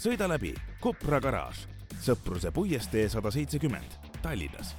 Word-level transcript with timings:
sõida 0.00 0.24
läbi 0.30 0.54
Kopra 0.80 1.18
garaaž, 1.20 1.66
Sõpruse 2.00 2.48
puiestee 2.56 3.04
sada 3.12 3.28
seitsekümmend, 3.34 3.98
Tallinnas. 4.22 4.72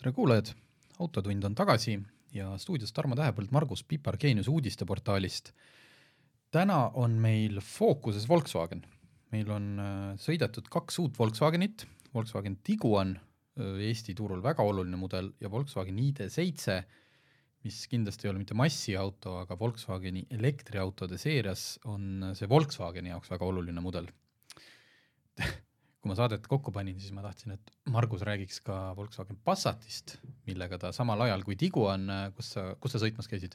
tere 0.00 0.10
kuulajad, 0.12 0.50
Autotund 0.98 1.44
on 1.46 1.54
tagasi 1.54 1.94
ja 2.34 2.56
stuudios 2.58 2.90
Tarmo 2.92 3.14
Tähepõld, 3.14 3.52
Margus 3.54 3.84
Pipar 3.86 4.18
Geenius 4.18 4.48
uudisteportaalist. 4.48 5.52
täna 6.50 6.90
on 6.94 7.12
meil 7.12 7.60
fookuses 7.60 8.28
Volkswagen. 8.28 8.82
meil 9.30 9.50
on 9.50 9.78
äh, 9.78 10.18
sõidetud 10.18 10.66
kaks 10.68 10.98
uut 10.98 11.18
Volkswagenit, 11.18 11.86
Volkswagen 12.14 12.56
Tiguan, 12.64 13.20
äh, 13.58 13.78
Eesti 13.78 14.14
turul 14.14 14.42
väga 14.42 14.62
oluline 14.62 14.96
mudel, 14.96 15.32
ja 15.40 15.50
Volkswagen 15.50 15.98
ID7 15.98 16.82
mis 17.64 17.82
kindlasti 17.90 18.26
ei 18.26 18.32
ole 18.32 18.42
mitte 18.42 18.56
massiauto, 18.58 19.36
aga 19.42 19.58
Volkswageni 19.58 20.26
elektriautode 20.34 21.18
seerias 21.20 21.76
on 21.90 22.32
see 22.38 22.48
Volkswageni 22.50 23.12
jaoks 23.12 23.30
väga 23.32 23.48
oluline 23.48 23.84
mudel 23.84 24.08
kui 26.02 26.10
ma 26.10 26.16
saadet 26.18 26.48
kokku 26.50 26.72
panin, 26.74 26.98
siis 26.98 27.14
ma 27.14 27.22
tahtsin, 27.22 27.54
et 27.54 27.70
Margus 27.94 28.24
räägiks 28.26 28.58
ka 28.66 28.78
Volkswagen 28.98 29.38
Passatist, 29.46 30.16
millega 30.48 30.80
ta 30.82 30.90
samal 30.94 31.22
ajal 31.28 31.44
kui 31.46 31.54
Tiguan, 31.58 32.10
kus 32.36 32.50
sa, 32.56 32.72
kus 32.82 32.96
sa 32.96 33.02
sõitmas 33.04 33.30
käisid? 33.30 33.54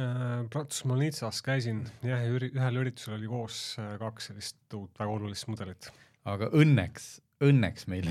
Äh, 0.00 0.46
Prantsusmaal 0.48 1.02
Nizzas 1.04 1.42
käisin 1.44 1.82
jah, 2.00 2.22
ja 2.24 2.32
ühel 2.32 2.80
üritusel 2.80 3.18
oli 3.18 3.28
koos 3.28 3.58
äh, 3.76 3.92
kaks 4.00 4.30
sellist 4.30 4.78
uut 4.78 4.96
väga 4.96 5.18
olulist 5.18 5.50
mudelit. 5.52 5.90
aga 6.24 6.48
õnneks, 6.56 7.18
õnneks 7.44 7.84
meil 7.92 8.08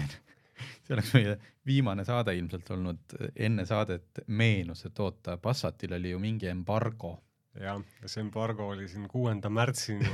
see 0.86 0.96
oleks 0.96 1.14
meie 1.18 1.36
viimane 1.68 2.06
saade 2.08 2.36
ilmselt 2.38 2.72
olnud, 2.76 3.18
enne 3.36 3.66
saadet 3.70 4.24
meenus, 4.28 4.86
et 4.88 5.00
oota, 5.00 5.38
Passatil 5.42 5.94
oli 5.98 6.14
ju 6.14 6.20
mingi 6.20 6.50
embargo. 6.52 7.18
jah, 7.60 7.82
ja 8.02 8.08
see 8.08 8.24
embargo 8.24 8.70
oli 8.72 8.88
siin 8.88 9.08
kuuenda 9.12 9.50
märtsini, 9.52 10.08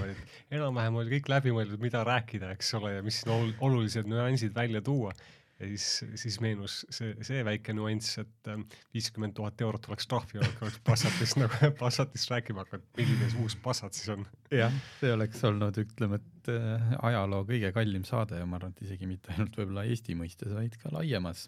enam-vähem 0.51 0.95
oli 0.97 1.17
kõik 1.17 1.27
läbi 1.29 1.53
mõeldud, 1.53 1.81
mida 1.81 2.03
rääkida, 2.07 2.49
eks 2.55 2.73
ole, 2.79 2.95
ja 2.97 3.03
mis 3.05 3.21
siin 3.21 3.53
olulised 3.61 4.09
nüansid 4.09 4.55
välja 4.55 4.81
tuua 4.81 5.13
ja 5.57 5.67
siis, 5.67 5.87
siis 6.21 6.37
meenus 6.43 6.79
see, 6.93 7.13
see 7.25 7.41
väike 7.45 7.73
nüanss, 7.75 8.19
et 8.21 8.49
ähm, 8.51 8.65
viiskümmend 8.93 9.35
tuhat 9.37 9.61
eurot 9.65 9.87
oleks 9.89 10.09
trahvi 10.09 10.39
olnud, 10.39 10.53
kui 10.59 10.67
oleks 10.67 10.81
Passatist 10.85 11.39
nagu, 11.39 11.69
Passatist 11.81 12.31
rääkima 12.33 12.65
hakanud, 12.65 12.85
milline 12.99 13.29
see 13.31 13.41
uus 13.43 13.57
Passat 13.63 13.97
siis 13.97 14.11
on. 14.13 14.25
jah, 14.53 14.73
see 14.99 15.13
oleks 15.15 15.41
olnud, 15.49 15.79
ütleme, 15.81 16.21
et 16.21 16.51
äh, 16.53 16.93
ajaloo 17.09 17.43
kõige 17.49 17.73
kallim 17.75 18.05
saade 18.07 18.41
ja 18.41 18.49
ma 18.49 18.59
arvan, 18.59 18.75
et 18.77 18.85
isegi 18.85 19.09
mitte 19.09 19.33
ainult 19.33 19.57
võib-olla 19.57 19.87
Eesti 19.89 20.17
mõistes, 20.19 20.53
vaid 20.53 20.77
ka 20.81 20.93
laiemas. 20.93 21.47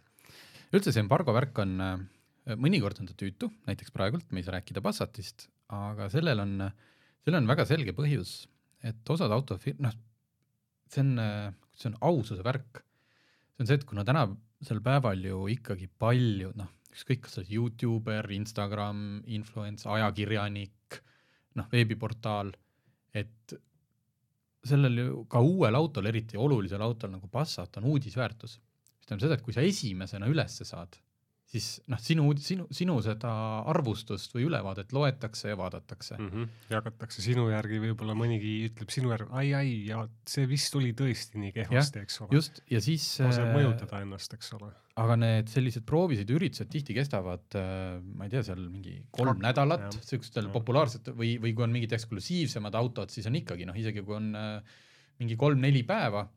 üldse 0.73 0.95
see 0.95 1.05
embargo 1.05 1.35
värk 1.37 1.61
on, 1.61 1.77
äh, 1.85 2.57
mõnikord 2.57 3.03
on 3.03 3.11
ta 3.11 3.17
tüütu, 3.19 3.51
näiteks 3.69 3.93
praegult 3.93 4.33
me 4.33 4.41
ei 4.41 4.49
saa 4.49 4.57
rääkida 4.57 4.81
Passatist, 4.85 5.49
aga 5.69 6.09
sellel 6.09 6.41
on, 6.41 6.59
sellel 7.21 7.43
on 7.43 7.53
väga 7.53 7.69
selge 7.69 7.93
põhjus, 7.97 8.41
et 8.81 9.13
osad 9.13 9.29
autofir-, 9.37 9.77
noh, 9.77 9.93
see 10.89 11.05
on, 11.05 11.17
äh, 11.21 11.49
see 11.77 11.93
on 11.93 12.01
aususe 12.09 12.41
värk 12.41 12.87
see 13.59 13.65
on 13.65 13.67
see, 13.67 13.75
et 13.75 13.87
kuna 13.87 14.05
tänasel 14.07 14.79
päeval 14.83 15.23
ju 15.25 15.39
ikkagi 15.51 15.89
palju 15.99 16.53
noh, 16.55 16.69
ükskõik, 16.93 17.25
kas 17.25 17.35
sa 17.35 17.41
oled 17.41 17.51
Youtuber, 17.51 18.29
Instagram, 18.31 19.01
influencer, 19.35 19.91
ajakirjanik, 19.97 20.99
noh, 21.59 21.67
veebiportaal, 21.71 22.53
et 23.19 23.55
sellel 24.63 24.97
ju 25.01 25.25
ka 25.31 25.41
uuel 25.43 25.75
autol, 25.75 26.07
eriti 26.07 26.39
olulisel 26.39 26.81
autol 26.83 27.11
nagu 27.11 27.27
Passat 27.31 27.77
on 27.81 27.89
uudisväärtus. 27.91 28.59
mis 28.59 29.07
tähendab 29.07 29.25
seda, 29.25 29.35
et 29.35 29.43
kui 29.43 29.53
sa 29.53 29.61
esimesena 29.61 30.27
ülesse 30.27 30.65
saad, 30.65 30.95
siis 31.49 31.67
noh, 31.89 31.99
sinu, 32.01 32.27
sinu, 32.41 32.65
sinu 32.73 32.95
seda 33.01 33.31
arvustust 33.71 34.33
või 34.35 34.45
ülevaadet 34.47 34.91
loetakse 34.93 35.49
ja 35.49 35.57
vaadatakse 35.57 36.17
mm. 36.17 36.27
-hmm. 36.29 36.59
jagatakse 36.75 37.23
sinu 37.25 37.47
järgi, 37.49 37.79
võib-olla 37.81 38.13
mõnigi 38.17 38.51
ütleb 38.67 38.93
sinu 38.93 39.13
järgi, 39.13 39.29
ai, 39.41 39.47
ai, 39.57 39.71
ja 39.89 40.03
see 40.29 40.45
vist 40.49 40.69
tuli 40.75 40.93
tõesti 40.97 41.41
nii 41.41 41.55
kehvasti, 41.55 42.03
eks 42.05 42.21
ole. 42.21 42.37
just, 42.37 42.61
ja 42.69 42.81
siis 42.85 43.07
laseb 43.23 43.49
äh, 43.49 43.55
mõjutada 43.57 44.03
ennast, 44.05 44.37
eks 44.37 44.53
ole. 44.59 44.69
aga 45.01 45.17
need 45.23 45.49
sellised 45.49 45.87
proovised 45.89 46.29
üritused 46.35 46.69
tihti 46.69 46.93
kestavad, 46.97 47.47
äh, 47.57 47.97
ma 47.97 48.29
ei 48.29 48.35
tea, 48.35 48.45
seal 48.45 48.61
mingi 48.67 48.99
kolm 49.09 49.39
Kak, 49.39 49.43
nädalat, 49.49 49.89
niisugustel 49.97 50.51
populaarsetel 50.53 51.17
või, 51.17 51.33
või 51.41 51.57
kui 51.57 51.65
on 51.65 51.73
mingid 51.73 51.97
eksklusiivsemad 51.97 52.77
autod, 52.77 53.09
siis 53.09 53.25
on 53.29 53.41
ikkagi 53.41 53.65
noh, 53.65 53.77
isegi 53.79 54.05
kui 54.05 54.19
on 54.21 54.35
äh, 54.37 54.81
mingi 55.19 55.39
kolm-neli 55.39 55.81
päeva, 55.87 56.27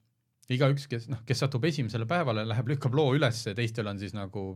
igaüks, 0.53 0.89
kes 0.89 1.11
noh, 1.13 1.21
kes 1.29 1.45
satub 1.45 1.65
esimesele 1.69 2.09
päevale, 2.09 2.49
läheb, 2.49 2.73
lükkab 2.73 2.97
loo 2.97 3.13
üles, 3.17 3.45
teistel 3.53 3.93
on 3.93 4.01
siis 4.01 4.17
nagu 4.17 4.55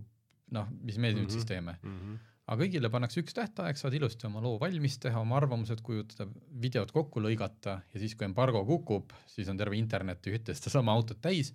noh, 0.54 0.68
mis 0.82 0.98
me 0.98 1.10
nüüd 1.10 1.24
mm 1.24 1.26
-hmm. 1.26 1.32
siis 1.32 1.46
teeme 1.48 1.76
mm. 1.82 1.94
-hmm. 1.98 2.18
aga 2.46 2.62
kõigile 2.62 2.90
pannakse 2.90 3.20
üks 3.22 3.34
tähtaeg, 3.34 3.76
saad 3.76 3.94
ilusti 3.94 4.26
oma 4.26 4.40
loo 4.40 4.58
valmis 4.60 4.98
teha, 4.98 5.20
oma 5.20 5.36
arvamused 5.36 5.82
kujutada, 5.82 6.28
videod 6.62 6.92
kokku 6.92 7.20
lõigata 7.20 7.80
ja 7.92 8.00
siis, 8.00 8.14
kui 8.14 8.24
embargo 8.24 8.64
kukub, 8.64 9.12
siis 9.26 9.48
on 9.48 9.56
terve 9.56 9.76
internet 9.76 10.26
ühte 10.26 10.54
sedasama 10.54 10.92
autot 10.92 11.20
täis, 11.20 11.54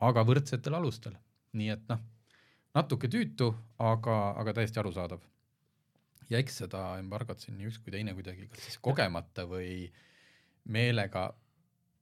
aga 0.00 0.24
võrdsetel 0.24 0.74
alustel. 0.74 1.16
nii 1.52 1.68
et 1.68 1.88
noh, 1.88 2.00
natuke 2.74 3.08
tüütu, 3.08 3.50
aga, 3.78 4.16
aga 4.40 4.52
täiesti 4.52 4.80
arusaadav. 4.80 5.20
ja 6.30 6.38
eks 6.38 6.56
seda 6.62 6.98
embargot 6.98 7.40
siin 7.40 7.56
nii 7.58 7.66
üks 7.66 7.78
kui 7.78 7.92
teine 7.92 8.14
kuidagi, 8.14 8.48
kas 8.48 8.64
siis 8.64 8.78
kogemata 8.78 9.44
või 9.50 9.90
meelega 10.64 11.34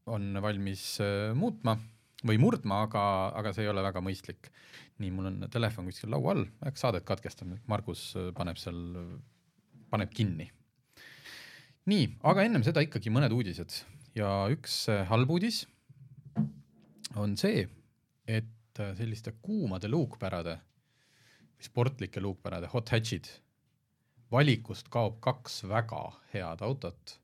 on 0.06 0.43
valmis 0.43 1.00
äh, 1.00 1.34
muutma 1.34 1.78
või 2.27 2.39
murdma, 2.43 2.83
aga, 2.89 3.03
aga 3.39 3.53
see 3.55 3.67
ei 3.67 3.71
ole 3.73 3.84
väga 3.84 4.03
mõistlik. 4.03 4.51
nii, 4.99 5.11
mul 5.15 5.29
on 5.31 5.43
telefon 5.55 5.87
kuskil 5.87 6.11
laua 6.11 6.33
all, 6.34 6.47
äkki 6.67 6.81
saadet 6.81 7.05
katkestame, 7.06 7.61
Margus 7.71 8.11
äh, 8.19 8.33
paneb 8.34 8.59
seal, 8.59 8.81
paneb 9.91 10.11
kinni. 10.11 10.51
nii, 11.87 12.09
aga 12.27 12.45
ennem 12.45 12.65
seda 12.67 12.83
ikkagi 12.84 13.12
mõned 13.15 13.33
uudised 13.33 13.83
ja 14.19 14.49
üks 14.51 14.89
äh, 14.91 15.05
halb 15.09 15.31
uudis 15.31 15.67
on 17.17 17.37
see, 17.39 17.69
et 18.27 18.81
äh, 18.83 18.95
selliste 18.99 19.37
kuumade 19.43 19.89
luukpärade, 19.89 20.59
sportlike 21.62 22.21
luukpärade, 22.21 22.71
hot 22.73 22.91
hatch'id, 22.95 23.31
valikust 24.33 24.91
kaob 24.93 25.21
kaks 25.25 25.62
väga 25.71 26.03
head 26.35 26.62
autot. 26.62 27.17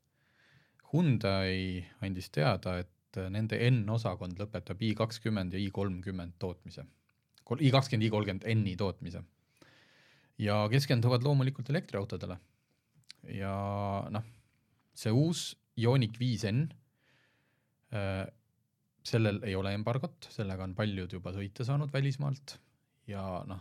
Hyundai 0.92 1.84
andis 2.06 2.30
teada, 2.30 2.78
et 2.78 2.93
et 3.14 3.32
nende 3.32 3.58
N-osakond 3.70 4.38
lõpetab 4.40 4.82
I 4.82 4.92
kakskümmend 4.98 5.54
ja 5.54 5.60
I 5.60 5.70
kolmkümmend 5.74 6.36
tootmise. 6.42 6.84
I 7.60 7.70
kakskümmend, 7.74 8.06
I 8.06 8.12
kolmkümmend 8.12 8.46
N-i 8.54 8.76
tootmise. 8.76 9.24
ja 10.38 10.64
keskenduvad 10.68 11.22
loomulikult 11.22 11.68
elektriautodele. 11.70 12.38
ja 13.38 13.54
noh, 14.10 14.24
see 14.94 15.12
uus 15.12 15.54
Ioniq 15.78 16.18
viis 16.18 16.44
N 16.44 16.66
äh,, 17.94 18.26
sellel 19.04 19.42
ei 19.44 19.54
ole 19.54 19.74
embargot, 19.74 20.28
sellega 20.30 20.64
on 20.64 20.74
paljud 20.74 21.12
juba 21.12 21.32
sõita 21.32 21.64
saanud 21.64 21.92
välismaalt 21.92 22.58
ja 23.06 23.44
noh, 23.46 23.60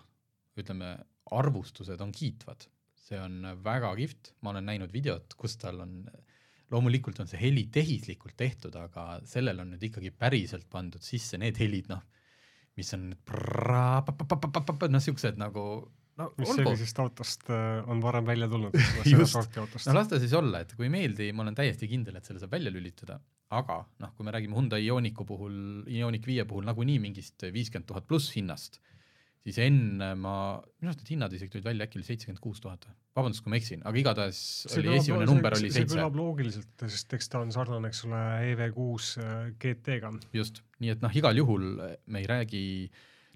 ütleme, 0.57 0.97
arvustused 1.33 2.01
on 2.01 2.11
kiitvad, 2.11 2.67
see 2.95 3.19
on 3.19 3.41
väga 3.63 3.93
kihvt, 3.97 4.33
ma 4.41 4.53
olen 4.53 4.67
näinud 4.69 4.93
videot, 4.93 5.33
kus 5.39 5.57
tal 5.59 5.81
on 5.83 6.03
äh, 6.07 6.32
loomulikult 6.73 7.21
on 7.23 7.29
see 7.29 7.41
heli 7.41 7.67
tehislikult 7.73 8.35
tehtud, 8.39 8.75
aga 8.79 9.19
sellel 9.29 9.63
on 9.63 9.73
nüüd 9.75 9.89
ikkagi 9.89 10.13
päriselt 10.17 10.67
pandud 10.71 11.03
sisse 11.05 11.39
need 11.41 11.59
helid, 11.61 11.89
noh, 11.93 12.03
mis 12.79 12.89
on 12.97 13.11
noh, 13.13 15.03
siuksed 15.03 15.37
nagu 15.41 15.65
no 16.19 16.29
mis 16.37 16.49
olgu. 16.49 16.61
sellisest 16.61 16.99
autost 17.01 17.45
äh, 17.49 17.81
on 17.89 18.01
varem 18.03 18.25
välja 18.25 18.47
tulnud, 18.49 18.75
no 19.87 19.95
las 19.97 20.09
ta 20.09 20.19
siis 20.21 20.33
olla, 20.37 20.63
et 20.63 20.73
kui 20.77 20.87
ei 20.87 20.93
meeldi, 20.93 21.29
ma 21.33 21.45
olen 21.45 21.57
täiesti 21.57 21.89
kindel, 21.89 22.17
et 22.19 22.29
selle 22.29 22.41
saab 22.41 22.53
välja 22.53 22.73
lülitada, 22.73 23.19
aga 23.53 23.79
noh, 24.01 24.13
kui 24.17 24.27
me 24.27 24.33
räägime 24.35 24.57
Hyundai 24.57 24.85
Ioniqu 24.85 25.25
puhul, 25.29 25.55
Ioniq 25.89 26.27
viie 26.29 26.45
puhul 26.49 26.67
nagunii 26.69 26.99
mingist 27.01 27.45
viiskümmend 27.53 27.89
tuhat 27.89 28.09
pluss 28.09 28.33
hinnast 28.37 28.81
siis 29.43 29.59
enne 29.65 30.09
ma, 30.15 30.35
minu 30.79 30.89
arust 30.89 31.01
need 31.03 31.13
hinnad 31.15 31.33
isegi 31.35 31.51
tulid 31.55 31.67
välja, 31.67 31.87
äkki 31.87 31.99
oli 31.99 32.07
seitsekümmend 32.07 32.41
kuus 32.43 32.61
tuhat 32.63 32.87
või? 32.87 32.95
vabandust, 33.17 33.43
kui 33.45 33.53
ma 33.53 33.59
eksin, 33.59 33.81
aga 33.85 33.99
igatahes 33.99 34.41
see 34.65 34.81
oli 34.81 34.93
esimene 34.97 35.27
number 35.29 35.55
oli 35.57 35.69
seitse. 35.69 35.83
see 35.83 35.89
kõlab 35.97 36.15
loogiliselt, 36.17 36.85
sest 36.95 37.17
eks 37.17 37.31
ta 37.33 37.41
on 37.43 37.51
sarnane, 37.53 37.91
eks 37.91 38.03
ole, 38.07 38.21
EV6 38.53 39.09
äh, 39.21 39.33
GT-ga. 39.61 40.13
just, 40.39 40.63
nii 40.83 40.95
et 40.95 41.03
noh, 41.03 41.17
igal 41.21 41.41
juhul 41.43 41.67
me 41.75 42.23
ei 42.23 42.29
räägi 42.29 42.63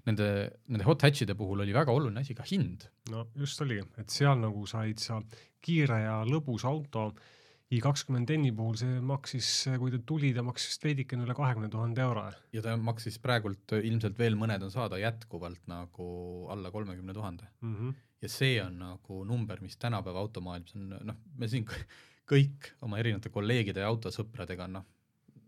nende, 0.08 0.28
nende 0.72 0.86
hot 0.88 1.04
hatch'ide 1.04 1.36
puhul 1.38 1.64
oli 1.64 1.76
väga 1.76 1.94
oluline 1.94 2.24
asi 2.24 2.36
ka 2.38 2.46
hind. 2.48 2.88
no 3.12 3.28
just 3.38 3.60
oligi, 3.64 3.84
et 4.00 4.14
seal 4.14 4.40
nagu 4.40 4.64
said 4.70 5.02
sa 5.02 5.20
kiire 5.64 6.02
ja 6.06 6.22
lõbus 6.28 6.64
auto 6.68 7.10
i 7.70 7.78
kakskümmend 7.84 8.30
N-i 8.32 8.50
puhul 8.56 8.76
see 8.80 8.98
maksis, 9.04 9.48
kui 9.80 9.90
ta 9.92 9.98
tuli, 10.08 10.30
ta 10.36 10.40
maksis 10.46 10.78
veidikene 10.80 11.26
üle 11.26 11.34
kahekümne 11.36 11.68
tuhande 11.72 12.00
euro. 12.00 12.22
ja 12.52 12.62
ta 12.64 12.76
maksis 12.80 13.18
praegult 13.20 13.74
ilmselt 13.76 14.16
veel 14.18 14.36
mõned 14.40 14.62
on 14.64 14.72
saada 14.72 14.96
jätkuvalt 15.02 15.66
nagu 15.68 16.06
alla 16.54 16.70
kolmekümne 16.72 17.12
tuhande 17.16 17.48
Mhm. 17.62 17.90
ja 18.22 18.28
see 18.28 18.60
on 18.64 18.78
nagu 18.78 19.24
number, 19.24 19.60
mis 19.60 19.76
tänapäeva 19.76 20.18
automaailmas 20.24 20.74
on 20.76 20.88
noh, 21.12 21.16
me 21.36 21.48
siin 21.48 21.64
kõ- 21.68 21.84
kõik 22.28 22.72
oma 22.82 22.98
erinevate 22.98 23.28
kolleegide 23.30 23.80
ja 23.84 23.88
autosõpradega 23.92 24.66
noh, 24.68 24.84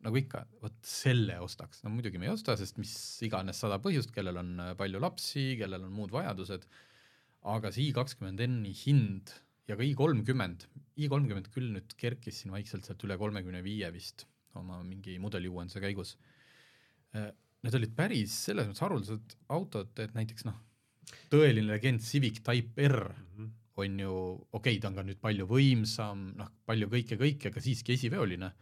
nagu 0.03 0.17
ikka, 0.17 0.45
vot 0.63 0.77
selle 0.83 1.39
ostaks, 1.41 1.83
no 1.85 1.91
muidugi 1.91 2.19
me 2.19 2.27
ei 2.27 2.33
osta, 2.33 2.55
sest 2.57 2.79
mis 2.79 2.93
iganes 3.23 3.59
sada 3.61 3.79
põhjust, 3.79 4.13
kellel 4.13 4.37
on 4.41 4.55
palju 4.77 5.01
lapsi, 5.01 5.57
kellel 5.61 5.85
on 5.85 5.93
muud 5.93 6.11
vajadused, 6.13 6.65
aga 7.45 7.71
see 7.73 7.89
i 7.89 7.93
kakskümmend 7.93 8.41
N-i 8.47 8.73
hind 8.73 9.33
ja 9.71 9.79
ka 9.79 9.87
i 9.87 9.95
kolmkümmend, 9.97 10.67
i 10.99 11.09
kolmkümmend 11.11 11.51
küll 11.55 11.71
nüüd 11.77 11.95
kerkis 12.01 12.43
siin 12.43 12.55
vaikselt 12.55 12.89
sealt 12.89 13.07
üle 13.07 13.17
kolmekümne 13.21 13.63
viie 13.65 13.91
vist 13.95 14.27
oma 14.59 14.81
mingi 14.83 15.15
mudeliuuenduse 15.23 15.83
käigus. 15.83 16.17
Need 17.15 17.77
olid 17.77 17.95
päris 17.95 18.35
selles 18.49 18.67
mõttes 18.67 18.83
haruldased 18.83 19.37
autod, 19.55 19.93
et 20.03 20.17
näiteks 20.17 20.47
noh, 20.49 20.59
tõeline 21.31 21.71
legend 21.71 22.03
Civic 22.03 22.43
Type 22.47 22.89
R 22.89 23.13
Mhm. 23.41 23.51
on 23.81 23.99
ju, 23.99 24.13
okei 24.53 24.75
okay,, 24.77 24.81
ta 24.81 24.89
on 24.91 24.99
ka 24.99 25.05
nüüd 25.07 25.21
palju 25.21 25.47
võimsam, 25.49 26.27
noh, 26.37 26.51
palju 26.69 26.89
kõike, 26.93 27.17
kõike, 27.17 27.49
aga 27.49 27.63
siiski 27.65 27.95
esiveoline. 27.97 28.53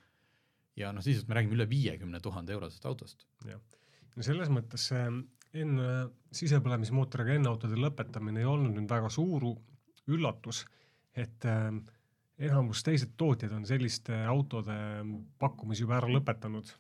ja 0.78 0.92
noh, 0.94 1.02
sisuliselt 1.02 1.28
me 1.28 1.34
räägime 1.34 1.56
üle 1.56 1.66
viiekümne 1.66 2.20
tuhande 2.22 2.52
eurosest 2.54 2.84
autost. 2.86 3.26
no 4.16 4.22
selles 4.22 4.48
mõttes 4.48 4.84
see 4.90 5.08
enne 5.58 6.10
sisepõlemismootoriga 6.30 7.38
N-autode 7.38 7.74
lõpetamine 7.74 8.38
ei 8.38 8.44
olnud 8.46 8.76
nüüd 8.76 8.90
väga 8.90 9.10
suur 9.10 9.42
üllatus, 10.06 10.64
et 11.16 11.44
äh, 11.48 11.70
enamus 12.48 12.82
teised 12.86 13.14
tootjad 13.18 13.52
on 13.56 13.66
selliste 13.66 14.20
autode 14.30 14.76
pakkumisi 15.38 15.84
juba 15.84 15.98
ära 15.98 16.10
lõpetanud. 16.12 16.70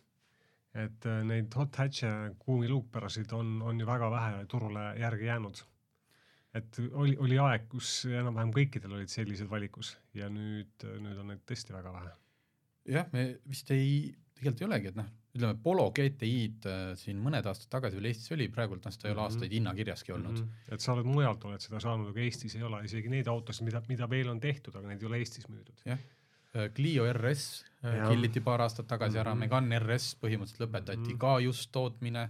et 0.78 1.06
äh, 1.08 1.22
neid 1.26 1.54
hot 1.56 1.76
hatch'e 1.80 2.12
kuumiluukpärasid 2.38 3.32
on, 3.32 3.58
on 3.62 3.80
ju 3.80 3.86
väga 3.86 4.10
vähe 4.10 4.44
turule 4.46 4.84
järgi 5.00 5.24
jäänud. 5.24 5.64
et 6.54 6.80
oli, 6.92 7.16
oli 7.16 7.38
aeg, 7.38 7.68
kus 7.68 8.04
enam-vähem 8.06 8.52
kõikidel 8.54 8.94
olid 8.98 9.12
sellised 9.12 9.50
valikus 9.50 9.96
ja 10.14 10.28
nüüd, 10.28 10.86
nüüd 11.00 11.18
on 11.18 11.32
neid 11.32 11.44
tõesti 11.48 11.74
väga 11.74 11.92
vähe. 11.92 12.14
jah, 12.98 13.12
me 13.12 13.28
vist 13.48 13.70
ei, 13.70 14.14
tegelikult 14.38 14.62
ei 14.62 14.66
olegi, 14.68 14.88
et 14.92 14.96
noh, 14.98 15.08
ütleme 15.38 15.54
Polo 15.62 15.88
GTI-d 15.94 16.66
äh, 16.72 16.84
siin 16.98 17.18
mõned 17.22 17.46
aastad 17.46 17.70
tagasi 17.70 17.98
veel 17.98 18.10
Eestis 18.10 18.32
oli, 18.34 18.48
praegult 18.54 18.84
noh, 18.86 18.94
seda 18.94 19.08
ei 19.08 19.12
ole 19.14 19.20
Mhm. 19.22 19.26
aastaid 19.28 19.52
hinnakirjaski 19.58 20.12
olnud 20.16 20.38
mm. 20.38 20.44
-hmm. 20.44 20.74
et 20.74 20.80
sa 20.80 20.92
oled 20.94 21.06
mujalt 21.06 21.44
oled 21.44 21.60
seda 21.60 21.80
saanud, 21.80 22.08
aga 22.10 22.20
Eestis 22.20 22.56
ei 22.56 22.62
ole 22.62 22.84
isegi 22.84 23.08
neid 23.12 23.28
autosid, 23.28 23.64
mida, 23.68 23.82
mida 23.88 24.08
veel 24.10 24.28
on 24.32 24.40
tehtud, 24.40 24.74
aga 24.76 24.88
neid 24.88 25.02
ei 25.02 25.06
ole 25.10 25.18
Eestis 25.18 25.48
müüdud. 25.48 25.82
-hmm. 25.84 25.98
Clio 26.74 27.04
RS 27.12 27.64
äh, 27.84 27.96
Jah. 27.96 28.08
killiti 28.08 28.40
paar 28.40 28.60
aastat 28.64 28.86
tagasi 28.86 29.10
mm 29.10 29.16
-hmm. 29.16 29.20
ära, 29.20 29.34
Mhm. 29.34 29.40
Megane 29.40 29.78
RS 29.78 30.16
põhimõtteliselt 30.22 30.64
lõpetati 30.64 30.96
mm. 30.96 31.04
-hmm. 31.12 31.18
ka 31.18 31.40
just 31.40 31.72
tootmine. 31.72 32.28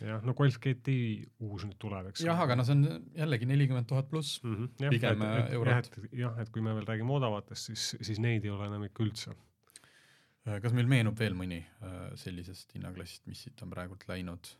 jah, 0.00 0.22
no 0.24 0.32
Golf 0.34 0.56
GTI 0.58 1.26
uus 1.40 1.64
nüüd 1.64 1.76
tuleb, 1.78 2.06
eks. 2.08 2.20
jah, 2.24 2.40
aga 2.40 2.54
no 2.56 2.64
see 2.64 2.72
on 2.72 3.02
jällegi 3.14 3.46
nelikümmend 3.46 3.86
tuhat 3.86 4.08
pluss. 4.08 4.42
mm. 4.42 4.54
-hmm. 4.56 4.88
pigem, 4.90 5.22
et, 5.22 5.44
et, 5.46 5.52
eurot. 5.52 5.90
jah, 5.96 6.08
jah, 6.12 6.38
et 6.40 6.48
kui 6.50 6.62
me 6.62 6.74
veel 6.74 6.86
räägime 6.86 7.12
odavatest, 7.12 7.66
siis, 7.66 7.96
siis 8.00 8.18
neid 8.18 8.44
ei 8.44 8.50
ole 8.50 8.66
enam 8.66 8.82
ikka 8.84 9.04
üldse. 9.04 9.34
Äh, 10.48 10.60
kas 10.64 10.72
meil 10.72 10.88
meenub 10.88 11.18
veel 11.20 11.34
mõni 11.36 11.58
äh, 11.84 12.10
sellisest 12.20 12.72
hinnaklassist, 12.76 13.26
mis 13.28 13.42
siit 13.46 13.60
on 13.62 13.70
praegult 13.74 14.06
läinud? 14.08 14.54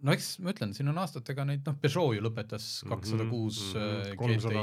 no 0.00 0.12
eks 0.14 0.38
ma 0.40 0.52
ütlen, 0.54 0.70
siin 0.72 0.88
on 0.88 0.96
aastatega 1.02 1.44
neid, 1.44 1.60
noh, 1.66 1.74
Peugeot 1.80 2.14
ju 2.16 2.22
lõpetas 2.24 2.68
Mhm, 2.86 2.92
kakssada 2.94 3.26
kuus 3.28 3.58
äh, 3.76 4.14
kolmsada, 4.16 4.62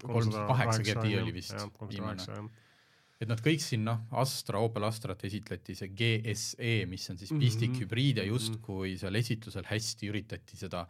308 0.00 0.86
GTI 0.86 1.18
oli 1.20 1.34
vist 1.36 1.52
viimane. 1.90 2.24
kaheksa, 2.24 2.38
et 3.20 3.28
nad 3.28 3.42
kõik 3.44 3.60
siin 3.60 3.84
noh, 3.84 4.00
Astra, 4.22 4.58
Opel 4.64 4.86
Astrat 4.88 5.20
esitleti 5.28 5.76
see 5.76 5.88
GSE, 5.92 6.72
mis 6.88 7.04
on 7.12 7.20
siis 7.20 7.30
Mhm. 7.32 7.40
pistikhübriid 7.44 8.16
ja 8.16 8.24
Mhm. 8.24 8.32
justkui 8.32 8.96
seal 8.98 9.14
esitlusel 9.20 9.68
hästi 9.68 10.08
üritati 10.10 10.56
seda 10.56 10.86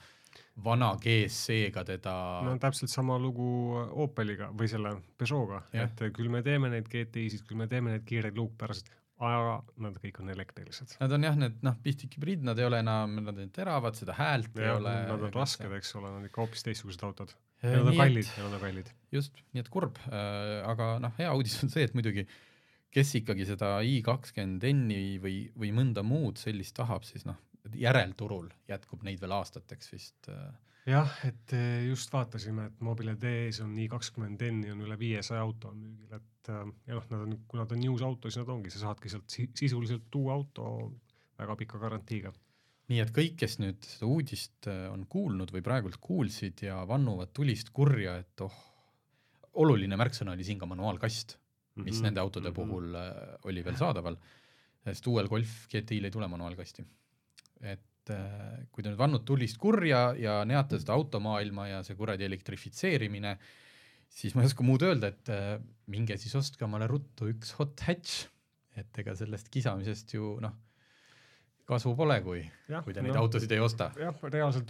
vana 0.65 0.93
GSE-ga 1.01 1.85
teda 1.89 2.15
no 2.47 2.57
täpselt 2.61 2.93
sama 2.93 3.19
lugu 3.21 3.47
Opeliga 4.05 4.51
või 4.53 4.69
selle 4.71 4.97
Peugeot'ga, 5.21 5.63
et 5.85 6.03
küll 6.17 6.33
me 6.33 6.43
teeme 6.47 6.71
neid 6.73 6.91
GTI-sid, 6.93 7.47
küll 7.49 7.61
me 7.61 7.69
teeme 7.71 7.95
neid 7.95 8.05
kiireid 8.09 8.37
luukpärasid, 8.39 8.91
aga 9.23 9.59
nad 9.85 9.97
kõik 10.03 10.19
on 10.23 10.33
elektrilised. 10.35 10.97
Nad 11.01 11.15
on 11.15 11.27
jah, 11.29 11.37
need 11.39 11.61
noh, 11.65 11.77
pistikhübriid, 11.85 12.43
nad 12.47 12.59
ei 12.59 12.67
ole 12.67 12.83
enam, 12.83 13.21
nad 13.23 13.39
on 13.39 13.53
teravad, 13.55 13.97
seda 13.99 14.17
häält 14.19 14.57
ei 14.59 14.67
jah, 14.67 14.81
ole. 14.81 14.95
nad 15.09 15.27
on 15.29 15.35
rasked, 15.37 15.77
eks 15.79 15.95
ole, 16.01 16.11
nad 16.11 16.23
on 16.23 16.31
ikka 16.31 16.43
hoopis 16.43 16.67
teistsugused 16.67 17.05
autod. 17.07 17.35
Äh, 17.63 17.77
ja 17.77 17.83
nad 17.83 17.93
on 17.93 18.01
kallid, 18.03 18.33
ja 18.37 18.47
nad 18.49 18.57
on 18.59 18.65
kallid. 18.65 18.91
just, 19.15 19.45
nii 19.55 19.63
et 19.63 19.71
kurb 19.73 20.01
äh,, 20.09 20.59
aga 20.67 20.97
noh, 21.05 21.15
hea 21.21 21.31
uudis 21.37 21.61
on 21.63 21.71
see, 21.71 21.87
et 21.87 21.95
muidugi 21.95 22.27
kes 22.93 23.15
ikkagi 23.23 23.47
seda 23.49 23.77
i 23.87 24.01
kakskümmend 24.05 24.67
N-i 24.69 25.17
või, 25.23 25.37
või 25.57 25.73
mõnda 25.77 26.05
muud 26.05 26.41
sellist 26.41 26.77
tahab, 26.77 27.07
siis 27.09 27.25
noh, 27.29 27.39
järelturul 27.79 28.51
jätkub 28.69 29.03
neid 29.07 29.21
veel 29.23 29.35
aastateks 29.39 29.93
vist 29.93 30.29
äh,. 30.33 30.53
jah, 30.87 31.13
et 31.29 31.55
eh, 31.57 31.87
just 31.89 32.13
vaatasime, 32.13 32.67
et 32.71 32.81
Mobile 32.81 33.17
DE-s 33.21 33.61
on 33.65 33.77
i 33.79 33.89
kakskümmend 33.89 34.43
N-i 34.51 34.73
on 34.75 34.85
üle 34.87 34.99
viiesaja 34.99 35.43
auto 35.43 35.71
on 35.73 35.81
müügil, 35.83 36.13
et 36.19 36.53
äh, 36.53 36.65
ja 36.89 36.99
noh, 36.99 37.09
nad 37.11 37.27
on, 37.27 37.37
kui 37.49 37.61
nad 37.61 37.73
on 37.73 37.83
news 37.83 38.03
auto, 38.03 38.31
siis 38.31 38.43
nad 38.43 38.55
ongi, 38.57 38.73
sa 38.75 38.87
saadki 38.87 39.13
sealt 39.13 39.31
si 39.31 39.49
sisuliselt 39.59 40.21
uue 40.21 40.33
auto 40.35 40.67
väga 41.39 41.57
pika 41.57 41.79
garantiiga. 41.83 42.33
nii 42.93 42.99
et 43.01 43.13
kõik, 43.15 43.37
kes 43.41 43.59
nüüd 43.63 43.87
seda 43.87 44.09
uudist 44.11 44.69
äh, 44.69 44.89
on 44.93 45.07
kuulnud 45.09 45.53
või 45.55 45.63
praegult 45.65 46.01
kuulsid 46.03 46.65
ja 46.67 46.83
vannuvad 46.89 47.31
tulist 47.33 47.71
kurja, 47.73 48.19
et 48.21 48.43
oh, 48.45 48.59
oluline 49.63 49.97
märksõna 50.01 50.35
oli 50.35 50.45
siin 50.45 50.59
ka 50.61 50.67
manuaalkast, 50.67 51.39
mis 51.77 51.97
Mhm. 51.97 52.05
nende 52.09 52.21
autode 52.21 52.53
puhul 52.53 52.95
äh, 52.95 53.39
oli 53.49 53.63
veel 53.65 53.77
saadaval, 53.81 54.19
sest 54.85 55.07
uuel 55.07 55.29
Golf 55.29 55.69
GTI-l 55.73 56.05
ei 56.05 56.11
tule 56.11 56.29
manuaalkasti. 56.29 56.85
Et 57.63 58.11
äh, 58.11 58.65
kui 58.75 58.83
te 58.83 58.91
nüüd 58.91 58.99
vannud 59.01 59.25
tulist 59.29 59.59
kurja 59.63 60.09
ja 60.19 60.41
neate 60.49 60.81
seda 60.83 60.97
automaailma 60.99 61.69
ja 61.71 61.83
see 61.87 61.97
kuradi 61.99 62.27
elektrifitseerimine, 62.27 63.37
siis 64.13 64.35
ma 64.35 64.43
ei 64.43 64.51
oska 64.51 64.67
muud 64.67 64.83
öelda, 64.87 65.13
et 65.15 65.31
äh, 65.33 65.55
minge 65.93 66.19
siis 66.21 66.35
ostke 66.39 66.67
omale 66.67 66.89
ruttu 66.91 67.31
üks 67.33 67.55
hot 67.59 67.81
hatch, 67.87 68.27
et 68.77 69.03
ega 69.03 69.15
sellest 69.19 69.49
kisamisest 69.53 70.15
ju 70.17 70.37
noh, 70.43 70.55
kasu 71.69 71.95
pole, 71.97 72.19
kui, 72.25 72.43
kui 72.85 72.95
te 72.97 73.05
neid 73.05 73.17
autosid 73.17 73.53
ei 73.55 73.63
osta. 73.63 73.91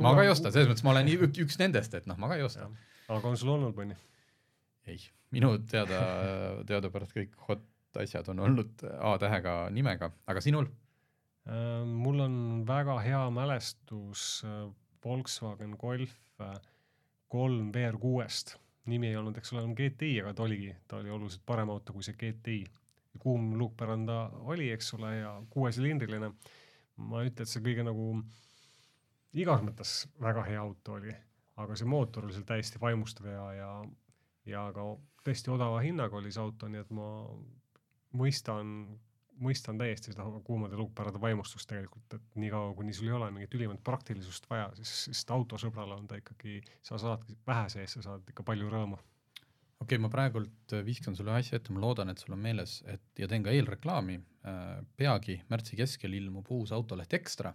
ma 0.04 0.14
ka 0.18 0.24
ei 0.26 0.32
osta, 0.32 0.52
selles 0.52 0.68
mõttes 0.70 0.84
ma 0.86 0.92
olen 0.94 1.08
ük- 1.16 1.42
üks 1.46 1.58
nendest, 1.62 1.94
et 1.98 2.06
noh, 2.10 2.18
ma 2.20 2.28
ka 2.30 2.38
ei 2.38 2.44
osta. 2.46 2.68
aga 3.08 3.28
on 3.32 3.38
sul 3.40 3.54
olnud 3.56 3.76
mõni? 3.78 3.96
ei, 4.90 4.98
minu 5.34 5.54
teada, 5.70 6.00
teadupärast 6.68 7.14
kõik 7.16 7.37
hot 7.49 7.64
asjad 8.02 8.28
on 8.32 8.40
olnud 8.40 8.82
A-tähega 9.12 9.56
nimega, 9.70 10.11
aga 10.26 10.40
sinul? 10.44 10.68
Äh, 11.42 11.84
mul 11.87 12.20
on 12.22 12.34
väga 12.66 13.00
hea 13.02 13.22
mälestus 13.34 14.42
äh, 14.46 14.68
Volkswagen 15.04 15.75
Golf 15.78 16.14
äh, 16.40 16.61
kolm 17.28 17.72
VR6-st. 17.75 18.58
nimi 18.87 19.08
ei 19.08 19.16
olnud, 19.16 19.37
eks 19.38 19.52
ole, 19.52 19.62
enam 19.62 19.75
GTI, 19.78 20.20
aga 20.22 20.32
ta 20.34 20.42
oligi, 20.42 20.72
ta 20.90 20.99
oli 20.99 21.11
oluliselt 21.11 21.42
parem 21.46 21.70
auto 21.70 21.94
kui 21.94 22.02
see 22.02 22.14
GTI. 22.18 22.64
kuum 23.22 23.52
luukpärand 23.58 24.08
ta 24.11 24.16
oli, 24.52 24.70
eks 24.75 24.94
ole, 24.94 25.16
ja 25.16 25.34
kuuesilindriline. 25.50 26.32
ma 26.96 27.22
ei 27.22 27.30
ütle, 27.30 27.46
et 27.46 27.50
see 27.50 27.62
kõige 27.62 27.87
nagu 27.87 28.06
igas 29.32 29.62
mõttes 29.66 29.92
väga 30.22 30.46
hea 30.46 30.61
auto 30.62 30.99
oli, 30.99 31.14
aga 31.62 31.76
see 31.78 31.88
mootor 31.88 32.26
oli 32.26 32.34
seal 32.37 32.46
täiesti 32.46 32.80
vaimustav 32.82 33.26
ja, 33.26 33.46
ja, 33.56 33.70
ja 34.46 34.66
ka 34.75 34.87
tõesti 35.26 35.50
odava 35.50 35.80
hinnaga 35.82 36.18
oli 36.18 36.30
see 36.30 36.42
auto, 36.42 36.70
nii 36.70 36.82
et 36.84 36.90
ma 36.94 37.08
mõistan 38.18 38.76
mõistan 39.42 39.78
täiesti 39.80 40.12
seda 40.12 40.25
kuumade 40.46 40.78
luukpärade 40.78 41.20
vaimustust 41.20 41.68
tegelikult, 41.70 42.18
et 42.18 42.37
niikaua, 42.40 42.75
kuni 42.78 42.94
sul 42.96 43.11
ei 43.11 43.16
ole 43.16 43.30
mingit 43.34 43.54
ülimat 43.58 43.82
praktilisust 43.84 44.49
vaja, 44.50 44.68
siis, 44.78 44.92
siis 45.08 45.25
autosõbrale 45.34 45.96
on 45.99 46.06
ta 46.11 46.18
ikkagi, 46.20 46.61
sa 46.84 47.00
saadki 47.00 47.37
vähe 47.46 47.72
sees, 47.72 47.96
sa 47.96 48.04
saad 48.06 48.30
ikka 48.32 48.46
palju 48.46 48.70
rõõmu. 48.72 49.00
okei 49.82 49.96
okay,, 49.96 50.02
ma 50.02 50.12
praegult 50.12 50.76
viskan 50.87 51.18
sulle 51.18 51.34
asja 51.34 51.58
ette, 51.58 51.75
ma 51.75 51.82
loodan, 51.82 52.12
et 52.12 52.22
sul 52.22 52.37
on 52.37 52.42
meeles, 52.42 52.80
et 52.87 53.25
ja 53.25 53.28
teen 53.28 53.44
ka 53.44 53.54
eelreklaami 53.54 54.20
äh,, 54.20 54.78
peagi 54.96 55.40
märtsi 55.50 55.78
keskel 55.80 56.14
ilmub 56.20 56.50
uus 56.54 56.72
autoleht 56.72 57.18
Ekstra 57.18 57.54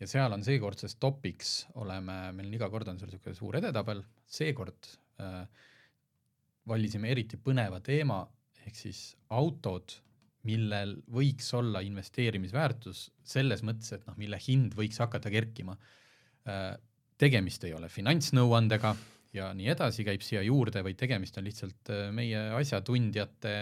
ja 0.00 0.08
seal 0.10 0.34
on 0.34 0.44
seekordses 0.44 0.96
topiks 1.00 1.64
oleme, 1.80 2.16
meil 2.36 2.50
on 2.50 2.58
iga 2.58 2.68
kord 2.72 2.88
on 2.90 2.98
seal 3.00 3.12
niisugune 3.12 3.38
suur 3.38 3.58
edetabel, 3.60 4.02
seekord 4.26 4.88
äh, 5.22 5.44
valisime 6.68 7.10
eriti 7.12 7.38
põneva 7.40 7.80
teema 7.84 8.22
ehk 8.64 8.78
siis 8.78 9.00
autod, 9.36 9.98
millel 10.44 10.96
võiks 11.10 11.48
olla 11.56 11.80
investeerimisväärtus 11.84 13.06
selles 13.24 13.62
mõttes, 13.64 13.92
et 13.96 14.04
noh, 14.06 14.16
mille 14.20 14.38
hind 14.46 14.76
võiks 14.76 15.00
hakata 15.00 15.32
kerkima 15.32 15.76
äh,. 16.48 16.74
tegemist 17.18 17.64
ei 17.64 17.72
ole 17.76 17.88
finantsnõuandega 17.88 18.90
ja 19.34 19.52
nii 19.54 19.68
edasi 19.70 20.04
käib 20.06 20.22
siia 20.22 20.42
juurde, 20.42 20.82
vaid 20.82 20.98
tegemist 20.98 21.38
on 21.38 21.46
lihtsalt 21.46 21.90
äh, 21.94 22.08
meie 22.14 22.50
asjatundjate 22.58 23.54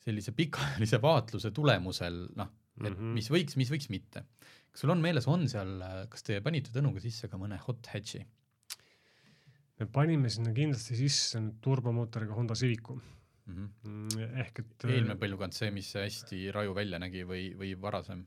sellise 0.00 0.32
pikaajalise 0.32 1.00
vaatluse 1.02 1.50
tulemusel, 1.52 2.22
noh, 2.36 2.48
et 2.80 2.96
Mhm. 2.96 3.12
mis 3.14 3.28
võiks, 3.28 3.56
mis 3.60 3.70
võiks 3.70 3.90
mitte. 3.92 4.24
kas 4.70 4.80
sul 4.80 4.90
on 4.90 5.00
meeles, 5.02 5.26
on 5.28 5.48
seal, 5.48 5.82
kas 6.08 6.22
te 6.22 6.40
panite 6.40 6.70
Tõnuga 6.70 7.00
sisse 7.02 7.28
ka 7.28 7.36
mõne 7.36 7.58
hot 7.58 7.86
hatch'i? 7.92 8.24
me 9.80 9.86
panime 9.86 10.28
sinna 10.28 10.52
kindlasti 10.52 10.96
sisse 10.96 11.40
nüüd 11.40 11.60
turbomootoriga 11.64 12.36
Honda 12.36 12.54
Civicu, 12.54 13.00
mm. 13.50 13.70
-hmm. 13.84 14.36
ehk 14.44 14.58
et 14.64 14.84
eelmine 14.88 15.16
põlvkond, 15.20 15.52
see, 15.56 15.70
mis 15.74 15.92
hästi 15.98 16.44
raju 16.56 16.74
välja 16.76 16.98
nägi 17.02 17.24
või, 17.28 17.50
või 17.58 17.74
varasem? 17.80 18.24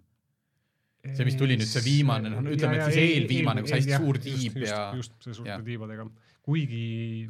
see, 1.03 1.25
mis 1.27 1.35
tuli 1.35 1.57
nüüd, 1.59 1.67
see 1.67 1.83
viimane, 1.83 2.29
noh, 2.31 2.45
ütleme, 2.47 2.77
et 2.79 2.93
siis 2.93 3.15
eelviimane, 3.17 3.61
kus 3.65 3.73
hästi 3.75 3.97
suur 3.99 4.17
tiib 4.23 4.53
just, 4.61 4.69
ja- 4.69 4.91
just 4.95 5.17
see 5.25 5.33
suurte 5.39 5.57
tiibadega, 5.67 6.05
kuigi 6.45 7.29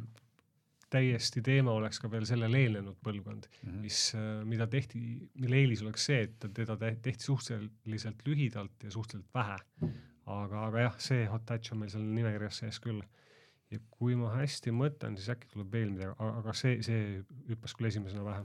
täiesti 0.94 1.42
teema 1.42 1.72
oleks 1.74 1.98
ka 1.98 2.06
veel 2.12 2.22
sellele 2.28 2.60
eelnenud 2.66 2.96
põlvkond, 3.02 3.48
Mhm. 3.64 3.80
mis, 3.82 4.00
mida 4.46 4.66
tehti, 4.70 5.00
mille 5.42 5.56
eelis 5.64 5.82
oleks 5.82 6.04
see, 6.06 6.20
et 6.28 6.46
teda 6.54 6.76
te- 6.76 6.96
tehti 7.02 7.24
suhteliselt 7.24 8.22
lühidalt 8.28 8.84
ja 8.84 8.90
suhteliselt 8.90 9.32
vähe. 9.34 9.58
aga, 10.26 10.66
aga 10.68 10.78
jah, 10.86 10.94
see 10.98 11.26
hot 11.28 11.42
touch 11.44 11.72
on 11.72 11.78
meil 11.82 11.90
seal 11.90 12.02
nimekirjas 12.02 12.56
sees 12.62 12.78
küll. 12.80 13.02
Ja 13.74 13.80
kui 13.94 14.14
ma 14.18 14.30
hästi 14.38 14.72
mõtlen, 14.74 15.16
siis 15.20 15.30
äkki 15.34 15.50
tuleb 15.52 15.72
veel 15.74 15.90
midagi, 15.94 16.14
aga 16.24 16.54
see, 16.56 16.78
see 16.86 17.22
hüppas 17.50 17.74
küll 17.76 17.90
esimesena 17.90 18.24
pähe. 18.26 18.44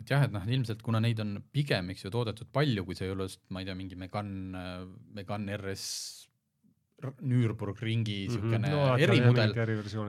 et 0.00 0.08
jah, 0.14 0.22
et 0.24 0.32
noh, 0.32 0.46
ilmselt 0.48 0.80
kuna 0.82 1.00
neid 1.04 1.18
on 1.20 1.34
pigem, 1.52 1.90
eks 1.92 2.06
ju, 2.06 2.10
toodetud 2.14 2.48
palju, 2.52 2.84
kui 2.88 2.94
see 2.96 3.04
ei 3.10 3.12
ole 3.12 3.26
just, 3.28 3.42
ma 3.52 3.60
ei 3.60 3.66
tea, 3.68 3.74
mingi 3.76 3.98
Megane, 4.00 4.62
Megane 5.18 5.56
RS 5.58 5.84
r- 7.04 7.12
Nürburgringi 7.20 8.14
niisugune 8.26 8.58
Mhm. 8.62 8.70
no, 8.72 8.80
no, 8.86 8.96
erimudel, 8.96 9.52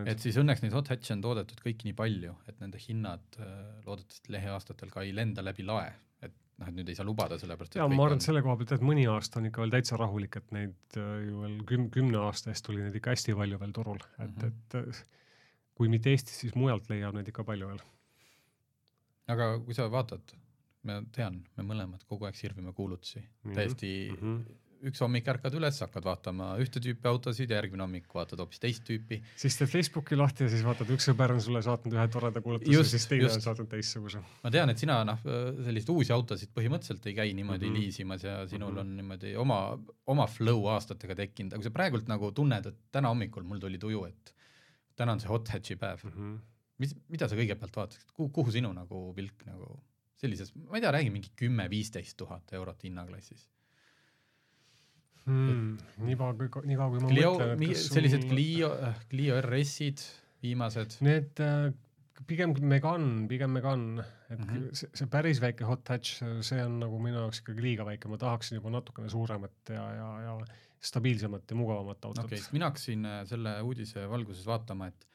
et 0.08 0.20
siis 0.24 0.38
õnneks 0.40 0.62
neid 0.64 0.74
hot 0.76 0.88
hatch'e 0.94 1.14
on 1.18 1.22
toodetud 1.26 1.60
kõik 1.64 1.84
nii 1.88 1.94
palju, 1.98 2.36
et 2.48 2.60
nende 2.64 2.80
hinnad 2.80 3.24
äh, 3.40 3.84
loodetavasti 3.86 4.32
lähiaastatel 4.36 4.92
ka 4.96 5.04
ei 5.04 5.12
lenda 5.16 5.44
läbi 5.44 5.64
lae, 5.68 5.92
et 6.24 6.34
noh, 6.62 6.70
et 6.70 6.78
nüüd 6.78 6.92
ei 6.92 6.98
saa 6.98 7.08
lubada, 7.08 7.40
sellepärast 7.42 7.78
ja 7.80 7.88
ma 7.90 8.06
arvan, 8.06 8.22
et 8.22 8.28
selle 8.28 8.44
koha 8.46 8.58
pealt, 8.60 8.76
et 8.78 8.86
mõni 8.86 9.08
aasta 9.10 9.42
on 9.42 9.50
ikka 9.50 9.64
veel 9.64 9.74
täitsa 9.74 9.98
rahulik, 10.00 10.38
et 10.40 10.54
neid 10.56 11.00
äh, 11.00 11.16
ju 11.28 11.42
veel 11.46 11.58
küm-, 11.70 11.90
kümne 11.94 12.22
aasta 12.22 12.54
eest 12.54 12.70
oli 12.72 12.84
neid 12.86 12.98
ikka 13.00 13.16
hästi 13.16 13.38
palju 13.40 13.62
veel 13.62 13.74
turul, 13.78 14.04
et 14.20 14.30
mm. 14.30 14.38
-hmm. 14.38 14.48
et 14.52 14.78
äh, 14.82 15.02
kui 15.78 15.90
mitte 15.90 16.14
Eestis, 16.14 16.38
siis 16.44 16.56
mujalt 16.60 16.90
leiab 16.92 17.18
neid 17.18 17.30
ikka 17.32 17.46
palju 17.48 17.72
veel. 17.72 17.84
aga 19.32 19.54
kui 19.66 19.74
sa 19.78 19.88
vaatad, 19.92 20.34
ma 20.88 21.00
tean, 21.16 21.40
me 21.58 21.66
mõlemad 21.66 22.04
kogu 22.10 22.28
aeg 22.28 22.36
sirvime 22.36 22.74
kuulutusi 22.74 23.20
mm, 23.20 23.28
-hmm. 23.28 23.56
täiesti 23.56 23.92
mm. 24.12 24.18
-hmm. 24.22 24.61
Üks 24.90 25.02
hommik 25.04 25.28
ärkad 25.34 25.56
üles, 25.58 25.80
hakkad 25.84 26.06
vaatama 26.06 26.52
ühte 26.62 26.82
tüüpi 26.84 27.10
autosid, 27.10 27.52
järgmine 27.54 27.84
hommik 27.84 28.08
vaatad 28.16 28.42
hoopis 28.42 28.62
teist 28.64 28.84
tüüpi. 28.88 29.20
siis 29.40 29.58
teed 29.60 29.70
Facebooki 29.72 30.18
lahti 30.18 30.46
ja 30.48 30.52
siis 30.54 30.64
vaatad, 30.66 30.90
üks 30.96 31.08
sõber 31.10 31.36
on 31.36 31.42
sulle 31.44 31.62
saatnud 31.66 31.96
ühe 31.98 32.08
toreda 32.14 32.42
kuulutuse, 32.42 32.84
siis 32.94 33.08
teine 33.12 33.28
just. 33.28 33.40
on 33.40 33.46
saatnud 33.46 33.70
teistsuguse. 33.72 34.24
ma 34.44 34.54
tean, 34.54 34.74
et 34.74 34.82
sina 34.82 35.02
noh, 35.08 35.22
selliseid 35.26 35.94
uusi 35.94 36.16
autosid 36.16 36.54
põhimõtteliselt 36.58 37.10
ei 37.12 37.18
käi 37.18 37.34
niimoodi 37.38 37.68
mm. 37.68 37.76
-hmm. 37.76 37.86
liisimas 37.86 38.26
ja 38.28 38.38
sinul 38.48 38.72
mm 38.72 38.78
-hmm. 38.78 38.80
on 38.80 38.96
niimoodi 39.02 39.36
oma, 39.46 39.60
oma 40.16 40.28
flow 40.28 40.68
aastatega 40.76 41.16
tekkinud, 41.24 41.54
aga 41.54 41.62
kui 41.62 41.70
sa 41.70 41.76
praegult 41.78 42.08
nagu 42.12 42.32
tunned, 42.32 42.66
et 42.66 42.80
täna 42.92 43.14
hommikul 43.14 43.44
mul 43.44 43.60
tuli 43.60 43.78
tuju, 43.78 44.06
et 44.06 44.36
täna 44.96 45.14
on 45.18 45.20
see 45.20 45.30
hot 45.30 45.50
hatch'i 45.50 45.78
päev, 45.78 46.04
Mhm. 46.04 46.36
mis, 46.78 46.96
mida 47.10 47.28
sa 47.30 47.36
kõigepealt 47.36 47.76
vaatasid, 47.76 48.12
kuhu, 48.14 48.30
kuhu 48.30 48.52
sinu 48.52 48.74
nagu 48.74 49.14
pilk 49.14 49.46
nagu 49.46 49.80
sellises, 50.22 50.54
ma 50.56 50.78
ei 50.78 50.84
tea, 50.84 50.92
räägi 50.94 51.12
mingi 51.14 51.32
kümme-viisteist 51.40 52.18
tuhat 52.18 52.54
eurot 52.54 52.84
hinnaklassis. 52.84 53.48
Hmm, 55.26 55.78
nii 56.02 56.16
kaua, 56.18 56.34
nii 56.66 56.76
kaua 56.80 56.90
kui 56.96 57.00
ma 57.04 57.10
Clio, 57.12 57.32
mõtlen, 57.36 57.52
et 57.62 57.70
kas 57.76 57.84
sellised 57.94 58.24
sul- 58.26 58.32
Clio, 58.34 58.70
Clio 59.12 59.36
RS-id, 59.42 60.02
viimased, 60.42 60.96
Need 61.06 61.40
äh, 61.46 61.68
pigem 62.28 62.56
Megan, 62.66 63.06
pigem 63.30 63.52
Megan, 63.54 63.84
et 64.30 64.40
mm. 64.40 64.48
-hmm. 64.50 64.74
see, 64.74 64.90
see 64.98 65.08
päris 65.08 65.40
väike 65.44 65.64
hot 65.70 65.88
hatch, 65.94 66.24
see 66.42 66.64
on 66.66 66.80
nagu 66.80 66.98
minu 67.00 67.18
jaoks 67.22 67.44
ikkagi 67.44 67.62
liiga 67.62 67.86
väike, 67.86 68.10
ma 68.10 68.18
tahaksin 68.18 68.58
juba 68.58 68.70
natukene 68.74 69.10
suuremat 69.10 69.70
ja, 69.70 69.86
ja, 69.94 70.10
ja 70.26 70.36
stabiilsemat 70.82 71.46
ja 71.52 71.56
mugavamat 71.56 72.06
autot 72.06 72.26
okei 72.26 72.40
okay,, 72.40 72.52
mina 72.54 72.66
hakkasin 72.72 73.06
äh, 73.06 73.22
selle 73.30 73.56
uudise 73.62 74.08
valguses 74.10 74.46
vaatama, 74.50 74.88
et 74.88 75.06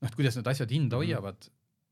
noh, 0.00 0.08
et 0.08 0.14
kuidas 0.14 0.36
need 0.38 0.46
asjad 0.46 0.70
hinda 0.70 0.96
Mhm. 0.96 1.02
hoiavad, 1.02 1.48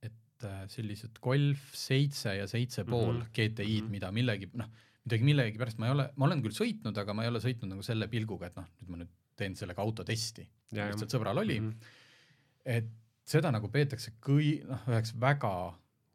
et 0.06 0.44
äh, 0.44 0.66
sellised 0.70 1.18
Golf 1.20 1.74
seitse 1.74 2.36
ja 2.38 2.46
seitse 2.46 2.84
pool 2.84 3.16
Mhm. 3.18 3.26
GTI-d, 3.34 3.82
Mhm. 3.82 3.90
mida 3.90 4.12
millegi, 4.12 4.50
noh, 4.54 4.66
midagi 5.06 5.24
millegipärast 5.28 5.78
ma 5.78 5.86
ei 5.88 5.92
ole, 5.94 6.08
ma 6.18 6.26
olen 6.26 6.42
küll 6.44 6.54
sõitnud, 6.56 6.98
aga 6.98 7.14
ma 7.14 7.22
ei 7.24 7.30
ole 7.30 7.40
sõitnud 7.42 7.70
nagu 7.72 7.82
selle 7.86 8.08
pilguga, 8.10 8.50
et 8.50 8.56
noh, 8.58 8.66
nüüd 8.80 8.90
ma 8.92 9.00
nüüd 9.04 9.12
teen 9.38 9.54
sellega 9.54 9.82
autotesti, 9.84 10.46
lihtsalt 10.74 11.12
sõbral 11.14 11.38
oli 11.44 11.60
mm, 11.60 11.66
Mhm. 11.66 11.72
-hmm. 11.72 12.70
et 12.76 12.88
seda 13.26 13.50
nagu 13.54 13.68
peetakse 13.68 14.12
kõi-, 14.22 14.64
noh, 14.66 14.82
üheks 14.90 15.12
väga 15.20 15.52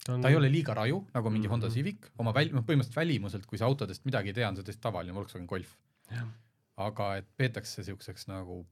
ta 0.06 0.14
on 0.16 0.22
ta 0.22 0.30
ei 0.30 0.36
ole 0.36 0.50
liiga 0.52 0.74
raju, 0.74 1.06
nagu 1.14 1.30
mingi 1.30 1.48
Mhm. 1.48 1.52
Honda 1.54 1.70
Civic, 1.70 2.10
oma 2.18 2.32
väl-, 2.34 2.52
noh 2.52 2.64
põhimõtteliselt 2.64 2.96
välimuselt, 2.96 3.46
kui 3.46 3.58
sa 3.58 3.66
autodest 3.66 4.04
midagi 4.06 4.30
ei 4.30 4.34
tea, 4.34 4.48
on 4.50 4.56
see 4.56 4.64
tõesti 4.64 4.82
tavaline 4.82 5.14
Volkswagen 5.14 5.48
Golf. 5.48 5.76
Aga 6.78 7.16
et 7.18 7.28
peetakse 7.38 7.84
siukseks 7.84 8.28
nagu 8.28 8.66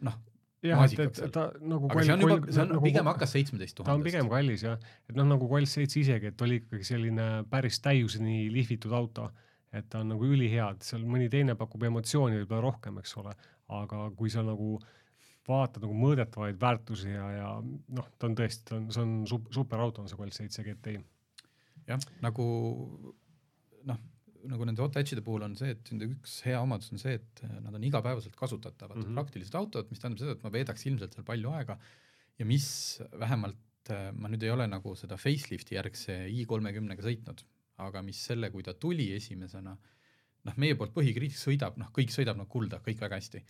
noh, 0.00 0.14
jah, 0.62 0.82
et, 0.86 1.00
et 1.26 1.32
ta 1.34 1.48
nagu 1.58 1.90
aga 1.90 2.04
see 2.06 2.14
on 2.14 2.24
juba, 2.24 2.36
see 2.48 2.62
on 2.62 2.72
nagu, 2.76 2.84
pigem 2.86 3.08
hakkas 3.10 3.34
seitsmeteist 3.36 3.78
ta 3.80 3.94
on 3.94 4.04
pigem 4.04 4.28
tuhandest. 4.28 4.34
kallis 4.34 4.64
jah, 4.66 4.90
et 5.10 5.18
noh, 5.18 5.28
nagu 5.34 5.48
Golf 5.50 5.70
seitse 5.70 6.00
isegi, 6.00 6.30
et 6.32 6.44
oli 6.46 6.60
ikkagi 6.62 6.86
selline 6.86 7.28
päris 7.50 7.80
täiuseni 7.82 8.46
lihvitud 8.54 8.94
auto, 8.96 9.28
et 9.74 9.88
ta 9.90 10.02
on 10.04 10.12
nagu 10.14 10.28
ülihea, 10.28 10.70
et 10.76 10.86
seal 10.86 11.06
mõni 11.08 11.30
teine 11.32 11.56
pakub 11.58 11.82
emotsiooni 11.88 12.42
võib-olla 12.42 12.66
rohkem, 12.68 13.00
eks 13.02 13.16
ole, 13.22 13.34
aga 13.72 14.04
kui 14.18 14.30
sa 14.32 14.44
nagu 14.46 14.76
vaatad 15.48 15.82
nagu 15.82 15.96
mõõdetavaid 15.98 16.60
väärtusi 16.60 17.10
ja, 17.10 17.26
ja 17.34 17.48
noh, 17.62 18.10
ta 18.18 18.28
on 18.28 18.38
tõesti, 18.38 18.66
ta 18.68 18.78
on, 18.78 18.86
see 18.94 19.02
on 19.02 19.16
sup-, 19.26 19.50
superauto 19.54 20.04
on 20.04 20.10
see 20.10 20.20
Golf 20.20 20.36
seitse 20.36 20.62
GTI. 20.66 21.00
jah, 21.88 22.06
nagu 22.22 22.46
noh, 23.88 24.02
nagu 24.50 24.66
nende 24.68 24.82
hot 24.82 24.96
hatch'ide 24.98 25.22
puhul 25.24 25.44
on 25.46 25.56
see, 25.58 25.74
et 25.76 25.90
nende 25.92 26.08
üks 26.10 26.38
hea 26.46 26.60
omadus 26.60 26.92
on 26.94 27.00
see, 27.02 27.14
et 27.20 27.42
nad 27.62 27.74
on 27.74 27.84
igapäevaselt 27.88 28.36
kasutatavad 28.38 28.96
mm. 28.96 29.04
-hmm. 29.04 29.20
praktilised 29.20 29.58
autod, 29.58 29.90
mis 29.90 30.02
tähendab 30.02 30.22
seda, 30.22 30.36
et 30.36 30.44
ma 30.46 30.52
veedaks 30.54 30.86
ilmselt 30.90 31.16
seal 31.16 31.26
palju 31.28 31.54
aega 31.58 31.78
ja 32.38 32.48
mis 32.48 32.66
vähemalt 33.24 33.92
äh, 33.94 34.10
ma 34.12 34.30
nüüd 34.32 34.42
ei 34.46 34.52
ole 34.54 34.66
nagu 34.66 34.94
seda 34.98 35.18
facelifti 35.20 35.78
järgse 35.78 36.18
i 36.28 36.44
kolmekümnega 36.48 37.02
sõitnud, 37.02 37.44
aga 37.86 38.02
mis 38.02 38.20
selle, 38.30 38.50
kui 38.50 38.62
ta 38.62 38.74
tuli 38.74 39.12
esimesena, 39.16 39.76
noh, 40.44 40.56
meie 40.56 40.74
poolt 40.78 40.94
põhikriitik 40.94 41.38
sõidab, 41.38 41.78
noh, 41.78 41.90
kõik 41.94 42.14
sõidab 42.14 42.38
nagu 42.38 42.50
kulda, 42.50 42.82
kõik 42.84 43.00
väga 43.02 43.20
hästi 43.20 43.44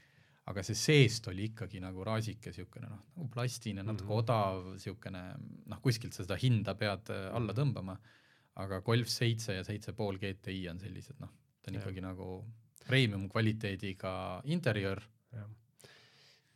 aga 0.50 0.62
see 0.66 0.78
seest 0.78 1.28
oli 1.30 1.46
ikkagi 1.52 1.80
nagu 1.82 2.02
raasike 2.06 2.52
siukene 2.54 2.88
noh, 2.90 3.02
nagu 3.14 3.28
plastine, 3.30 3.84
natuke 3.84 4.08
mm. 4.08 4.10
-hmm. 4.10 4.18
odav 4.18 4.78
siukene 4.82 5.22
noh, 5.70 5.80
kuskilt 5.84 6.16
sa 6.16 6.24
seda 6.26 6.38
hinda 6.40 6.74
pead 6.74 7.12
äh, 7.14 7.28
alla 7.36 7.54
tõmbama. 7.54 7.96
Aga 8.60 8.82
Golf 8.84 9.08
seitse 9.08 9.56
ja 9.56 9.64
seitse 9.64 9.94
pool 9.96 10.18
GTI 10.20 10.66
on 10.72 10.82
sellised 10.82 11.20
noh, 11.22 11.30
ta 11.62 11.70
on 11.70 11.78
Jah. 11.78 11.82
ikkagi 11.82 12.04
nagu 12.04 12.28
premium 12.84 13.28
kvaliteediga 13.30 14.12
interjöör, 14.50 15.00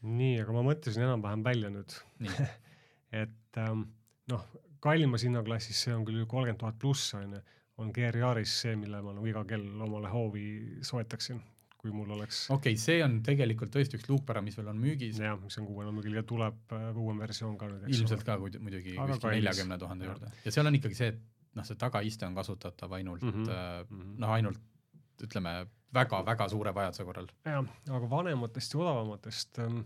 nii, 0.06 0.36
aga 0.42 0.54
ma 0.54 0.62
mõtlesin 0.66 1.06
enam-vähem 1.06 1.42
välja 1.46 1.72
nüüd, 1.72 1.96
et 3.22 3.60
ähm, 3.62 3.86
noh, 4.30 4.46
kallimas 4.84 5.24
hinnaklassis, 5.26 5.84
see 5.86 5.94
on 5.96 6.06
küll 6.06 6.24
kolmkümmend 6.28 6.60
tuhat 6.60 6.78
pluss 6.82 7.14
on 7.16 7.36
ju, 7.38 7.42
on 7.82 7.92
GR 7.94 8.22
Yaris 8.22 8.54
see, 8.62 8.76
mille 8.78 9.02
ma 9.04 9.14
nagu 9.16 9.28
iga 9.28 9.44
kell 9.48 9.84
omale 9.84 10.10
hoovi 10.12 10.46
soetaksin, 10.86 11.40
kui 11.76 11.92
mul 11.94 12.12
oleks. 12.16 12.46
Okei 12.54 12.74
okay,, 12.74 12.80
see 12.80 13.00
on 13.04 13.18
tegelikult 13.26 13.72
tõesti 13.74 13.98
üks 13.98 14.08
luukpära, 14.10 14.42
mis 14.44 14.56
veel 14.58 14.70
on 14.72 14.78
müügis, 14.80 15.20
jah, 15.22 15.36
mis 15.40 15.58
on 15.60 15.68
kuuene 15.68 15.92
müügil 15.96 16.16
ja 16.20 16.24
tuleb 16.26 16.76
äh, 16.76 16.88
uuem 16.96 17.20
versioon 17.24 17.58
ka 17.60 17.70
nüüd, 17.72 17.88
ilmselt 17.92 18.24
ka 18.26 18.38
muidugi 18.40 18.96
kuskil 18.96 19.34
neljakümne 19.36 19.80
tuhande 19.80 20.08
juurde. 20.10 20.32
Ja 20.44 20.54
seal 20.54 20.70
on 20.70 20.78
ikkagi 20.78 20.98
see, 20.98 21.12
et 21.14 21.35
noh, 21.56 21.66
see 21.66 21.78
tagaiste 21.80 22.26
on 22.28 22.36
kasutatav 22.36 22.92
ainult 22.98 23.22
mm 23.24 23.44
-hmm. 23.44 24.16
noh, 24.22 24.30
ainult 24.30 25.24
ütleme 25.24 25.66
väga-väga 25.94 26.48
suure 26.52 26.74
vajaduse 26.74 27.04
korral. 27.04 27.28
jah, 27.44 27.64
aga 27.98 28.10
vanematest 28.10 28.74
ja 28.74 28.80
odavamatest 28.80 29.58
ähm, 29.64 29.80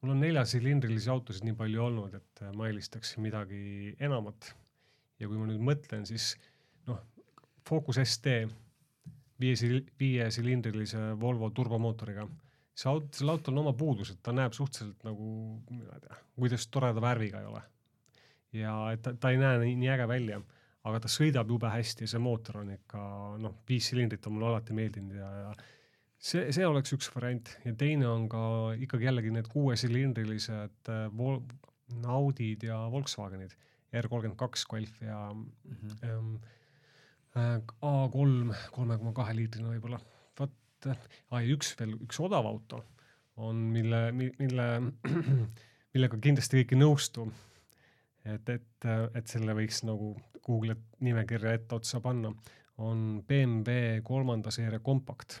mul 0.00 0.14
on 0.14 0.20
neljasilindrilisi 0.22 1.10
autosid 1.10 1.46
nii 1.46 1.56
palju 1.58 1.84
olnud, 1.84 2.14
et 2.14 2.42
äh, 2.42 2.54
ma 2.54 2.68
eelistaksin 2.70 3.22
midagi 3.24 3.94
enamat. 4.00 4.54
ja 5.18 5.26
kui 5.26 5.38
ma 5.38 5.48
nüüd 5.48 5.62
mõtlen, 5.72 6.04
siis 6.06 6.36
noh, 6.86 7.00
Focus 7.68 7.98
ST 8.04 8.30
viie, 9.42 9.80
viiesilindrilise 10.00 11.00
Volvo 11.20 11.50
turbomootoriga, 11.54 12.28
see 12.78 12.90
auto, 12.90 13.10
sellel 13.18 13.34
autol 13.34 13.56
on 13.56 13.64
oma 13.66 13.74
puudused, 13.76 14.20
ta 14.22 14.32
näeb 14.32 14.54
suhteliselt 14.56 15.02
nagu, 15.06 15.32
ma 15.72 15.98
ei 15.98 16.04
tea, 16.04 16.20
kuidas 16.38 16.68
toreda 16.70 17.02
värviga 17.02 17.42
ei 17.42 17.50
ole. 17.50 17.64
ja 18.56 18.76
et 18.94 19.02
ta, 19.02 19.12
ta 19.18 19.34
ei 19.34 19.42
näe 19.42 19.58
nii, 19.64 19.74
nii 19.82 19.90
äge 19.96 20.08
välja, 20.08 20.40
aga 20.86 21.00
ta 21.02 21.10
sõidab 21.10 21.50
jube 21.50 21.70
hästi 21.72 22.06
ja 22.06 22.12
see 22.12 22.22
mootor 22.22 22.60
on 22.62 22.72
ikka 22.76 23.00
noh, 23.42 23.56
viis 23.68 23.88
silindrit 23.90 24.26
on 24.28 24.36
mulle 24.36 24.52
alati 24.52 24.76
meeldinud 24.76 25.16
ja, 25.18 25.30
ja 25.42 25.54
see, 26.18 26.48
see 26.54 26.66
oleks 26.66 26.94
üks 26.96 27.08
variant 27.14 27.50
ja 27.64 27.74
teine 27.78 28.08
on 28.10 28.28
ka 28.30 28.42
ikkagi 28.78 29.08
jällegi 29.08 29.32
need 29.34 29.48
kuuesilindrilised 29.52 30.92
äh, 30.92 31.08
Vol-, 31.18 31.42
Audid 32.18 32.66
ja 32.68 32.82
Volkswagenid, 32.92 33.54
R 33.96 34.08
kolmkümmend 34.10 34.38
kaks 34.40 34.66
Golf 34.68 35.00
ja 35.02 35.22
ähm, 36.04 36.36
äh, 37.34 37.56
A3 37.80 38.54
kolme 38.74 39.00
koma 39.00 39.16
kahe 39.16 39.34
liitrine 39.38 39.72
võib-olla. 39.74 40.00
vot 40.38 40.90
äh,, 40.90 41.50
üks 41.54 41.74
veel, 41.80 41.96
üks 42.04 42.20
odav 42.22 42.46
auto 42.46 42.84
on, 43.38 43.60
mille, 43.74 44.08
mille, 44.14 44.68
millega 45.94 46.18
kindlasti 46.22 46.62
kõik 46.62 46.74
ei 46.74 46.82
nõustu. 46.82 47.28
et, 48.28 48.48
et, 48.50 48.88
et 49.16 49.30
selle 49.30 49.54
võiks 49.56 49.84
nagu 49.86 50.14
Google'i 50.48 50.78
nimekirja 51.04 51.52
etteotsa 51.58 52.00
panna, 52.04 52.32
on 52.78 53.22
BMW 53.28 54.00
kolmanda 54.06 54.52
seeria 54.54 54.80
kompakt. 54.84 55.40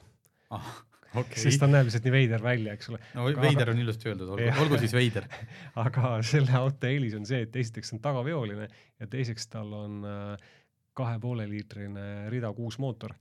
ah, 0.54 0.68
okei 1.16 1.42
sest 1.42 1.60
ta 1.62 1.68
näeb 1.70 1.88
lihtsalt 1.88 2.06
nii 2.08 2.14
veider 2.14 2.42
välja, 2.44 2.74
eks 2.76 2.90
ole. 2.92 3.00
no 3.14 3.26
aga- 3.28 3.42
veider 3.46 3.72
on 3.72 3.80
ilusti 3.84 4.10
öeldud, 4.10 4.34
olgu 4.36 4.62
olgu 4.64 4.78
siis 4.82 4.94
veider. 4.96 5.28
aga 5.86 6.18
selle 6.26 6.54
auto 6.58 6.90
eelis 6.90 7.16
on 7.18 7.26
see, 7.28 7.42
et 7.46 7.56
esiteks 7.62 7.94
on 7.96 8.02
tagaveoline 8.04 8.68
ja 8.68 9.10
teiseks 9.10 9.48
tal 9.52 9.72
on 9.76 10.04
äh, 10.08 10.52
kahe 10.98 11.18
poole 11.22 11.46
liitrine 11.50 12.28
rida 12.32 12.52
kuus 12.56 12.78
mootor. 12.82 13.14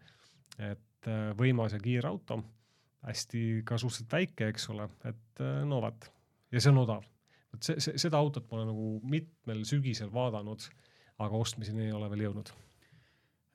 et 0.57 1.09
äh, 1.09 1.31
võimas 1.37 1.75
ja 1.75 1.79
kiire 1.79 2.09
auto, 2.09 2.41
hästi 3.05 3.61
ka 3.65 3.77
suhteliselt 3.77 4.13
väike, 4.13 4.47
eks 4.51 4.69
ole, 4.73 4.89
et 5.05 5.43
äh, 5.43 5.61
no 5.67 5.81
vot 5.83 6.09
ja 6.51 6.61
see 6.63 6.73
on 6.73 6.81
odav. 6.83 7.05
vot 7.53 7.63
see, 7.63 7.79
see, 7.83 7.97
seda 8.01 8.19
autot 8.19 8.47
ma 8.49 8.59
olen 8.59 8.71
nagu 8.73 8.89
mitmel 9.07 9.63
sügisel 9.69 10.09
vaadanud, 10.13 10.65
aga 11.23 11.39
ostmiseni 11.41 11.87
ei 11.87 11.95
ole 11.95 12.09
veel 12.13 12.27
jõudnud. 12.27 12.51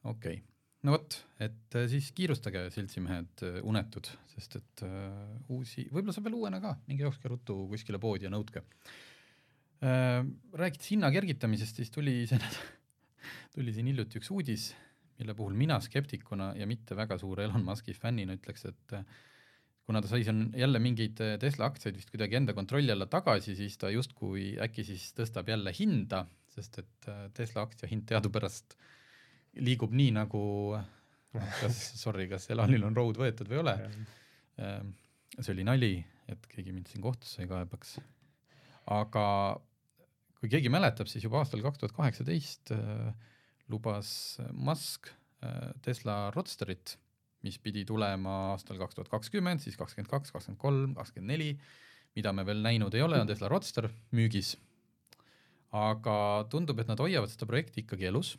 okei 0.04 0.40
okay., 0.40 0.42
no 0.87 0.97
vot, 0.97 1.16
et 1.42 1.78
äh, 1.78 1.88
siis 1.90 2.11
kiirustage, 2.16 2.66
seltsimehed 2.75 3.47
äh, 3.47 3.59
unetud, 3.69 4.11
sest 4.35 4.59
et 4.59 4.85
äh, 4.87 5.09
uusi, 5.54 5.87
võib-olla 5.90 6.16
saab 6.16 6.28
veel 6.28 6.38
uuena 6.40 6.62
ka, 6.62 6.76
minge 6.90 7.07
jookske 7.07 7.31
ruttu 7.33 7.59
kuskile 7.71 8.02
poodi 8.02 8.28
ja 8.28 8.35
nõudke 8.35 8.64
äh,. 9.83 10.23
rääkides 10.59 10.95
hinna 10.95 11.12
kergitamisest, 11.14 11.83
siis 11.83 11.92
tuli 11.95 12.23
see 12.31 12.40
tuli 13.54 13.75
siin 13.75 13.90
hiljuti 13.90 14.19
üks 14.21 14.33
uudis, 14.35 14.71
mille 15.21 15.37
puhul 15.38 15.54
mina 15.57 15.78
skeptikuna 15.83 16.52
ja 16.59 16.66
mitte 16.66 16.97
väga 16.99 17.19
suure 17.21 17.47
Elon 17.47 17.64
Musk'i 17.66 17.95
fännina 17.95 18.35
ütleks, 18.38 18.66
et 18.73 18.97
äh, 18.99 19.07
kuna 19.87 20.03
ta 20.03 20.11
sai 20.11 20.23
siin 20.27 20.45
jälle 20.57 20.79
mingeid 20.83 21.21
äh, 21.25 21.35
Tesla 21.43 21.69
aktsiaid 21.71 21.99
vist 21.99 22.12
kuidagi 22.12 22.39
enda 22.39 22.55
kontrolli 22.57 22.93
alla 22.95 23.09
tagasi, 23.11 23.57
siis 23.59 23.79
ta 23.81 23.91
justkui 23.91 24.53
äkki 24.62 24.85
siis 24.87 25.09
tõstab 25.17 25.51
jälle 25.51 25.75
hinda, 25.79 26.25
sest 26.55 26.79
et 26.85 27.11
äh, 27.11 27.27
Tesla 27.35 27.67
aktsia 27.67 27.91
hind 27.91 28.07
teadupärast 28.11 28.77
liigub 29.62 29.93
nii 29.93 30.15
nagu, 30.17 30.45
kas, 31.33 31.83
sorry, 32.05 32.29
kas 32.31 32.49
Elonil 32.55 32.87
on 32.89 32.97
road 32.97 33.21
võetud 33.21 33.51
või 33.51 33.59
ei 33.59 33.65
ole. 33.65 33.77
see 35.39 35.53
oli 35.53 35.65
nali, 35.67 35.93
et 36.31 36.47
keegi 36.49 36.73
mind 36.73 36.89
siin 36.93 37.05
kohtusse 37.05 37.43
ei 37.43 37.51
kaebaks. 37.51 37.99
aga 38.93 39.27
kui 40.43 40.51
keegi 40.51 40.73
mäletab, 40.75 41.07
siis 41.07 41.23
juba 41.23 41.39
aastal 41.39 41.62
kaks 41.62 41.79
tuhat 41.79 41.93
kaheksateist 41.95 42.73
äh, 42.75 43.12
lubas 43.71 44.41
Musk 44.51 45.07
äh, 45.07 45.71
Tesla 45.87 46.33
Roadsterit, 46.35 46.97
mis 47.43 47.59
pidi 47.63 47.85
tulema 47.89 48.53
aastal 48.53 48.79
kaks 48.81 48.99
tuhat 48.99 49.11
kakskümmend, 49.13 49.63
siis 49.65 49.79
kakskümmend 49.79 50.11
kaks, 50.11 50.35
kakskümmend 50.35 50.61
kolm, 50.63 50.95
kakskümmend 50.99 51.35
neli, 51.35 51.51
mida 52.17 52.33
me 52.37 52.45
veel 52.47 52.63
näinud 52.65 52.95
ei 52.95 53.03
ole, 53.05 53.21
on 53.21 53.31
Tesla 53.31 53.51
Roadster 53.51 53.89
müügis. 54.13 54.57
aga 55.73 56.45
tundub, 56.53 56.83
et 56.83 56.89
nad 56.91 57.01
hoiavad 57.01 57.31
seda 57.33 57.47
projekti 57.49 57.81
ikkagi 57.81 58.05
elus 58.11 58.35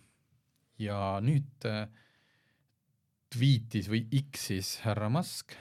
ja 0.78 1.18
nüüd 1.26 1.66
äh, 1.66 1.88
tweetis 3.34 3.90
või 3.90 4.04
X-is 4.20 4.76
härra 4.84 5.10
Musk, 5.10 5.56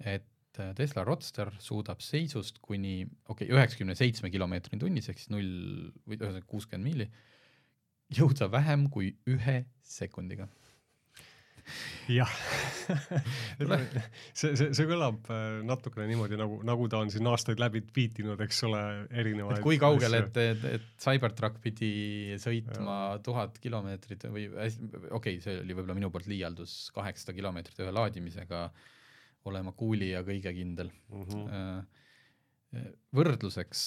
et 0.00 0.60
äh, 0.60 0.72
Tesla 0.78 1.04
Roadster 1.04 1.52
suudab 1.60 2.00
seisust 2.04 2.60
kuni, 2.64 3.02
okei 3.28 3.46
okay,, 3.46 3.52
üheksakümne 3.52 3.96
seitsme 3.98 4.32
kilomeetrini 4.32 4.80
tunnis 4.80 5.10
ehk 5.12 5.20
siis 5.20 5.32
null 5.34 5.90
või 6.08 6.18
ühesõnaga 6.18 6.48
kuuskümmend 6.48 6.88
miili, 6.88 7.08
jõuda 8.14 8.48
vähem 8.52 8.88
kui 8.92 9.12
ühe 9.30 9.64
sekundiga. 9.84 10.48
Jah, 12.12 12.30
see, 14.38 14.52
see, 14.54 14.70
see 14.76 14.86
kõlab 14.88 15.28
äh, 15.32 15.60
natukene 15.66 16.06
niimoodi 16.10 16.38
nagu, 16.40 16.60
nagu 16.66 16.88
ta 16.92 17.00
on 17.04 17.12
siin 17.12 17.28
aastaid 17.30 17.62
läbi 17.62 17.84
tweetinud, 17.88 18.40
eks 18.44 18.62
ole, 18.68 18.82
erinevaid 19.10 19.62
kui 19.64 19.78
kaugele, 19.80 20.24
et, 20.26 20.40
et, 20.42 20.66
et 20.78 20.88
Cybertruck 21.00 21.60
pidi 21.64 22.36
sõitma 22.42 23.18
tuhat 23.24 23.58
kilomeetrit 23.62 24.28
või 24.30 24.48
okei 24.50 25.08
okay,, 25.18 25.40
see 25.44 25.60
oli 25.62 25.76
võib-olla 25.76 25.98
minu 26.00 26.12
poolt 26.14 26.28
liialdus, 26.30 26.90
kaheksasada 26.96 27.36
kilomeetrit 27.36 27.84
ühe 27.84 27.94
laadimisega 27.94 28.68
olema 29.48 29.74
kuuli 29.76 30.12
ja 30.12 30.24
kõige 30.26 30.52
kindel 30.56 30.90
mm. 31.10 31.28
-hmm. 31.28 31.52
Äh, 32.74 32.88
võrdluseks, 33.14 33.82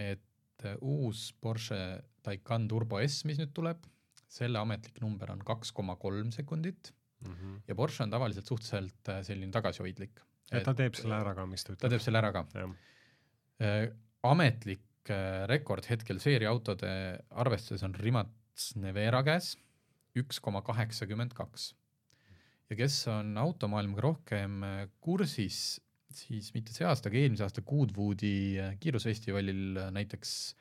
et 0.00 0.64
äh, 0.64 0.76
uus 0.80 1.34
Porsche 1.40 2.00
Taycan 2.24 2.68
Turbo 2.68 3.00
S, 3.04 3.24
mis 3.28 3.36
nüüd 3.40 3.52
tuleb, 3.54 3.82
selle 4.28 4.58
ametlik 4.58 5.00
number 5.00 5.30
on 5.32 5.42
kaks 5.46 5.72
koma 5.72 5.96
kolm 5.96 6.32
sekundit 6.34 6.92
Mm 7.24 7.32
-hmm. 7.32 7.60
ja 7.68 7.74
Porsche 7.74 8.02
on 8.02 8.10
tavaliselt 8.10 8.46
suhteliselt 8.46 9.08
äh, 9.08 9.22
selline 9.22 9.52
tagasihoidlik. 9.52 10.20
ja 10.52 10.60
ta 10.60 10.74
teeb 10.74 10.94
selle 10.94 11.14
ära 11.14 11.34
ka, 11.34 11.46
mis 11.46 11.64
ta 11.64 11.72
ta 11.72 11.76
ütleb. 11.76 11.90
teeb 11.90 12.02
selle 12.04 12.18
ära 12.18 12.32
ka. 12.32 12.46
jah, 12.54 13.88
ametlik 14.22 15.10
äh, 15.10 15.46
rekord 15.48 15.88
hetkel 15.90 16.20
seeriautode 16.20 16.90
arvestuses 17.30 17.82
on 17.82 17.94
Rimac 17.94 18.28
Nevera 18.76 19.22
käes, 19.22 19.56
üks 20.16 20.40
koma 20.40 20.62
kaheksakümmend 20.62 21.34
kaks. 21.34 21.74
ja 22.70 22.76
kes 22.76 23.06
on 23.08 23.36
automaailmaga 23.38 24.00
rohkem 24.00 24.62
äh, 24.62 24.88
kursis, 25.00 25.80
siis 26.12 26.52
mitte 26.54 26.72
see 26.72 26.86
aasta, 26.86 27.08
aga 27.08 27.18
eelmise 27.18 27.44
aasta 27.46 27.62
Goodwoodi 27.62 28.58
äh, 28.60 28.76
kiirusfestivalil 28.80 29.76
äh, 29.76 29.90
näiteks 29.90 30.54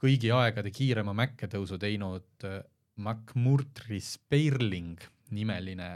kõigi 0.00 0.30
aegade 0.32 0.70
kiirema 0.72 1.12
mäkketõusu 1.12 1.78
teinud 1.78 2.48
äh, 2.48 2.62
McMurtry 3.00 4.00
Spearling 4.04 5.00
nimeline 5.34 5.90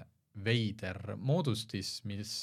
veider 0.45 1.14
moodustis, 1.21 1.99
mis 2.09 2.35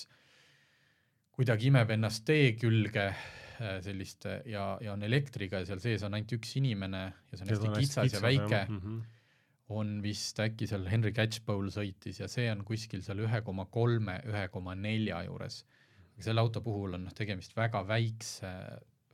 kuidagi 1.35 1.71
imeb 1.71 1.91
ennast 1.95 2.23
tee 2.27 2.53
külge 2.59 3.07
äh, 3.09 3.79
selliste 3.83 4.41
ja, 4.51 4.75
ja 4.83 4.93
on 4.93 5.03
elektriga 5.07 5.61
ja 5.61 5.67
seal 5.69 5.81
sees 5.83 6.05
on 6.07 6.15
ainult 6.17 6.35
üks 6.37 6.53
inimene 6.59 7.01
ja 7.07 7.39
see 7.39 7.45
on 7.45 7.53
hästi 7.53 7.73
kitsas 7.79 8.15
ja 8.15 8.21
väike, 8.23 8.61
Mm 8.69 8.79
-hmm. 8.79 9.01
on 9.69 10.01
vist 10.03 10.39
äkki 10.39 10.67
seal 10.67 10.87
Henry 10.91 11.13
Catchpole 11.15 11.71
sõitis 11.71 12.19
ja 12.19 12.27
see 12.27 12.49
on 12.51 12.63
kuskil 12.67 13.01
seal 13.01 13.23
ühe 13.25 13.41
koma 13.41 13.65
kolme, 13.65 14.19
ühe 14.27 14.47
koma 14.51 14.75
nelja 14.75 15.23
juures. 15.23 15.65
selle 16.21 16.41
auto 16.41 16.61
puhul 16.61 16.93
on 16.93 17.03
noh, 17.03 17.13
tegemist 17.17 17.55
väga 17.57 17.81
väikse, 17.87 18.49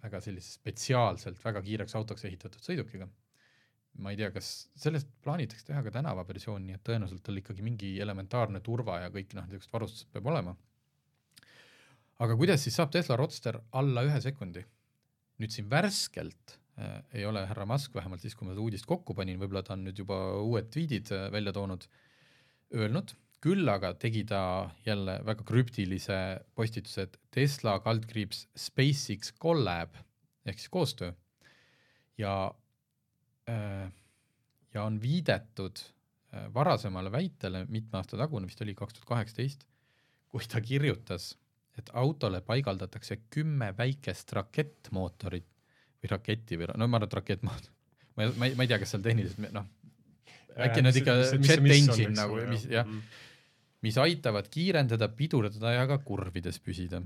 väga 0.03 0.19
sellise 0.21 0.57
spetsiaalselt 0.57 1.39
väga 1.45 1.61
kiireks 1.61 1.95
autoks 1.95 2.25
ehitatud 2.25 2.61
sõidukiga. 2.61 3.07
Ma 4.03 4.13
ei 4.13 4.19
tea, 4.19 4.29
kas 4.33 4.47
sellest 4.77 5.09
plaanitakse 5.25 5.67
teha 5.69 5.81
ka 5.85 5.93
tänavaversioon, 5.97 6.65
nii 6.67 6.77
et 6.77 6.83
tõenäoliselt 6.87 7.23
tal 7.25 7.39
ikkagi 7.41 7.65
mingi 7.65 7.95
elementaarne 8.03 8.61
turva 8.65 9.01
ja 9.03 9.11
kõik 9.13 9.35
noh, 9.37 9.47
niisugused 9.49 9.73
varustused 9.73 10.11
peab 10.13 10.29
olema. 10.31 10.55
aga 12.25 12.37
kuidas 12.37 12.63
siis 12.65 12.77
saab 12.77 12.91
Tesla 12.93 13.17
Roadster 13.19 13.59
alla 13.71 14.03
ühe 14.07 14.21
sekundi? 14.21 14.65
nüüd 15.37 15.53
siin 15.53 15.69
värskelt 15.69 16.57
äh, 16.81 16.97
ei 17.13 17.25
ole 17.29 17.45
härra 17.45 17.67
Musk 17.69 17.93
vähemalt 17.93 18.23
siis, 18.25 18.35
kui 18.35 18.47
ma 18.47 18.55
seda 18.55 18.63
uudist 18.65 18.87
kokku 18.89 19.13
panin, 19.17 19.37
võib-olla 19.41 19.63
ta 19.63 19.75
on 19.75 19.85
nüüd 19.85 20.01
juba 20.01 20.17
uued 20.41 20.71
tweetid 20.73 21.11
äh, 21.13 21.27
välja 21.33 21.53
toonud, 21.53 21.85
öelnud, 22.73 23.13
küll 23.43 23.69
aga 23.69 23.93
tegi 24.01 24.23
ta 24.25 24.41
jälle 24.85 25.19
väga 25.25 25.45
krüptilise 25.45 26.17
postituse, 26.57 27.05
et 27.05 27.19
Tesla 27.33 27.77
kaldkriips 27.85 28.47
SpaceX 28.57 29.35
Collab 29.37 29.93
ehk 30.47 30.57
siis 30.57 30.73
koostöö 30.73 31.11
ja 32.17 32.33
ja 33.47 34.83
on 34.83 34.97
viidetud 35.01 35.79
äh, 36.33 36.47
varasemale 36.53 37.11
väitele 37.11 37.65
mitme 37.69 37.99
aasta 38.01 38.17
tagune, 38.19 38.47
vist 38.49 38.61
oli 38.61 38.75
kaks 38.75 38.93
tuhat 38.97 39.07
kaheksateist, 39.13 39.63
kui 40.27 40.43
ta 40.51 40.61
kirjutas, 40.61 41.31
et 41.77 41.89
autole 41.93 42.41
paigaldatakse 42.41 43.19
kümme 43.33 43.71
väikest 43.77 44.33
rakettmootorit 44.33 45.47
või 46.01 46.11
raketti 46.11 46.57
või 46.59 46.67
no 46.75 46.87
ma 46.87 46.97
arvan, 46.99 47.07
et 47.07 47.17
rakettmootor, 47.21 47.71
ma 48.17 48.25
ei, 48.27 48.33
ma 48.37 48.49
ei, 48.49 48.55
ma 48.59 48.65
ei 48.65 48.71
tea, 48.73 48.79
kas 48.81 48.91
seal 48.95 49.05
tehniliselt 49.05 49.53
noh, 49.55 49.67
äkki 50.57 50.83
nad 50.83 50.97
ikka 50.99 51.15
jet 51.37 51.53
engine 51.61 52.13
nagu, 52.17 52.41
mis 52.49 52.65
jah, 52.69 52.85
Mhm. 52.85 52.99
mis 53.85 53.97
aitavad 54.01 54.49
kiirendada, 54.49 55.07
pidurdada 55.13 55.71
ja 55.75 55.87
ka 55.87 55.99
kurvides 56.03 56.59
püsida. 56.59 57.03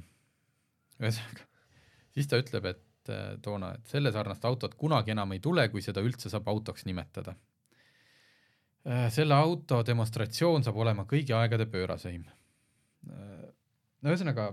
ühesõnaga, 1.02 1.46
siis 2.16 2.28
ta 2.28 2.38
ütleb, 2.42 2.66
et 2.66 2.82
äh, 3.10 3.38
toona, 3.42 3.74
et 3.76 3.88
selle 3.90 4.12
sarnast 4.14 4.46
autot 4.46 4.76
kunagi 4.76 5.16
enam 5.16 5.32
ei 5.34 5.40
tule, 5.40 5.68
kui 5.70 5.82
seda 5.82 6.04
üldse 6.06 6.30
saab 6.30 6.48
autoks 6.48 6.86
nimetada. 6.86 7.36
selle 9.14 9.36
auto 9.38 9.84
demonstratsioon 9.86 10.64
saab 10.66 10.78
olema 10.82 11.04
kõigi 11.06 11.36
aegade 11.38 11.68
pööraseim. 11.70 12.24
no 13.06 14.10
ühesõnaga, 14.10 14.48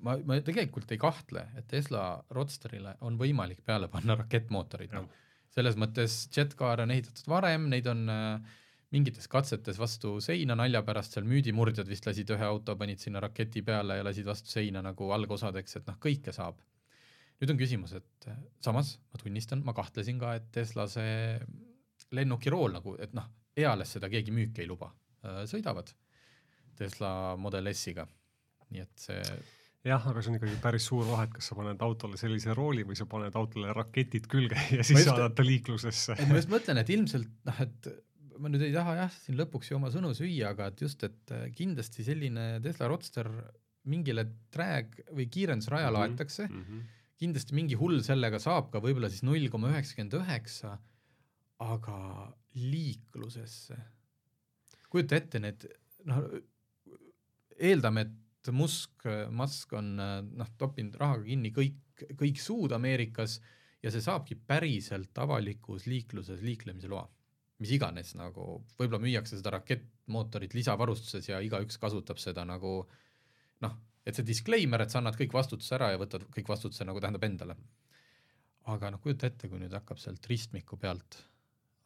ma, 0.00 0.14
ma 0.24 0.38
tegelikult 0.40 0.92
ei 0.92 0.98
kahtle, 0.98 1.42
et 1.56 1.66
Tesla 1.68 2.24
Roadsterile 2.30 2.94
on 3.00 3.18
võimalik 3.20 3.60
peale 3.64 3.88
panna 3.92 4.16
rakettmootorid, 4.16 4.96
noh 4.96 5.10
selles 5.56 5.76
mõttes 5.80 6.14
jetcar 6.36 6.82
on 6.84 6.92
ehitatud 6.92 7.28
varem, 7.32 7.70
neid 7.72 7.86
on 7.88 8.04
äh, 8.12 8.56
mingites 8.92 9.28
katsetes 9.32 9.80
vastu 9.80 10.18
seina 10.24 10.56
nalja 10.58 10.82
pärast, 10.86 11.16
seal 11.16 11.26
müüdimurdjad 11.28 11.88
vist 11.88 12.06
lasid 12.08 12.30
ühe 12.34 12.46
auto, 12.46 12.76
panid 12.76 13.00
sinna 13.02 13.22
raketi 13.24 13.64
peale 13.66 13.98
ja 14.00 14.06
lasid 14.06 14.28
vastu 14.28 14.52
seina 14.52 14.84
nagu 14.84 15.10
algosadeks, 15.16 15.80
et 15.80 15.88
noh, 15.88 15.96
kõike 16.02 16.34
saab. 16.36 16.60
Nüüd 17.40 17.50
on 17.52 17.58
küsimus, 17.60 17.92
et 17.98 18.28
äh, 18.30 18.36
samas 18.64 18.94
ma 19.12 19.18
tunnistan, 19.22 19.62
ma 19.64 19.72
kahtlesin 19.76 20.18
ka, 20.18 20.34
et 20.38 20.50
Tesla 20.52 20.86
see 20.88 21.38
lennuki 22.16 22.50
rool 22.52 22.72
nagu, 22.76 22.94
et 23.02 23.12
noh, 23.16 23.26
eales 23.56 23.92
seda 23.96 24.08
keegi 24.12 24.32
müüki 24.32 24.62
ei 24.62 24.68
luba, 24.70 24.92
sõidavad 25.48 25.88
Tesla 26.76 27.36
Model 27.40 27.70
S-iga. 27.72 28.06
nii 28.70 28.82
et 28.82 28.98
see 28.98 29.20
jah, 29.86 30.02
aga 30.10 30.22
see 30.22 30.32
on 30.32 30.36
ikkagi 30.40 30.56
päris 30.62 30.86
suur 30.90 31.04
vahe, 31.06 31.24
et 31.28 31.34
kas 31.36 31.46
sa 31.50 31.54
paned 31.58 31.82
autole 31.86 32.18
sellise 32.18 32.54
rooli 32.58 32.82
või 32.86 32.96
sa 32.98 33.06
paned 33.06 33.34
autole 33.38 33.70
raketid 33.76 34.26
külge 34.30 34.56
ja 34.74 34.82
siis 34.82 34.98
just- 35.04 35.08
saadad 35.12 35.36
ta 35.38 35.44
liiklusesse. 35.46 36.16
ma 36.28 36.40
just 36.40 36.50
mõtlen, 36.50 36.80
et 36.82 36.90
ilmselt 36.90 37.30
noh, 37.46 37.60
et 37.62 37.88
ma 38.42 38.50
nüüd 38.52 38.66
ei 38.66 38.72
taha 38.74 38.96
jah, 38.98 39.12
siin 39.24 39.38
lõpuks 39.38 39.70
ju 39.70 39.76
oma 39.78 39.88
sõnu 39.94 40.10
süüa, 40.18 40.50
aga 40.50 40.66
et 40.72 40.82
just, 40.82 41.04
et 41.06 41.30
äh, 41.32 41.46
kindlasti 41.56 42.04
selline 42.04 42.48
Tesla 42.64 42.90
Roadster 42.90 43.30
mingile 43.86 44.26
drag 44.52 44.98
või 45.14 45.28
kiirendusrajale 45.30 45.96
Mhm. 46.02 46.04
aetakse, 46.10 46.48
-hmm. 46.50 46.82
Kindlasti 47.20 47.56
mingi 47.56 47.78
hull 47.78 48.02
sellega 48.04 48.40
saab 48.42 48.70
ka 48.72 48.82
võib-olla 48.84 49.10
siis 49.12 49.24
null 49.26 49.48
koma 49.52 49.70
üheksakümmend 49.72 50.18
üheksa, 50.18 50.76
aga 51.64 51.98
liiklusesse, 52.56 53.76
kujuta 54.92 55.18
ette 55.18 55.40
need 55.40 55.66
noh, 56.08 56.22
eeldame, 57.56 58.06
et 58.06 58.52
Musk, 58.54 59.06
Musk 59.34 59.72
on 59.74 59.96
noh, 59.98 60.50
toppinud 60.60 60.94
rahaga 61.00 61.24
kinni 61.26 61.50
kõik, 61.54 62.04
kõik 62.20 62.38
suud 62.38 62.74
Ameerikas 62.76 63.40
ja 63.82 63.90
see 63.90 64.04
saabki 64.04 64.36
päriselt 64.38 65.18
avalikus 65.18 65.88
liikluses 65.90 66.44
liiklemise 66.44 66.90
loa. 66.92 67.08
mis 67.56 67.70
iganes 67.72 68.10
nagu, 68.18 68.60
võib-olla 68.76 69.00
müüakse 69.00 69.38
seda 69.38 69.54
rakettmootorit 69.54 70.52
lisavarustuses 70.52 71.30
ja 71.30 71.38
igaüks 71.40 71.78
kasutab 71.80 72.18
seda 72.20 72.44
nagu 72.44 72.82
noh, 73.64 73.78
et 74.06 74.14
see 74.14 74.26
disclaimer, 74.26 74.84
et 74.84 74.92
sa 74.92 75.00
annad 75.00 75.18
kõik 75.18 75.34
vastutuse 75.34 75.74
ära 75.76 75.90
ja 75.92 76.00
võtad 76.00 76.28
kõik 76.34 76.48
vastutuse 76.52 76.86
nagu 76.86 77.02
tähendab 77.02 77.26
endale. 77.26 77.56
aga 78.66 78.90
noh, 78.90 79.00
kujuta 79.02 79.28
ette, 79.30 79.48
kui 79.48 79.60
nüüd 79.62 79.74
hakkab 79.74 79.98
sealt 80.02 80.26
ristmiku 80.26 80.78
pealt 80.78 81.20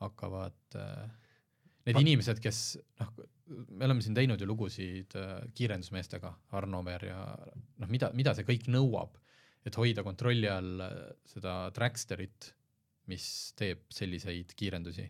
hakkavad 0.00 0.76
äh, 0.80 1.10
need 1.84 1.98
Ma- 1.98 2.02
inimesed, 2.04 2.40
kes 2.40 2.60
noh, 3.00 3.10
me 3.68 3.88
oleme 3.88 4.04
siin 4.04 4.16
teinud 4.16 4.40
ju 4.40 4.48
lugusid 4.48 5.16
äh, 5.18 5.34
kiirendusmeestega, 5.56 6.32
Arno 6.56 6.80
Meer 6.86 7.04
ja 7.10 7.18
noh, 7.82 7.90
mida, 7.92 8.10
mida 8.16 8.34
see 8.36 8.48
kõik 8.48 8.68
nõuab, 8.72 9.18
et 9.66 9.76
hoida 9.76 10.04
kontrolli 10.06 10.48
all 10.48 10.84
äh, 10.86 10.96
seda 11.28 11.62
Tracksterit, 11.76 12.52
mis 13.10 13.26
teeb 13.58 13.84
selliseid 13.92 14.54
kiirendusi. 14.56 15.04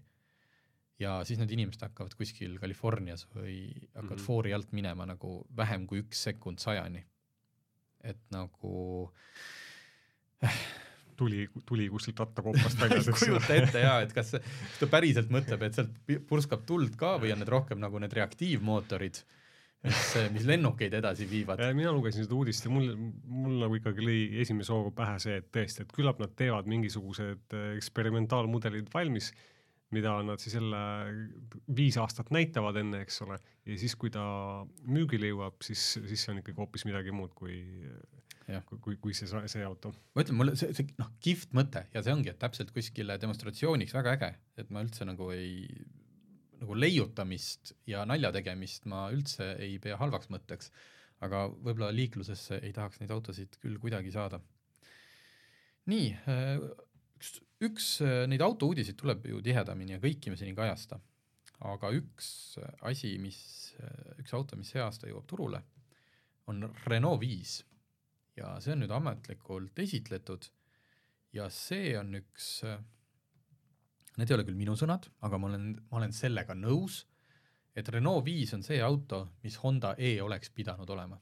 Ja 1.01 1.21
siis 1.25 1.41
need 1.41 1.55
inimesed 1.57 1.83
hakkavad 1.89 2.15
kuskil 2.19 2.59
Californias 2.61 3.27
või 3.35 3.57
hakkavad 3.95 4.05
mm. 4.05 4.17
-hmm. 4.17 4.27
foori 4.27 4.55
alt 4.55 4.73
minema 4.77 5.07
nagu 5.09 5.41
vähem 5.57 5.87
kui 5.87 6.05
üks 6.05 6.23
sekund 6.29 6.61
sajani. 6.61 7.05
et 8.05 8.21
nagu 8.33 8.71
tuli, 11.21 11.49
tuli 11.67 11.89
kuskilt 11.89 12.19
rattakoopast 12.19 12.81
välja. 12.83 13.13
kujuta 13.19 13.55
ette 13.55 13.85
jaa, 13.85 13.99
et 14.05 14.15
kas, 14.17 14.33
kas 14.41 14.81
ta 14.81 14.89
päriselt 14.91 15.33
mõtleb, 15.33 15.67
et 15.67 15.77
sealt 15.77 16.17
purskab 16.29 16.65
tuld 16.69 16.97
ka 17.01 17.17
või 17.21 17.35
on 17.35 17.43
need 17.43 17.53
rohkem 17.53 17.81
nagu 17.83 18.01
need 18.01 18.17
reaktiivmootorid, 18.17 19.21
mis, 19.85 20.01
mis 20.37 20.49
lennukeid 20.49 20.97
edasi 21.01 21.29
viivad. 21.29 21.63
mina 21.77 21.93
lugesin 21.97 22.25
seda 22.25 22.37
uudist 22.39 22.67
ja 22.67 22.73
mul, 22.73 22.89
mul 23.25 23.61
nagu 23.65 23.77
ikkagi 23.81 24.05
lõi 24.07 24.21
esimese 24.45 24.73
hooga 24.73 24.95
pähe 25.03 25.21
see, 25.27 25.39
et 25.43 25.51
tõesti, 25.53 25.85
et 25.85 25.95
küllap 25.97 26.21
nad 26.23 26.33
teevad 26.37 26.69
mingisugused 26.71 27.57
äh, 27.57 27.73
eksperimentaalmudelid 27.77 28.89
valmis, 28.95 29.33
mida 29.95 30.13
nad 30.23 30.39
siis 30.43 30.55
jälle 30.55 30.81
viis 31.77 31.97
aastat 31.99 32.31
näitavad 32.35 32.79
enne, 32.79 33.03
eks 33.05 33.21
ole, 33.27 33.39
ja 33.67 33.79
siis, 33.81 33.97
kui 33.99 34.13
ta 34.15 34.23
müügile 34.87 35.33
jõuab, 35.33 35.59
siis, 35.67 35.83
siis 35.99 36.25
see 36.25 36.35
on 36.35 36.43
ikkagi 36.43 36.61
hoopis 36.63 36.87
midagi 36.87 37.15
muud 37.15 37.35
kui, 37.39 37.57
kui, 38.69 38.79
kui, 38.79 38.99
kui 39.07 39.17
see, 39.17 39.29
see 39.51 39.65
auto. 39.67 39.93
ma 40.15 40.25
ütlen, 40.25 40.39
mulle 40.39 40.55
see, 40.59 40.75
see 40.77 40.95
noh, 41.01 41.11
kihvt 41.25 41.57
mõte 41.59 41.85
ja 41.95 42.05
see 42.07 42.15
ongi, 42.15 42.31
et 42.33 42.39
täpselt 42.43 42.71
kuskile 42.75 43.19
demonstratsiooniks 43.23 43.97
väga 43.99 44.15
äge, 44.19 44.31
et 44.63 44.71
ma 44.71 44.85
üldse 44.87 45.07
nagu 45.09 45.31
ei, 45.35 45.67
nagu 46.61 46.77
leiutamist 46.79 47.75
ja 47.91 48.05
nalja 48.09 48.31
tegemist 48.37 48.87
ma 48.91 49.09
üldse 49.15 49.55
ei 49.59 49.79
pea 49.83 49.99
halvaks 50.01 50.31
mõtteks, 50.33 50.71
aga 51.25 51.49
võib-olla 51.51 51.91
liiklusesse 51.95 52.61
ei 52.63 52.73
tahaks 52.77 53.03
neid 53.03 53.11
autosid 53.15 53.59
küll 53.61 53.81
kuidagi 53.83 54.13
saada. 54.15 54.41
nii, 55.91 56.15
üks, 57.21 57.37
üks 57.61 57.89
äh, 58.07 58.25
neid 58.31 58.43
autouudiseid 58.45 58.99
tuleb 58.99 59.29
ju 59.31 59.43
tihedamini 59.45 59.99
ja 59.99 60.03
kõiki 60.03 60.33
me 60.33 60.41
siin 60.41 60.55
ei 60.55 60.59
kajasta, 60.59 60.99
aga 61.71 61.93
üks 61.93 62.57
asi, 62.89 63.19
mis, 63.21 63.41
üks 64.19 64.33
auto, 64.37 64.57
mis 64.57 64.73
see 64.73 64.81
aasta 64.81 65.11
jõuab 65.11 65.29
turule, 65.29 65.61
on 66.49 66.65
Renault 66.89 67.21
viis 67.21 67.61
ja 68.39 68.55
see 68.63 68.73
on 68.75 68.83
nüüd 68.85 68.95
ametlikult 68.95 69.79
esitletud 69.85 70.49
ja 71.37 71.49
see 71.53 71.93
on 71.99 72.17
üks, 72.19 72.51
need 74.19 74.31
ei 74.31 74.37
ole 74.37 74.47
küll 74.49 74.59
minu 74.59 74.77
sõnad, 74.79 75.09
aga 75.27 75.39
ma 75.39 75.51
olen, 75.51 75.73
ma 75.91 76.01
olen 76.01 76.15
sellega 76.17 76.57
nõus, 76.59 77.05
et 77.77 77.89
Renault 77.93 78.25
viis 78.27 78.53
on 78.57 78.65
see 78.67 78.81
auto, 78.83 79.27
mis 79.45 79.59
Honda 79.63 79.95
E 79.99 80.17
oleks 80.23 80.51
pidanud 80.55 80.91
olema. 80.91 81.21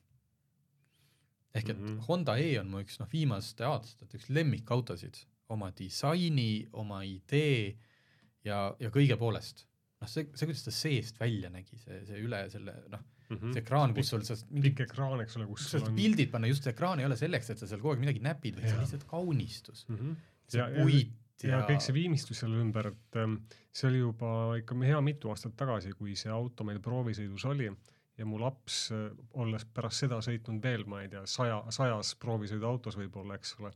ehk 1.55 1.69
et 1.69 1.79
mm. 1.79 1.87
-hmm. 1.87 2.01
Honda 2.07 2.37
E 2.39 2.59
on 2.61 2.71
mu 2.71 2.81
üks 2.81 2.99
noh, 3.01 3.09
viimaste 3.13 3.65
aastate 3.65 4.19
üks 4.19 4.29
lemmikautosid, 4.29 5.17
oma 5.55 5.71
disaini, 5.77 6.67
oma 6.81 7.03
idee 7.07 7.77
ja, 8.45 8.69
ja 8.81 8.91
kõige 8.95 9.17
poolest. 9.21 9.67
noh, 9.99 10.11
see, 10.11 10.29
see, 10.35 10.49
kuidas 10.49 10.67
ta 10.67 10.75
seest 10.75 11.21
välja 11.21 11.51
nägi, 11.53 11.79
see, 11.81 12.03
see 12.09 12.21
üle 12.23 12.45
selle 12.53 12.75
noh, 12.93 13.05
see 13.29 13.63
ekraan, 13.63 13.95
kus 13.97 14.13
sul 14.13 14.25
sa 14.27 14.37
mingi 14.49 14.71
pikk 14.71 14.87
ekraan, 14.89 15.21
eks 15.25 15.39
ole, 15.39 15.49
kus 15.51 15.69
kus 15.69 15.85
sa 15.85 15.95
pildid 15.95 16.33
panna, 16.33 16.51
just 16.51 16.67
see 16.67 16.75
ekraan 16.75 17.03
ei 17.03 17.09
ole 17.09 17.17
selleks, 17.19 17.53
et 17.53 17.61
sa 17.61 17.69
seal 17.69 17.83
kogu 17.83 17.97
aeg 17.97 18.05
midagi 18.05 18.23
näpid, 18.25 18.59
vaid 18.59 18.69
see 18.69 18.77
on 18.79 18.85
lihtsalt 18.85 19.09
kaunistus. 19.11 19.87
mm. 19.89 19.97
-hmm. 19.97 20.21
see 20.49 20.69
puit 20.79 21.17
ja, 21.43 21.59
ja, 21.59 21.61
kõik 21.69 21.85
see 21.85 21.95
viimistlus 21.97 22.41
selle 22.45 22.59
ümber, 22.63 22.91
et 22.93 23.21
ähm, 23.21 23.41
see 23.73 23.91
oli 23.91 24.01
juba 24.01 24.33
ikka 24.59 24.79
hea 24.83 25.01
mitu 25.05 25.31
aastat 25.33 25.57
tagasi, 25.59 25.93
kui 25.99 26.17
see 26.19 26.33
auto 26.33 26.67
meil 26.67 26.81
proovisõidus 26.83 27.45
oli 27.51 27.69
ja 28.19 28.27
mu 28.27 28.41
laps, 28.43 28.89
olles 29.39 29.67
pärast 29.75 30.05
seda 30.05 30.19
sõitnud 30.25 30.63
veel, 30.63 30.85
ma 30.91 31.05
ei 31.05 31.13
tea, 31.13 31.23
saja, 31.31 31.61
sajas 31.75 32.17
proovisõiduautos 32.19 32.99
võib-olla, 32.99 33.39
eks 33.39 33.55
ole, 33.61 33.71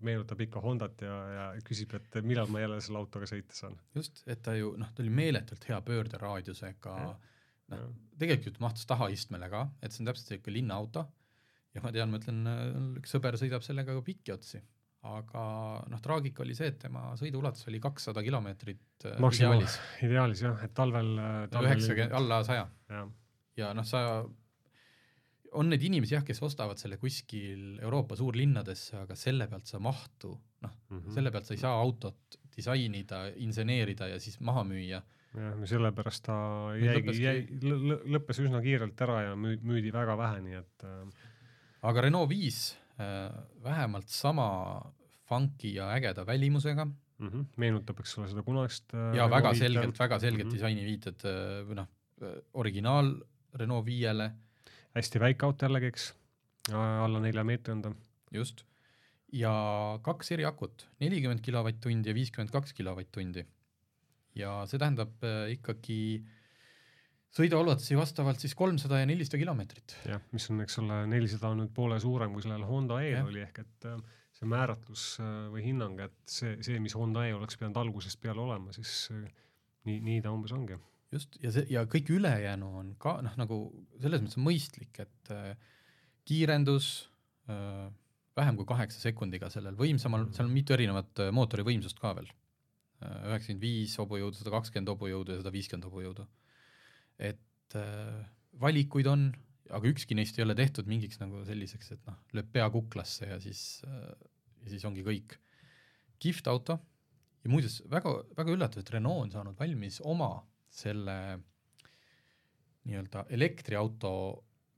meenutab 0.00 0.40
ikka 0.40 0.62
Hondat 0.64 1.02
ja, 1.04 1.16
ja 1.34 1.46
küsib, 1.64 1.92
et 1.98 2.20
millal 2.24 2.48
ma 2.48 2.62
jälle 2.62 2.78
selle 2.80 3.02
autoga 3.02 3.28
sõita 3.28 3.56
saan. 3.56 3.74
just, 3.94 4.22
et 4.26 4.40
ta 4.42 4.54
ju 4.56 4.72
noh, 4.80 4.88
ta 4.94 5.04
oli 5.04 5.12
meeletult 5.12 5.66
hea 5.68 5.80
pöörderaadiusega 5.84 6.94
noh 7.04 7.18
tegelikult 8.18 8.58
mahtus 8.62 8.88
tahaistmele 8.88 9.48
ka, 9.52 9.66
et 9.82 9.92
see 9.92 10.02
on 10.02 10.10
täpselt 10.10 10.32
siuke 10.32 10.52
linnaauto. 10.54 11.04
Ja 11.76 11.84
ma 11.84 11.92
tean, 11.94 12.10
ma 12.10 12.18
ütlen, 12.18 12.40
üks 12.98 13.12
sõber 13.12 13.36
sõidab 13.38 13.62
sellega 13.62 13.94
ka 13.94 14.02
pikki 14.06 14.32
otsi, 14.34 14.60
aga 15.06 15.42
noh, 15.92 16.00
traagika 16.02 16.42
oli 16.42 16.56
see, 16.58 16.72
et 16.72 16.78
tema 16.80 17.10
sõiduulatus 17.20 17.68
oli 17.70 17.80
kakssada 17.82 18.24
kilomeetrit 18.24 19.06
äh, 19.06 19.20
ideaalis, 19.20 19.76
ideaalis 20.08 20.42
jah, 20.46 20.64
et 20.64 20.74
talvel, 20.74 21.12
talvel 21.52 21.74
üheksakümmend, 21.74 22.16
alla 22.18 22.40
saja. 22.48 22.64
Jah, 22.90 23.12
ja 23.60 23.70
noh, 23.76 23.86
sa, 23.86 24.02
on 25.52 25.68
neid 25.70 25.82
inimesi 25.82 26.14
jah, 26.14 26.24
kes 26.24 26.42
ostavad 26.42 26.76
selle 26.80 26.96
kuskil 27.00 27.78
Euroopa 27.82 28.16
suurlinnadesse, 28.16 28.96
aga 29.02 29.14
selle 29.16 29.46
pealt 29.48 29.66
sa 29.66 29.78
mahtu, 29.78 30.34
noh, 30.62 30.70
Mhm. 30.90 31.10
selle 31.14 31.30
pealt 31.30 31.46
sa 31.46 31.54
ei 31.54 31.58
saa 31.62 31.74
autot 31.80 32.38
disainida, 32.56 33.28
inseneerida 33.36 34.08
ja 34.08 34.18
siis 34.20 34.40
maha 34.40 34.64
müüa. 34.64 35.02
jah, 35.38 35.54
sellepärast 35.68 36.22
ta 36.24 36.34
jäigi, 36.80 37.12
jäi, 37.22 37.42
lõppes 38.08 38.38
üsna 38.42 38.62
kiirelt 38.64 39.00
ära 39.04 39.20
ja 39.22 39.34
müü-, 39.36 39.60
müüdi 39.62 39.92
väga 39.92 40.16
vähe, 40.16 40.40
nii 40.40 40.54
et 40.58 40.84
äh, 40.84 41.10
aga 41.82 42.00
Renault 42.00 42.30
viis 42.30 42.76
äh, 42.98 43.28
vähemalt 43.62 44.08
sama 44.08 44.48
funky 45.28 45.74
ja 45.74 45.90
ägeda 45.94 46.24
välimusega 46.26 46.84
mm 46.86 47.28
-hmm. 47.28 47.44
meenutab, 47.56 48.00
eks 48.00 48.16
ole, 48.18 48.28
seda 48.28 48.42
kunagist 48.42 48.94
äh, 48.94 49.14
ja 49.16 49.28
väga 49.30 49.54
selgelt, 49.54 49.98
väga 49.98 50.18
selgelt 50.18 50.46
Mhm. 50.48 50.54
disainiviited 50.54 51.24
äh, 51.24 51.74
noh, 51.74 51.86
originaal 52.54 53.14
Renault 53.54 53.84
viiele 53.86 54.32
hästi 54.96 55.20
väike 55.22 55.46
auto 55.46 55.68
jällegi, 55.68 55.92
eks, 55.92 56.08
alla 56.72 57.20
nelja 57.22 57.44
meetri 57.46 57.74
on 57.74 57.84
ta. 57.84 57.92
just, 58.32 58.64
ja 59.32 59.52
kaks 60.04 60.32
eriakut, 60.36 60.88
nelikümmend 61.02 61.44
kilovatt-tundi 61.44 62.12
ja 62.12 62.16
viiskümmend 62.16 62.52
kaks 62.54 62.74
kilovatt-tundi. 62.76 63.44
ja 64.38 64.60
see 64.70 64.78
tähendab 64.80 65.24
äh, 65.26 65.52
ikkagi 65.56 66.00
sõiduulatusi 67.34 67.96
vastavalt 67.98 68.40
siis 68.40 68.54
kolmsada 68.56 69.00
ja 69.02 69.08
nelisada 69.08 69.40
kilomeetrit. 69.40 69.96
jah, 70.08 70.22
mis 70.32 70.48
on, 70.52 70.62
eks 70.64 70.78
ole, 70.82 71.02
nelisada 71.10 71.52
on 71.52 71.62
nüüd 71.64 71.74
poole 71.74 71.98
suurem, 72.00 72.32
kui 72.32 72.44
sellel 72.44 72.64
Honda 72.68 73.02
E-l 73.04 73.28
oli, 73.28 73.42
ehk 73.44 73.62
et 73.64 73.88
äh, 73.90 73.98
see 74.38 74.48
määratlus 74.48 75.08
äh, 75.22 75.34
või 75.52 75.64
hinnang, 75.66 76.00
et 76.06 76.18
see, 76.30 76.56
see, 76.64 76.78
mis 76.82 76.96
Honda 76.98 77.26
E 77.26 77.34
oleks 77.36 77.58
pidanud 77.58 77.80
algusest 77.82 78.20
peale 78.22 78.44
olema, 78.44 78.72
siis 78.76 79.08
äh, 79.14 79.26
nii, 79.88 80.00
nii 80.08 80.22
ta 80.24 80.32
umbes 80.34 80.54
ongi. 80.56 80.78
just, 81.14 81.38
ja 81.42 81.52
see 81.54 81.66
ja 81.72 81.84
kõik 81.90 82.10
ülejäänu 82.14 82.68
on 82.80 82.92
ka 83.00 83.18
noh, 83.24 83.34
nagu 83.40 83.60
selles 84.00 84.24
mõttes 84.24 84.40
mõistlik, 84.42 84.92
et 85.04 85.32
äh, 85.34 85.54
kiirendus 86.28 87.08
äh, 87.50 87.88
vähem 88.38 88.58
kui 88.58 88.68
kaheksa 88.68 89.00
sekundiga 89.02 89.50
sellel 89.52 89.76
võimsamal, 89.78 90.28
seal 90.36 90.48
on 90.48 90.54
mitu 90.54 90.76
erinevat 90.76 91.24
äh, 91.24 91.32
mootori 91.34 91.66
võimsust 91.66 92.00
ka 92.02 92.14
veel. 92.18 92.30
üheksakümmend 92.98 93.62
viis 93.62 93.92
hobujõudu, 94.00 94.40
sada 94.40 94.50
kakskümmend 94.50 94.90
hobujõudu 94.90 95.36
ja 95.36 95.42
sada 95.42 95.52
viiskümmend 95.54 95.86
hobujõudu. 95.86 96.24
et 97.18 97.76
äh, 97.78 98.24
valikuid 98.60 99.06
on, 99.06 99.28
aga 99.70 99.90
ükski 99.90 100.16
neist 100.18 100.38
ei 100.38 100.44
ole 100.44 100.56
tehtud 100.58 100.88
mingiks 100.90 101.20
nagu 101.20 101.44
selliseks, 101.46 101.92
et 101.94 102.06
noh, 102.06 102.16
lööb 102.34 102.50
pea 102.52 102.66
kuklasse 102.74 103.28
ja 103.28 103.38
siis 103.42 103.82
äh,, 103.86 104.12
ja 104.64 104.72
siis 104.74 104.84
ongi 104.84 105.04
kõik. 105.06 105.38
kihvt 106.18 106.48
auto 106.50 106.78
ja 107.44 107.50
muuseas 107.50 107.82
väga, 107.90 108.12
väga 108.36 108.54
üllatav, 108.54 108.82
et 108.82 108.90
Renault 108.90 109.26
on 109.26 109.30
saanud 109.30 109.58
valmis 109.58 110.00
oma 110.02 110.32
selle 110.78 111.16
nii-öelda 112.88 113.26
elektriauto 113.34 114.12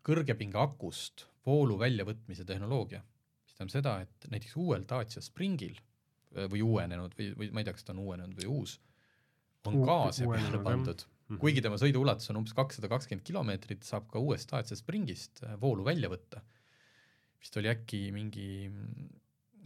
kõrgepinge 0.06 0.58
akust 0.60 1.26
voolu 1.46 1.76
väljavõtmise 1.80 2.46
tehnoloogia, 2.48 3.00
mis 3.44 3.56
tähendab 3.56 3.74
seda, 3.74 3.94
et 4.04 4.28
näiteks 4.32 4.56
uuel 4.60 4.84
Dacia 4.88 5.22
Springil 5.24 5.76
äh, 5.76 6.48
või 6.50 6.64
uuenenud 6.66 7.16
või, 7.18 7.32
või 7.36 7.50
ma 7.54 7.62
ei 7.62 7.68
tea, 7.68 7.76
kas 7.76 7.86
ta 7.86 7.94
on 7.94 8.04
uuenenud 8.06 8.36
või 8.40 8.50
uus, 8.50 8.76
on 9.68 9.82
gaase 9.84 10.24
peale 10.28 10.62
pandud 10.64 11.04
-hmm. 11.30 11.40
kuigi 11.42 11.62
tema 11.64 11.78
sõiduulatus 11.80 12.30
on 12.32 12.40
umbes 12.42 12.54
kakssada 12.56 12.90
kakskümmend 12.90 13.26
kilomeetrit, 13.26 13.84
saab 13.86 14.08
ka 14.10 14.22
uuest 14.22 14.50
Dacia 14.50 14.78
Springist 14.78 15.44
äh, 15.44 15.56
voolu 15.60 15.86
välja 15.86 16.10
võtta. 16.12 16.42
vist 17.40 17.56
oli 17.56 17.70
äkki 17.70 18.10
mingi 18.12 18.68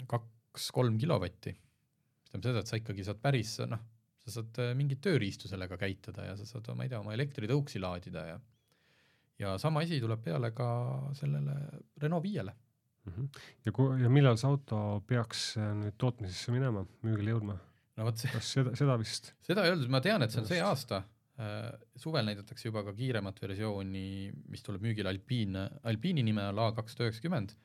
kaks-kolm 0.06 0.98
kilovatti. 0.98 1.50
mis 1.50 2.30
tähendab 2.30 2.50
seda, 2.50 2.60
et 2.60 2.70
sa 2.70 2.78
ikkagi 2.78 3.04
saad 3.06 3.20
päris 3.22 3.56
noh, 3.66 3.80
sa 4.24 4.38
saad 4.38 4.60
äh, 4.62 4.72
mingit 4.78 5.02
tööriistu 5.04 5.50
sellega 5.50 5.78
käitada 5.80 6.30
ja 6.30 6.34
sa 6.38 6.48
saad, 6.48 6.70
ma 6.76 6.86
ei 6.86 6.92
tea, 6.92 7.00
oma 7.04 7.14
elektritõuksi 7.16 7.82
laadida 7.82 8.26
ja 8.32 8.42
ja 9.40 9.56
sama 9.58 9.82
asi 9.82 9.98
tuleb 10.02 10.22
peale 10.22 10.52
ka 10.54 10.66
sellele 11.18 11.56
Renault 12.00 12.22
viiele 12.24 12.54
mm. 12.54 13.12
-hmm. 13.12 13.40
ja 13.66 13.72
kui, 13.72 14.02
ja 14.02 14.10
millal 14.10 14.38
see 14.40 14.50
auto 14.50 14.78
peaks 15.08 15.56
äh, 15.58 15.72
nüüd 15.80 15.98
tootmisesse 15.98 16.54
minema, 16.54 16.84
müügile 17.06 17.34
jõudma? 17.34 17.58
no 17.96 18.06
vot 18.08 18.20
see. 18.20 18.30
kas 18.32 18.52
seda, 18.56 18.76
seda 18.78 18.96
vist? 19.00 19.34
seda 19.44 19.64
ei 19.64 19.74
öeldud, 19.74 19.90
ma 19.90 20.00
tean, 20.04 20.22
et 20.22 20.32
see 20.32 20.42
on 20.44 20.48
see 20.48 20.62
aasta 20.62 21.02
äh,. 21.36 21.68
suvel 22.00 22.30
näidatakse 22.30 22.68
juba 22.68 22.84
ka 22.86 22.94
kiiremat 22.96 23.42
versiooni, 23.42 24.32
mis 24.48 24.62
tuleb 24.62 24.86
müügile 24.86 25.12
Alpine, 25.12 25.68
Alpine'i 25.82 26.24
nime 26.24 26.48
all 26.48 26.64
A 26.64 26.72
kakssada 26.72 27.10
üheksakümmend, 27.10 27.56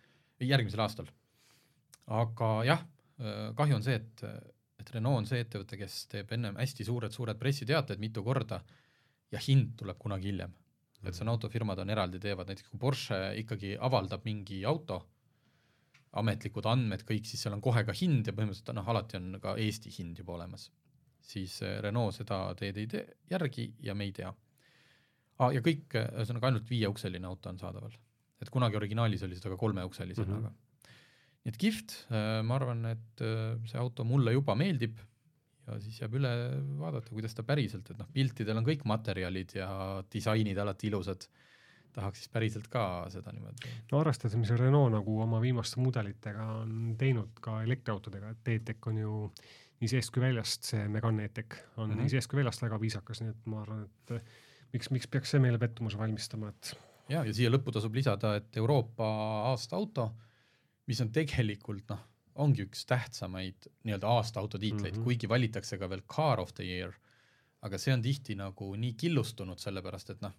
järgmisel 0.42 0.82
aastal. 0.82 1.10
aga 2.10 2.54
jah, 2.66 2.86
kahju 3.56 3.76
on 3.78 3.84
see, 3.86 4.00
et, 4.00 4.24
et 4.80 4.92
Renault 4.96 5.22
on 5.22 5.28
see 5.28 5.42
ettevõte, 5.44 5.78
kes 5.78 6.06
teeb 6.12 6.32
ennem 6.32 6.58
hästi 6.60 6.88
suured-suured 6.88 7.40
pressiteated 7.40 8.00
mitu 8.00 8.24
korda 8.24 8.62
ja 9.32 9.42
hind 9.48 9.76
tuleb 9.78 10.00
kunagi 10.00 10.32
hiljem 10.32 10.56
et 11.08 11.16
see 11.16 11.24
on 11.24 11.32
autofirmad 11.34 11.80
on 11.80 11.94
eraldi, 11.94 12.20
teevad 12.24 12.50
näiteks 12.50 12.74
kui 12.74 12.82
Porsche 12.82 13.20
ikkagi 13.40 13.76
avaldab 13.88 14.26
mingi 14.28 14.60
auto, 14.68 15.00
ametlikud 16.20 16.68
andmed 16.68 17.06
kõik, 17.08 17.28
siis 17.30 17.46
seal 17.46 17.56
on 17.56 17.64
kohe 17.64 17.86
ka 17.88 17.96
hind 17.96 18.28
ja 18.28 18.36
põhimõtteliselt 18.36 18.74
noh, 18.76 18.92
alati 18.92 19.20
on 19.20 19.40
ka 19.44 19.56
Eesti 19.62 19.94
hind 20.00 20.20
juba 20.20 20.36
olemas. 20.40 20.70
siis 21.30 21.62
eh, 21.62 21.78
Renault 21.84 22.16
seda 22.16 22.38
teed 22.58 22.78
ei 22.80 22.88
tee 22.90 23.04
järgi 23.30 23.68
ja 23.86 23.94
me 23.94 24.08
ei 24.08 24.12
tea 24.12 24.30
ah,. 24.32 25.52
ja 25.54 25.62
kõik, 25.62 25.94
ühesõnaga 25.94 26.48
ainult 26.50 26.70
viieukseline 26.70 27.28
auto 27.28 27.50
on 27.50 27.60
saadaval, 27.60 27.94
et 28.42 28.50
kunagi 28.50 28.80
originaalis 28.80 29.24
oli 29.28 29.38
seda 29.38 29.52
ka 29.54 29.58
kolmeukselisena 29.58 30.26
mm, 30.26 30.42
-hmm. 30.42 30.48
aga 30.48 30.69
nii 31.46 31.54
et 31.54 31.60
kihvt, 31.60 31.96
eh, 32.12 32.40
ma 32.46 32.58
arvan, 32.60 32.84
et 32.92 33.24
eh, 33.24 33.54
see 33.70 33.80
auto 33.80 34.06
mulle 34.08 34.34
juba 34.36 34.56
meeldib 34.60 35.00
ja 35.70 35.78
siis 35.84 36.00
jääb 36.02 36.18
üle 36.20 36.32
vaadata, 36.80 37.14
kuidas 37.14 37.36
ta 37.38 37.46
päriselt, 37.48 37.92
et 37.92 38.00
noh, 38.00 38.10
piltidel 38.14 38.60
on 38.60 38.66
kõik 38.68 38.84
materjalid 38.90 39.54
ja 39.60 39.70
disainid 40.12 40.58
alati 40.60 40.90
ilusad, 40.90 41.28
tahaks 41.96 42.24
siis 42.24 42.34
päriselt 42.34 42.68
ka 42.72 42.84
seda 43.14 43.34
niimoodi. 43.36 43.72
no 43.92 44.02
arvestades, 44.02 44.38
mis 44.40 44.52
Renault 44.58 44.94
nagu 44.94 45.18
oma 45.24 45.42
viimaste 45.44 45.82
mudelitega 45.82 46.46
on 46.60 46.94
teinud 47.00 47.42
ka 47.44 47.62
elektriautodega, 47.66 48.34
et 48.36 48.54
E-Tech 48.56 48.92
on 48.92 49.02
ju 49.02 49.16
nii 49.80 49.90
seest 49.94 50.12
kui 50.14 50.24
väljast, 50.24 50.70
see 50.74 50.88
Megane 50.92 51.30
E-Tech 51.30 51.58
on 51.78 51.90
mm 51.90 51.96
-hmm. 51.96 52.02
nii 52.04 52.14
seest 52.16 52.30
kui 52.30 52.42
väljast 52.42 52.62
väga 52.66 52.80
viisakas, 52.82 53.22
nii 53.22 53.34
et 53.36 53.50
ma 53.50 53.62
arvan, 53.62 53.84
et 53.86 54.24
miks, 54.74 54.92
miks 54.92 55.08
peaks 55.08 55.36
see 55.36 55.42
meile 55.42 55.58
pettumuse 55.58 55.98
valmistama, 55.98 56.50
et 56.50 56.74
ja, 57.10 57.24
ja 57.26 57.34
siia 57.34 57.50
lõppu 57.50 57.74
tasub 57.74 57.96
lisada, 57.96 58.36
et 58.36 58.58
Euroopa 58.58 59.06
aasta 59.52 59.76
auto, 59.76 60.12
mis 60.90 61.02
on 61.04 61.12
tegelikult 61.14 61.92
noh, 61.94 62.02
ongi 62.40 62.66
üks 62.66 62.86
tähtsamaid 62.90 63.70
nii-öelda 63.86 64.10
aasta 64.10 64.40
autotiitleid 64.40 64.94
mm, 64.94 65.00
-hmm. 65.00 65.04
kuigi 65.04 65.30
valitakse 65.30 65.78
ka 65.78 65.90
veel 65.90 66.02
car 66.16 66.40
of 66.40 66.54
the 66.58 66.66
year, 66.66 66.94
aga 67.62 67.78
see 67.78 67.94
on 67.94 68.02
tihti 68.02 68.36
nagu 68.40 68.76
nii 68.76 68.94
killustunud, 68.98 69.60
sellepärast 69.60 70.14
et 70.16 70.22
noh, 70.26 70.36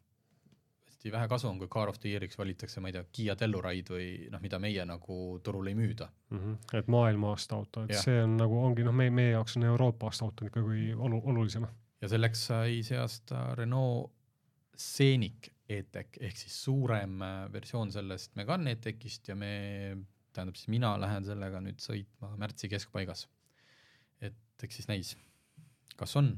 hästi 0.88 1.12
vähe 1.12 1.28
kasu 1.28 1.48
on, 1.48 1.58
kui 1.58 1.68
car 1.68 1.88
of 1.88 1.98
the 2.00 2.08
year'iks 2.12 2.38
valitakse, 2.38 2.80
ma 2.80 2.88
ei 2.88 2.96
tea, 2.96 3.04
Kiia 3.12 3.36
Telluride 3.36 3.94
või 3.94 4.08
noh, 4.32 4.40
mida 4.40 4.58
meie 4.58 4.84
nagu 4.88 5.18
turul 5.44 5.66
ei 5.66 5.74
müüda 5.74 6.08
mm. 6.30 6.38
-hmm. 6.38 6.78
et 6.78 6.88
maailma 6.88 7.34
aasta 7.34 7.56
auto, 7.56 7.84
et 7.84 7.94
ja. 7.96 8.02
see 8.02 8.22
on 8.22 8.36
nagu 8.36 8.58
ongi 8.64 8.84
noh, 8.84 8.96
meie, 8.96 9.10
meie 9.10 9.30
jaoks 9.36 9.56
on 9.56 9.68
Euroopa 9.70 10.06
aasta 10.06 10.24
auto 10.24 10.46
ikkagi 10.46 10.94
olu-, 10.94 11.22
olulisem. 11.24 11.66
ja 12.00 12.08
selleks 12.08 12.46
sai 12.46 12.82
see 12.82 12.98
aasta 12.98 13.54
Renault 13.54 14.12
Scenic 14.76 15.52
E-Tech 15.68 16.18
ehk 16.20 16.36
siis 16.36 16.56
suurem 16.64 17.20
versioon 17.52 17.92
sellest 17.92 18.34
Megane 18.34 18.72
E-Techist 18.74 19.28
ja 19.28 19.36
me 19.36 19.52
tähendab 20.32 20.58
siis 20.58 20.70
mina 20.72 20.94
lähen 21.00 21.26
sellega 21.26 21.60
nüüd 21.64 21.82
sõitma 21.82 22.32
märtsi 22.40 22.70
keskpaigas. 22.70 23.26
et 24.20 24.64
eks 24.64 24.80
siis 24.80 24.88
näis, 24.88 25.16
kas 25.96 26.16
on 26.20 26.34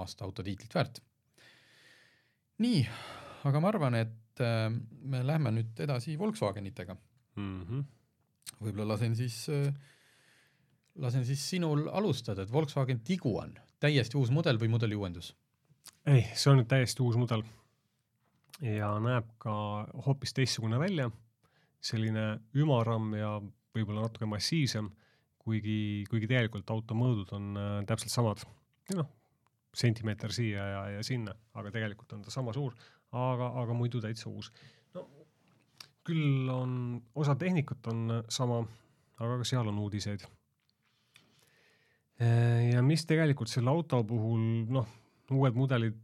aasta 0.00 0.24
autotiitlit 0.24 0.74
väärt. 0.74 1.00
nii, 2.62 2.82
aga 3.48 3.60
ma 3.60 3.72
arvan, 3.72 3.98
et 3.98 4.42
äh, 4.44 4.68
me 5.02 5.22
lähme 5.26 5.54
nüüd 5.58 5.80
edasi 5.86 6.18
Volkswagenitega 6.18 6.96
mm. 7.36 7.62
-hmm. 7.62 7.84
võib-olla 8.60 8.94
lasen 8.94 9.16
siis 9.16 9.46
äh,, 9.48 9.72
lasen 10.94 11.24
siis 11.26 11.48
sinul 11.50 11.88
alustada, 11.88 12.42
et 12.42 12.52
Volkswagen 12.52 13.00
Tiguan, 13.00 13.58
täiesti 13.80 14.16
uus 14.16 14.30
mudel 14.30 14.60
või 14.60 14.68
mudeli 14.68 14.94
uuendus? 14.94 15.34
ei, 16.06 16.26
see 16.34 16.50
on 16.50 16.62
nüüd 16.62 16.70
täiesti 16.70 17.02
uus 17.02 17.16
mudel 17.16 17.44
ja 18.62 18.92
näeb 19.02 19.26
ka 19.42 19.52
hoopis 20.06 20.34
teistsugune 20.34 20.78
välja 20.78 21.10
selline 21.82 22.26
ümaram 22.58 23.10
ja 23.18 23.36
võib-olla 23.74 24.06
natuke 24.06 24.28
massiivsem, 24.28 24.90
kuigi, 25.42 26.04
kuigi 26.10 26.28
tegelikult 26.30 26.70
auto 26.74 26.96
mõõdud 26.96 27.32
on 27.38 27.48
äh, 27.58 27.72
täpselt 27.88 28.14
samad. 28.14 28.44
noh, 28.94 29.08
sentimeeter 29.74 30.32
siia 30.34 30.66
ja, 30.68 30.82
ja 30.98 31.02
sinna, 31.06 31.34
aga 31.56 31.72
tegelikult 31.74 32.12
on 32.12 32.22
ta 32.26 32.30
sama 32.34 32.52
suur, 32.54 32.76
aga, 33.16 33.48
aga 33.62 33.74
muidu 33.76 34.02
täitsa 34.04 34.28
uus. 34.30 34.52
no 34.94 35.06
küll 36.06 36.48
on, 36.50 37.00
osa 37.14 37.34
tehnikat 37.38 37.86
on 37.92 38.22
sama, 38.28 38.62
aga 39.22 39.38
ka 39.40 39.46
seal 39.46 39.68
on 39.70 39.78
uudiseid. 39.82 40.24
Äh, 42.22 42.72
ja 42.74 42.82
mis 42.86 43.06
tegelikult 43.08 43.50
selle 43.50 43.70
auto 43.70 44.02
puhul, 44.06 44.66
noh, 44.70 44.88
uued 45.32 45.56
mudelid 45.56 46.00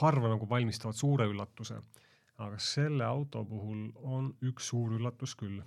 harva 0.00 0.30
nagu 0.32 0.46
valmistavad 0.48 0.96
suure 0.96 1.26
üllatuse 1.30 1.78
aga 2.40 2.58
selle 2.62 3.04
auto 3.04 3.44
puhul 3.44 3.90
on 4.16 4.30
üks 4.48 4.70
suur 4.72 4.96
üllatus 4.96 5.36
küll. 5.36 5.60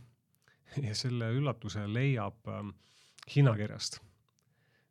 ja 0.88 0.96
selle 0.98 1.30
üllatuse 1.38 1.86
leiab 1.88 2.50
äh, 2.50 2.72
hinnakirjast. 3.36 4.00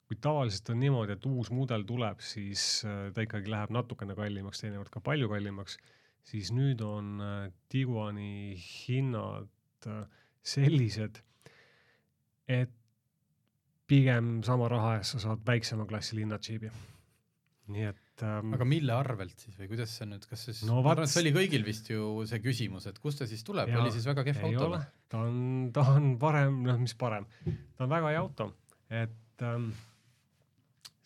kui 0.06 0.18
tavaliselt 0.20 0.68
on 0.74 0.80
niimoodi, 0.82 1.14
et 1.16 1.26
uus 1.26 1.48
mudel 1.54 1.86
tuleb, 1.88 2.20
siis 2.20 2.84
äh, 2.84 3.08
ta 3.14 3.24
ikkagi 3.24 3.50
läheb 3.50 3.72
natukene 3.72 4.16
kallimaks, 4.18 4.60
teinekord 4.60 4.92
ka 4.92 5.00
palju 5.00 5.28
kallimaks, 5.32 5.78
siis 6.28 6.52
nüüd 6.52 6.82
on 6.84 7.16
äh, 7.24 7.46
Tiguani 7.72 8.54
hinnad 8.60 9.88
äh, 9.88 10.04
sellised, 10.42 11.22
et 12.48 12.74
pigem 13.88 14.40
sama 14.46 14.68
raha 14.72 14.96
eest 14.98 15.16
sa 15.16 15.22
saad 15.26 15.46
väiksema 15.46 15.86
klassi 15.88 16.16
linnadžiibi. 16.20 16.70
nii 17.72 17.84
et 17.88 18.01
et 18.12 18.24
ähm, 18.28 18.52
aga 18.56 18.66
mille 18.68 18.92
arvelt 18.92 19.40
siis 19.40 19.54
või 19.56 19.70
kuidas 19.70 19.92
see 19.96 20.06
nüüd, 20.08 20.24
kas 20.28 20.44
siis 20.48 20.62
no,, 20.68 20.80
ma 20.84 20.92
arvan, 20.92 21.08
et 21.08 21.12
see 21.12 21.22
oli 21.22 21.32
kõigil 21.34 21.64
vist 21.64 21.88
ju 21.88 22.26
see 22.28 22.42
küsimus, 22.44 22.86
et 22.90 22.98
kust 23.02 23.22
ta 23.22 23.28
siis 23.28 23.44
tuleb, 23.46 23.72
oli 23.72 23.92
siis 23.94 24.04
väga 24.08 24.24
kehv 24.26 24.44
auto? 24.50 24.82
ta 25.12 25.22
on, 25.24 25.38
ta 25.74 25.86
on 25.94 26.10
parem, 26.20 26.60
noh, 26.68 26.80
mis 26.82 26.94
parem, 26.98 27.24
ta 27.46 27.86
on 27.86 27.92
väga 27.92 28.12
hea 28.12 28.20
auto, 28.20 28.50
et 28.92 29.46
ähm, 29.48 29.70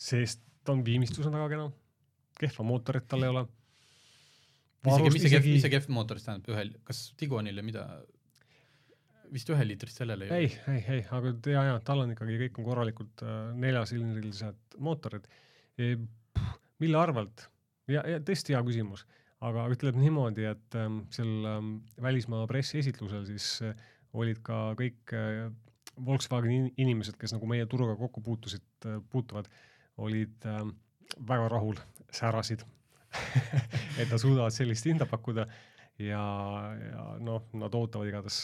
sest 0.09 0.42
ta 0.66 0.75
on, 0.75 0.83
viimistlus 0.87 1.31
on 1.31 1.38
väga 1.38 1.53
kena, 1.55 1.69
kehva 2.42 2.66
mootorit 2.66 3.07
tal 3.07 3.23
ei 3.23 3.33
ole. 3.37 3.47
see, 4.90 5.07
mis 5.07 5.23
see 5.23 5.33
kehv, 5.37 5.49
mis 5.55 5.64
see 5.64 5.75
kehv 5.77 5.88
mootor 5.95 6.19
siis 6.19 6.29
tähendab 6.29 6.55
ühel, 6.57 6.75
kas 6.90 7.07
Tiguanile 7.21 7.64
mida? 7.66 7.87
vist 9.33 9.49
üheliitrist 9.51 9.99
sellel 9.99 10.21
ei 10.23 10.35
ei, 10.37 10.51
ei, 10.71 10.83
ei, 10.95 11.01
aga 11.11 11.33
ja, 11.51 11.62
ja 11.71 11.79
tal 11.83 12.05
on 12.05 12.12
ikkagi, 12.12 12.37
kõik 12.45 12.61
on 12.61 12.66
korralikult 12.69 13.25
äh, 13.27 13.49
neljasilindrilised 13.59 14.77
mootorid 14.87 15.27
e, 15.79 15.97
mille 16.82 16.98
arvelt? 17.00 17.46
ja, 17.90 18.02
ja 18.08 18.20
tõesti 18.20 18.54
hea 18.54 18.62
küsimus, 18.66 19.04
aga 19.44 19.66
ütleb 19.72 19.98
niimoodi, 20.00 20.46
et 20.50 20.78
ähm, 20.78 21.04
seal 21.14 21.46
ähm, 21.50 21.76
välismaa 22.02 22.46
pressiesitlusel 22.50 23.26
siis 23.28 23.50
äh, 23.66 23.86
olid 24.16 24.42
ka 24.46 24.70
kõik 24.78 25.14
äh, 25.16 25.46
Volkswageni 26.06 26.74
inimesed, 26.76 27.16
kes 27.16 27.32
nagu 27.32 27.46
meie 27.48 27.64
turuga 27.70 27.94
kokku 27.96 28.20
puutusid 28.24 28.88
äh,, 28.88 28.98
puutuvad, 29.12 29.48
olid 30.02 30.48
äh, 30.48 30.64
väga 31.28 31.48
rahul, 31.52 31.78
särasid 32.12 32.66
et 34.00 34.10
nad 34.10 34.20
suudavad 34.20 34.52
sellist 34.52 34.84
hinda 34.88 35.06
pakkuda 35.08 35.46
ja, 36.02 36.22
ja 36.76 37.04
noh, 37.24 37.44
nad 37.56 37.74
ootavad 37.74 38.10
igatahes 38.10 38.42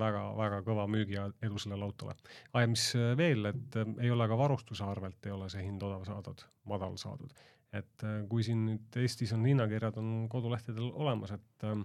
väga-väga 0.00 0.60
äh, 0.60 0.66
kõva 0.66 0.86
müügiedu 0.90 1.60
sellele 1.60 1.86
autole. 1.86 2.16
ja 2.54 2.68
mis 2.70 2.86
äh, 2.98 3.12
veel, 3.18 3.50
et 3.50 3.80
äh, 3.80 3.90
ei 4.06 4.12
ole 4.14 4.28
ka 4.30 4.38
varustuse 4.38 4.86
arvelt 4.86 5.26
ei 5.26 5.34
ole 5.34 5.50
see 5.52 5.64
hind 5.66 5.82
odav 5.84 6.06
saadud, 6.08 6.46
madal 6.70 6.96
saadud 7.00 7.34
et 7.74 8.06
äh, 8.06 8.22
kui 8.30 8.44
siin 8.46 8.64
nüüd 8.68 9.00
Eestis 9.02 9.32
on 9.36 9.44
hinnakirjad 9.48 9.98
on 10.00 10.28
kodulehtedel 10.32 10.92
olemas, 10.92 11.34
et 11.36 11.66
äh, 11.66 11.76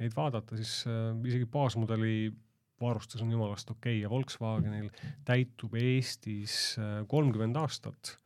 neid 0.00 0.16
vaadata, 0.16 0.58
siis 0.58 0.82
äh, 0.90 1.12
isegi 1.28 1.48
baasmudeli 1.50 2.32
varustus 2.80 3.22
on 3.24 3.32
jumalast 3.32 3.70
okei 3.72 3.94
okay 3.96 4.02
ja 4.02 4.10
Volkswagenil 4.12 4.90
täitub 5.24 5.78
Eestis 5.80 6.76
kolmkümmend 7.08 7.56
aastat 7.56 8.18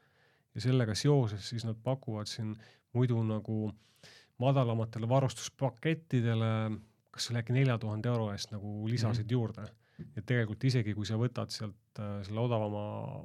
ja 0.56 0.64
sellega 0.64 0.96
seoses 0.98 1.52
siis 1.52 1.62
nad 1.68 1.78
pakuvad 1.84 2.26
siin 2.26 2.56
muidu 2.96 3.20
nagu 3.22 3.68
madalamatele 4.42 5.06
varustuspakettidele 5.08 6.50
kas 7.14 7.30
oli 7.30 7.40
äkki 7.42 7.54
nelja 7.54 7.76
tuhande 7.78 8.10
euro 8.10 8.30
eest 8.32 8.52
nagu 8.54 8.88
lisasid 8.88 9.24
mm 9.24 9.28
-hmm. 9.28 9.32
juurde. 9.32 9.68
et 10.16 10.26
tegelikult 10.26 10.64
isegi 10.64 10.94
kui 10.94 11.06
sa 11.06 11.14
võtad 11.20 11.50
sealt 11.52 11.98
äh, 11.98 12.22
selle 12.24 12.40
odavama, 12.40 12.84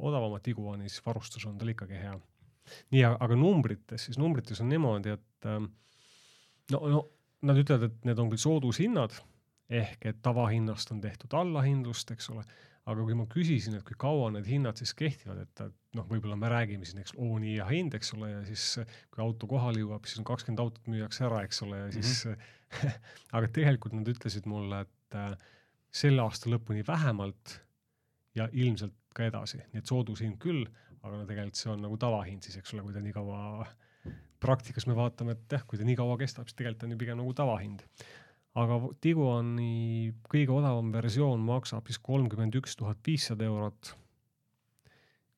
odavama 0.10 0.39
Tiguani, 0.39 0.89
siis 0.89 1.05
varustus 1.05 1.45
on 1.45 1.58
tal 1.58 1.69
ikkagi 1.71 1.93
hea 1.93 2.19
nii, 2.93 3.04
aga 3.08 3.38
numbrites, 3.39 4.08
siis 4.08 4.19
numbrites 4.21 4.62
on 4.63 4.69
niimoodi, 4.71 5.15
et 5.17 5.49
ähm, 5.51 5.69
no, 6.71 6.82
no 6.89 7.01
nad 7.45 7.60
ütlevad, 7.62 7.89
et 7.89 8.06
need 8.10 8.21
on 8.21 8.32
küll 8.32 8.41
soodushinnad 8.41 9.15
ehk 9.69 10.06
et 10.06 10.21
tavahinnast 10.25 10.91
on 10.93 11.01
tehtud 11.01 11.34
allahindlust, 11.38 12.12
eks 12.13 12.30
ole, 12.34 12.43
aga 12.86 13.06
kui 13.08 13.17
ma 13.17 13.25
küsisin, 13.30 13.78
et 13.80 13.86
kui 13.86 13.97
kaua 13.97 14.30
need 14.34 14.45
hinnad 14.49 14.78
siis 14.78 14.93
kehtivad, 14.97 15.41
et 15.41 15.63
noh, 15.97 16.06
võib-olla 16.10 16.38
me 16.38 16.51
räägime 16.51 16.86
siin, 16.86 17.01
eks, 17.01 17.15
oo 17.17 17.39
nii 17.41 17.56
hea 17.58 17.65
hind, 17.71 17.97
eks 17.97 18.13
ole, 18.17 18.30
ja 18.30 18.43
siis 18.45 18.65
kui 19.13 19.23
auto 19.25 19.49
kohale 19.49 19.82
jõuab, 19.82 20.06
siis 20.06 20.21
on 20.21 20.28
kakskümmend 20.30 20.62
autot 20.62 20.91
müüakse 20.91 21.25
ära, 21.25 21.41
eks 21.47 21.63
ole, 21.65 21.82
ja 21.82 21.91
siis 21.95 22.25
mm 22.28 22.36
-hmm. 22.36 22.99
aga 23.39 23.51
tegelikult 23.58 23.97
nad 23.97 24.13
ütlesid 24.13 24.45
mulle, 24.49 24.84
et 24.86 25.17
äh, 25.17 25.34
selle 25.89 26.21
aasta 26.21 26.51
lõpuni 26.51 26.86
vähemalt 26.88 27.60
ja 28.36 28.49
ilmselt 28.51 28.93
ka 29.15 29.25
edasi, 29.25 29.62
nii 29.71 29.82
et 29.82 29.89
soodushind 29.89 30.38
küll, 30.43 30.65
aga 31.05 31.21
no 31.21 31.29
tegelikult 31.29 31.61
see 31.61 31.71
on 31.71 31.83
nagu 31.85 31.97
tavahind 32.01 32.45
siis, 32.45 32.59
eks 32.59 32.73
ole, 32.75 32.83
kui 32.85 32.95
ta 32.95 33.03
nii 33.03 33.15
kaua 33.15 33.65
praktikas 34.41 34.85
me 34.89 34.97
vaatame, 34.97 35.37
et 35.37 35.57
jah, 35.57 35.63
kui 35.65 35.79
ta 35.79 35.87
nii 35.87 35.97
kaua 35.97 36.17
kestab, 36.21 36.49
siis 36.49 36.57
tegelikult 36.57 36.87
on 36.87 36.95
ju 36.95 37.01
pigem 37.01 37.21
nagu 37.21 37.33
tavahind 37.37 37.85
aga 38.59 38.79
Tiguani 39.03 40.13
kõige 40.31 40.53
odavam 40.55 40.91
versioon 40.93 41.43
maksab 41.43 41.89
siis 41.89 41.99
kolmkümmend 42.03 42.55
üks 42.61 42.77
tuhat 42.79 43.01
viissada 43.05 43.47
eurot. 43.47 43.93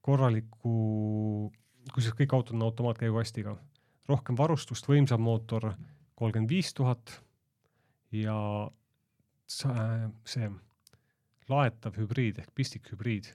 korraliku, 0.08 1.52
kusjuures 1.92 2.16
kõik 2.16 2.34
autod 2.38 2.56
on 2.56 2.64
automaatkäigukastiga, 2.70 3.58
rohkem 4.08 4.38
varustust, 4.40 4.88
võimsam 4.88 5.20
mootor 5.20 5.74
kolmkümmend 6.16 6.50
viis 6.50 6.72
tuhat 6.78 7.12
ja 8.16 8.38
see 9.48 10.48
laetav 11.50 12.00
hübriid 12.00 12.40
ehk 12.40 12.54
pistikhübriid, 12.56 13.34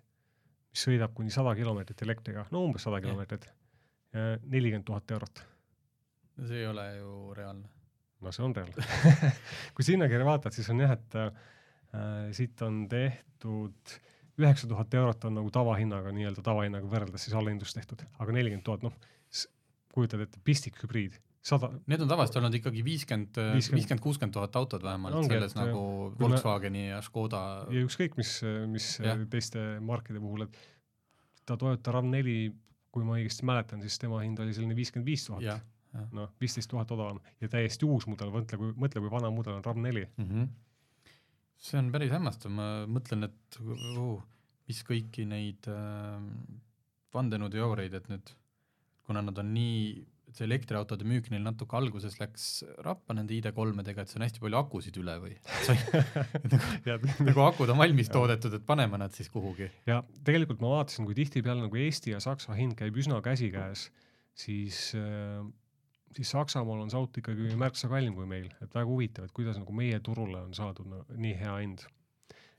mis 0.72 0.84
sõidab 0.86 1.12
kuni 1.16 1.32
sada 1.32 1.52
kilomeetrit 1.58 2.02
elektriga, 2.06 2.46
no 2.52 2.64
umbes 2.66 2.86
sada 2.86 3.00
kilomeetrit, 3.04 3.48
nelikümmend 4.48 4.86
tuhat 4.88 5.10
eurot. 5.16 5.42
see 6.48 6.62
ei 6.62 6.66
ole 6.66 6.86
ju 6.96 7.34
reaalne. 7.36 7.68
No 8.22 8.32
see 8.32 8.44
on 8.44 8.54
reaalne. 8.56 8.86
Kui 9.74 9.84
sinnakirja 9.84 10.24
vaatad, 10.26 10.54
siis 10.54 10.70
on 10.72 10.80
jah, 10.80 10.94
et 10.94 11.16
äh, 11.18 11.30
siit 12.32 12.62
on 12.62 12.86
tehtud 12.88 13.96
üheksa 14.40 14.68
tuhat 14.68 14.94
eurot 14.96 15.24
on 15.28 15.36
nagu 15.40 15.50
tavahinnaga, 15.52 16.12
nii-öelda 16.16 16.44
tavahinnaga 16.44 16.88
võrreldes 16.88 17.26
siis 17.26 17.36
allahindlust 17.36 17.76
tehtud, 17.76 18.04
aga 18.18 18.34
nelikümmend 18.34 18.64
tuhat, 18.66 18.86
noh, 18.86 18.94
kujutad 19.92 20.22
ette, 20.24 20.40
pistikhübriid, 20.44 21.18
sada. 21.42 21.72
Need 21.90 22.04
on 22.04 22.10
tavaliselt 22.10 22.38
olnud 22.40 22.56
ikkagi 22.58 22.84
viiskümmend, 22.86 23.40
viiskümmend, 23.56 24.02
kuuskümmend 24.02 24.36
tuhat 24.36 24.56
autot 24.60 24.84
vähemalt 24.84 25.18
Ongi, 25.18 25.34
selles 25.34 25.56
et, 25.56 25.58
nagu 25.58 25.82
Volkswageni 26.20 26.86
ja 26.88 27.00
Škoda. 27.04 27.42
ja 27.72 27.82
ükskõik 27.86 28.16
mis, 28.20 28.36
mis 28.70 28.94
ja. 29.02 29.16
teiste 29.30 29.64
markide 29.82 30.22
puhul, 30.22 30.46
et 30.46 30.60
ta 31.48 31.58
Toyota 31.58 31.96
RAV4, 31.98 32.38
kui 32.92 33.04
ma 33.08 33.18
õigesti 33.18 33.46
mäletan, 33.48 33.82
siis 33.82 33.98
tema 33.98 34.22
hind 34.22 34.40
oli 34.42 34.54
selline 34.54 34.78
viiskümmend 34.78 35.08
viis 35.08 35.26
tuhat 35.26 35.64
noh, 36.16 36.32
viisteist 36.40 36.70
tuhat 36.70 36.90
odavam 36.94 37.20
ja 37.40 37.48
täiesti 37.52 37.86
uus 37.88 38.06
mudel, 38.08 38.32
mõtle 38.32 38.58
kui, 38.60 38.72
mõtle, 38.78 39.02
kui 39.02 39.12
vana 39.12 39.30
mudel 39.34 39.58
on 39.58 39.64
RAM4 39.64 40.06
mm. 40.16 40.28
-hmm. 40.28 40.46
see 41.58 41.78
on 41.78 41.90
päris 41.92 42.12
hämmastav, 42.14 42.52
ma 42.52 42.68
mõtlen, 42.88 43.28
et 43.28 43.58
uh, 43.60 44.22
mis 44.68 44.82
kõiki 44.88 45.26
neid 45.28 45.68
äh, 45.68 46.22
vandenõuteooriaid, 47.14 47.94
et 47.98 48.08
nüüd, 48.08 48.32
kuna 49.06 49.22
nad 49.22 49.38
on 49.38 49.52
nii, 49.54 50.06
see 50.36 50.46
elektriautode 50.48 51.06
müük 51.08 51.30
neil 51.32 51.44
natuke 51.44 51.76
alguses 51.78 52.18
läks 52.20 52.48
rappa 52.84 53.16
nende 53.16 53.34
ID3-dega, 53.36 54.04
et 54.04 54.12
see 54.12 54.20
on 54.20 54.26
hästi 54.26 54.42
palju 54.42 54.60
akusid 54.60 55.00
üle 55.02 55.16
või 55.22 55.34
nagu, 56.86 57.14
nagu 57.28 57.46
akud 57.46 57.72
on 57.72 57.82
valmis 57.82 58.12
toodetud, 58.12 58.58
et 58.58 58.66
paneme 58.68 59.00
nad 59.00 59.14
siis 59.16 59.32
kuhugi. 59.32 59.70
ja 59.88 60.02
tegelikult 60.24 60.62
ma 60.64 60.76
vaatasin, 60.78 61.08
kui 61.08 61.18
tihtipeale 61.18 61.66
nagu 61.66 61.82
Eesti 61.82 62.14
ja 62.14 62.22
Saksa 62.22 62.56
hind 62.58 62.78
käib 62.78 62.96
üsna 63.00 63.20
käsikäes, 63.24 63.88
siis 64.44 64.88
äh, 64.98 65.42
siis 66.16 66.30
Saksamaal 66.30 66.84
on 66.84 66.92
see 66.92 67.00
auto 67.00 67.22
ikkagi 67.22 67.56
märksa 67.58 67.90
kallim 67.92 68.14
kui 68.16 68.28
meil, 68.28 68.48
et 68.60 68.74
väga 68.74 68.88
huvitav, 68.88 69.26
et 69.26 69.34
kuidas 69.36 69.58
nagu 69.60 69.74
meie 69.76 70.00
turule 70.04 70.40
on 70.42 70.54
saadud 70.56 70.88
no, 70.88 71.02
nii 71.16 71.34
hea 71.40 71.56
hind. 71.62 71.84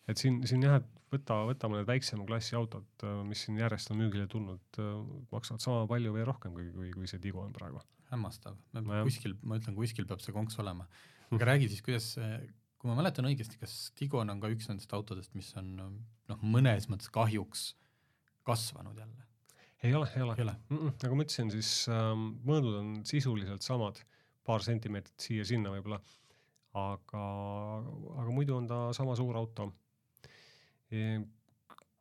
Et 0.09 0.19
siin, 0.19 0.41
siin 0.49 0.65
jah, 0.65 0.79
et 0.81 1.03
võta, 1.13 1.39
võtame 1.47 1.79
need 1.79 1.89
väiksema 1.89 2.25
klassi 2.29 2.57
autod, 2.59 3.05
mis 3.27 3.45
siin 3.45 3.59
järjest 3.61 3.93
on 3.93 4.01
müügile 4.01 4.27
tulnud, 4.31 4.81
maksavad 5.31 5.63
sama 5.63 5.85
palju 5.89 6.15
või 6.15 6.25
rohkem, 6.27 6.55
kui, 6.57 6.69
kui, 6.73 6.91
kui 6.95 7.09
see 7.09 7.21
Tigo 7.23 7.43
on 7.45 7.53
praegu. 7.55 7.83
hämmastav, 8.13 8.57
kuskil, 8.73 9.37
ma 9.41 9.57
ütlen, 9.57 9.75
kuskil 9.77 10.05
peab 10.09 10.21
see 10.21 10.35
konks 10.35 10.59
olema. 10.61 10.85
aga 11.33 11.47
räägi 11.49 11.69
siis, 11.71 11.81
kuidas, 11.85 12.09
kui 12.77 12.91
ma 12.91 12.97
mäletan 12.99 13.25
õigesti, 13.29 13.57
kas 13.61 13.91
Tigon 13.97 14.29
on 14.29 14.41
ka 14.43 14.51
üks 14.53 14.67
nendest 14.69 14.93
autodest, 14.93 15.33
mis 15.39 15.53
on 15.59 15.75
noh, 15.79 16.41
mõnes 16.43 16.89
mõttes 16.91 17.09
kahjuks 17.13 17.71
kasvanud 18.43 18.97
jälle? 18.99 19.23
Ei 19.83 19.93
ole, 19.95 20.07
ei 20.15 20.21
ole, 20.23 20.35
ole.. 20.39 20.55
Mm 20.69 20.77
-mm, 20.77 20.91
nagu 21.03 21.15
ma 21.15 21.23
ütlesin, 21.25 21.49
siis 21.51 21.69
ähm, 21.91 22.27
mõõdud 22.47 22.75
on 22.79 22.91
sisuliselt 23.07 23.65
samad, 23.65 23.99
paar 24.43 24.63
sentimeetrit 24.63 25.19
siia-sinna 25.19 25.73
võib-olla, 25.73 25.99
aga, 26.79 27.23
aga 28.21 28.29
muidu 28.31 28.55
on 28.57 28.67
ta 28.67 28.77
sama 28.95 29.15
suur 29.19 29.35
auto. 29.39 29.71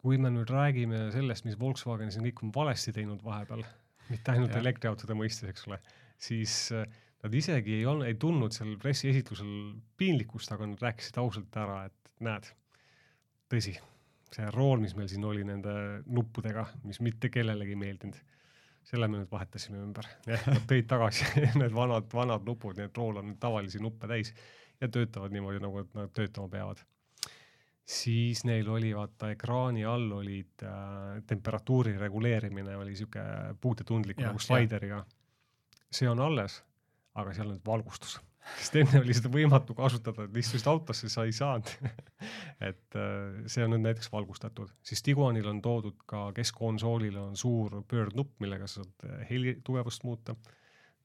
Kui 0.02 0.18
me 0.18 0.33
nüüd 0.35 0.50
räägime 0.50 1.07
sellest, 1.14 1.46
mis 1.46 1.59
Volkswagen 1.61 2.11
siin 2.12 2.26
kõik 2.28 2.42
on 2.46 2.55
valesti 2.55 2.94
teinud 2.94 3.22
vahepeal, 3.24 3.62
mitte 4.11 4.35
ainult 4.35 4.57
elektriautode 4.59 5.16
mõistes, 5.18 5.48
eks 5.52 5.68
ole, 5.70 5.78
siis 6.20 6.57
äh, 6.74 6.88
nad 7.22 7.38
isegi 7.38 7.78
ei 7.78 7.87
olnud, 7.87 8.09
ei 8.09 8.18
tundnud 8.18 8.55
seal 8.57 8.74
pressiesitlusel 8.83 9.55
piinlikkust, 10.00 10.52
aga 10.55 10.66
nad 10.72 10.83
rääkisid 10.83 11.22
ausalt 11.22 11.62
ära, 11.62 11.85
et 11.88 12.12
näed, 12.26 12.50
tõsi 13.52 13.76
see 14.33 14.48
rool, 14.55 14.81
mis 14.81 14.94
meil 14.96 15.11
siin 15.12 15.24
oli 15.28 15.44
nende 15.46 15.74
nuppudega, 16.09 16.64
mis 16.88 17.02
mitte 17.05 17.28
kellelegi 17.33 17.74
ei 17.74 17.81
meeldinud, 17.83 18.16
selle 18.88 19.09
me 19.11 19.20
nüüd 19.20 19.31
vahetasime 19.31 19.81
ümber. 19.83 20.09
jah, 20.26 20.46
nad 20.48 20.64
tõid 20.70 20.88
tagasi 20.90 21.28
need 21.61 21.74
vanad, 21.76 22.09
vanad 22.12 22.48
nupud, 22.48 22.78
need 22.81 22.96
rool 22.96 23.20
on 23.22 23.37
tavalisi 23.40 23.83
nuppe 23.83 24.09
täis 24.11 24.33
ja 24.81 24.88
töötavad 24.88 25.35
niimoodi, 25.35 25.61
nagu 25.62 25.85
nad 25.94 26.14
töötama 26.16 26.48
peavad. 26.52 26.83
Siis 27.85 28.45
neil 28.49 28.68
oli 28.71 28.92
vaata 28.97 29.33
ekraani 29.35 29.85
all 29.85 30.11
olid 30.18 30.62
äh, 30.66 31.23
temperatuuri 31.27 31.97
reguleerimine 31.99 32.77
oli 32.77 32.97
sihuke 32.97 33.25
puutetundlik 33.61 34.21
nagu 34.23 34.38
slaideriga. 34.38 35.05
see 35.92 36.09
on 36.09 36.21
alles, 36.21 36.62
aga 37.14 37.35
seal 37.35 37.51
on 37.51 37.59
nüüd 37.59 37.66
valgustus 37.66 38.21
sest 38.42 38.77
enne 38.81 39.01
oli 39.03 39.14
seda 39.16 39.31
võimatu 39.33 39.75
kasutada, 39.79 40.27
et 40.27 40.38
istusid 40.40 40.68
autosse, 40.71 41.09
sa 41.12 41.25
ei 41.27 41.35
saanud 41.37 41.71
et 42.68 42.99
äh, 42.99 43.45
see 43.51 43.64
on 43.64 43.75
nüüd 43.75 43.85
näiteks 43.87 44.11
valgustatud, 44.12 44.73
siis 44.87 45.05
Tiguanil 45.07 45.47
on 45.51 45.62
toodud 45.64 46.03
ka 46.11 46.29
keskkonsoolile 46.37 47.21
on 47.23 47.38
suur 47.38 47.81
pöördnupp, 47.88 48.35
millega 48.42 48.68
sa 48.71 48.83
saad 48.83 49.07
äh, 49.09 49.23
heli 49.31 49.57
tugevust 49.64 50.07
muuta. 50.09 50.37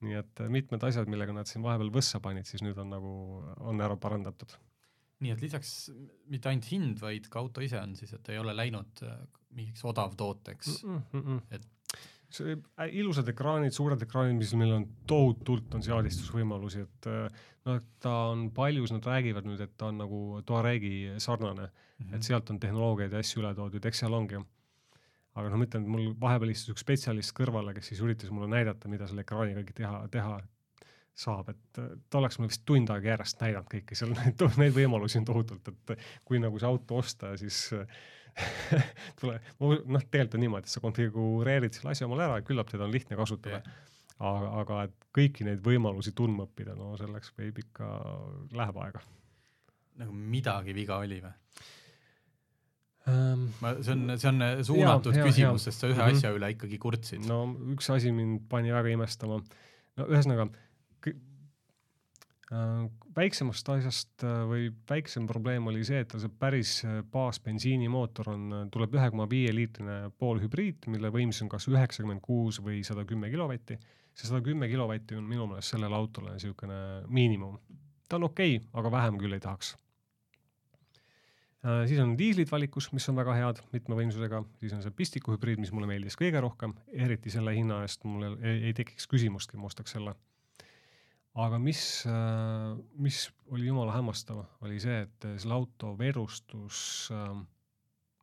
nii 0.06 0.18
et 0.20 0.42
äh, 0.44 0.50
mitmed 0.54 0.84
asjad, 0.86 1.10
millega 1.10 1.34
nad 1.34 1.50
siin 1.50 1.64
vahepeal 1.66 1.94
võssa 1.94 2.22
panid, 2.22 2.46
siis 2.50 2.66
nüüd 2.66 2.78
on 2.82 2.92
nagu, 2.94 3.14
on 3.58 3.82
ära 3.82 3.98
parandatud. 3.98 4.58
Nii 5.24 5.34
et 5.34 5.42
lisaks 5.42 5.74
mitte 6.32 6.52
ainult 6.52 6.70
hind, 6.72 7.00
vaid 7.02 7.30
ka 7.32 7.42
auto 7.42 7.64
ise 7.66 7.80
on 7.82 7.96
siis, 7.98 8.14
et 8.14 8.30
ei 8.34 8.38
ole 8.42 8.54
läinud 8.56 9.02
mingiks 9.58 9.84
odavtooteks 9.88 10.84
mm, 10.84 11.02
-mm, 11.12 11.24
mm. 11.24 11.42
et 11.52 11.68
see 12.30 12.58
äh, 12.58 12.90
ilusad 13.00 13.30
ekraanid, 13.32 13.74
suured 13.76 14.02
ekraanid, 14.04 14.36
mis 14.38 14.54
meil 14.60 14.74
on 14.76 14.88
tohutult, 15.10 15.72
on 15.78 15.86
seadistusvõimalusi, 15.86 16.84
et 16.84 17.08
noh, 17.68 17.80
ta 18.04 18.14
on 18.34 18.50
paljus, 18.56 18.92
nad 18.96 19.08
räägivad 19.08 19.48
nüüd, 19.48 19.64
et 19.64 19.74
ta 19.80 19.92
on 19.92 20.02
nagu 20.04 20.20
Tuaregi 20.46 21.16
sarnane 21.24 21.70
mm, 21.70 22.06
-hmm. 22.06 22.16
et 22.16 22.24
sealt 22.24 22.52
on 22.52 22.60
tehnoloogiaid 22.60 23.16
ja 23.16 23.24
asju 23.24 23.42
üle 23.42 23.56
toodud, 23.56 23.86
eks 23.86 24.04
seal 24.04 24.14
ongi. 24.14 24.44
aga 25.38 25.50
noh, 25.50 25.58
ma 25.58 25.66
ütlen, 25.68 25.84
et 25.86 25.94
mul 25.94 26.14
vahepeal 26.20 26.50
istus 26.50 26.74
üks 26.74 26.82
spetsialist 26.82 27.34
kõrvale, 27.38 27.74
kes 27.74 27.92
siis 27.92 28.02
üritas 28.02 28.32
mulle 28.34 28.48
näidata, 28.50 28.90
mida 28.90 29.08
selle 29.08 29.22
ekraaniga 29.22 29.64
teha, 29.74 30.08
teha 30.10 30.40
saab, 31.18 31.50
et 31.50 31.80
ta 32.10 32.20
oleks 32.20 32.38
mulle 32.38 32.52
vist 32.52 32.64
tund 32.68 32.92
aega 32.94 33.14
järjest 33.14 33.42
näidanud 33.42 33.72
kõike 33.72 33.98
seal, 33.98 34.14
neid 34.62 34.76
võimalusi 34.76 35.20
on 35.22 35.26
tohutult, 35.28 35.72
et 35.72 36.06
kui 36.28 36.42
nagu 36.42 36.60
see 36.62 36.70
auto 36.70 37.00
osta, 37.02 37.34
siis 37.42 37.64
äh, 37.78 37.98
tule, 39.20 39.40
noh, 39.60 40.04
tegelikult 40.12 40.38
on 40.38 40.46
niimoodi, 40.46 40.70
et 40.70 40.74
sa 40.74 40.84
konfigureerid 40.84 41.78
selle 41.78 41.94
asja 41.94 42.08
omale 42.10 42.28
ära 42.28 42.40
ja 42.42 42.46
küllap 42.46 42.70
teda 42.70 42.86
on 42.86 42.94
lihtne 42.94 43.18
kasutada 43.18 43.62
yeah.. 43.64 43.80
aga, 44.20 44.52
aga 44.62 44.84
et 44.90 45.10
kõiki 45.18 45.48
neid 45.48 45.64
võimalusi 45.66 46.14
tundma 46.18 46.46
õppida, 46.46 46.78
no 46.78 46.94
selleks 47.02 47.34
võib 47.40 47.64
ikka, 47.64 47.90
läheb 48.58 48.78
aega. 48.86 49.02
nagu 50.04 50.14
midagi 50.38 50.78
viga 50.78 51.02
oli 51.02 51.20
või? 51.26 51.34
Um, 53.08 53.46
ma, 53.64 53.72
see 53.80 53.94
on, 53.96 54.18
see 54.20 54.28
on 54.28 54.44
suunatud 54.68 55.16
hea, 55.16 55.26
küsimus, 55.30 55.64
sest 55.64 55.80
sa 55.80 55.88
ühe 55.88 55.96
mm 55.96 56.04
-hmm. 56.04 56.18
asja 56.20 56.34
üle 56.36 56.52
ikkagi 56.54 56.78
kurtsid. 56.78 57.26
no 57.26 57.46
üks 57.74 57.90
asi 57.94 58.12
mind 58.12 58.50
pani 58.52 58.74
väga 58.76 58.92
imestama. 58.94 59.40
no 59.98 60.08
ühesõnaga 60.12 60.50
Äh, 60.52 60.67
väiksemast 63.18 63.70
asjast 63.74 64.24
äh, 64.24 64.44
või 64.48 64.68
väiksem 64.90 65.26
probleem 65.28 65.68
oli 65.68 65.84
see, 65.88 66.00
et 66.04 66.14
see 66.16 66.32
päris 66.40 66.78
äh, 66.86 67.00
baasbensiinimootor 67.12 68.30
on, 68.32 68.46
tuleb 68.72 68.96
ühe 68.96 69.10
koma 69.12 69.26
viie 69.30 69.52
liitrine 69.56 70.14
poolhübriid, 70.20 70.88
mille 70.94 71.12
võimsus 71.14 71.44
on 71.44 71.52
kas 71.52 71.68
üheksakümmend 71.72 72.24
kuus 72.24 72.62
või 72.64 72.84
sada 72.88 73.04
kümme 73.10 73.32
kilovatti. 73.34 73.80
see 74.18 74.30
sada 74.30 74.42
kümme 74.42 74.70
kilovatti 74.72 75.18
on 75.18 75.28
minu 75.28 75.48
meelest 75.48 75.76
sellele 75.76 75.96
autole 75.96 76.38
niisugune 76.38 76.80
miinimum. 77.08 77.60
ta 78.08 78.16
on 78.16 78.30
okei 78.30 78.56
okay,, 78.56 78.70
aga 78.74 78.92
vähem 78.92 79.20
küll 79.20 79.34
ei 79.34 79.44
tahaks. 79.44 79.76
Äh, 81.66 81.84
siis 81.90 82.00
on 82.00 82.16
diislid 82.18 82.52
valikus, 82.52 82.94
mis 82.94 83.10
on 83.10 83.20
väga 83.20 83.36
head 83.36 83.60
mitme 83.74 84.00
võimsusega, 84.00 84.44
siis 84.62 84.78
on 84.78 84.86
see 84.86 84.96
pistiku 84.96 85.36
hübriid, 85.36 85.60
mis 85.60 85.74
mulle 85.76 85.90
meeldis 85.90 86.16
kõige 86.16 86.40
rohkem, 86.40 86.78
eriti 86.94 87.34
selle 87.34 87.52
hinna 87.58 87.82
eest 87.84 88.08
mul 88.08 88.38
ei 88.40 88.72
tekiks 88.78 89.10
küsimustki, 89.12 89.60
ma 89.60 89.68
ostaks 89.68 89.98
selle. 89.98 90.16
Aga 91.38 91.60
mis, 91.62 91.82
äh, 92.10 92.74
mis 92.98 93.28
oli 93.54 93.68
jumala 93.70 93.94
hämmastav, 93.96 94.42
oli 94.66 94.80
see, 94.82 95.04
et 95.06 95.28
selle 95.38 95.58
auto 95.58 95.94
verustus 96.00 97.10
äh,, 97.14 97.40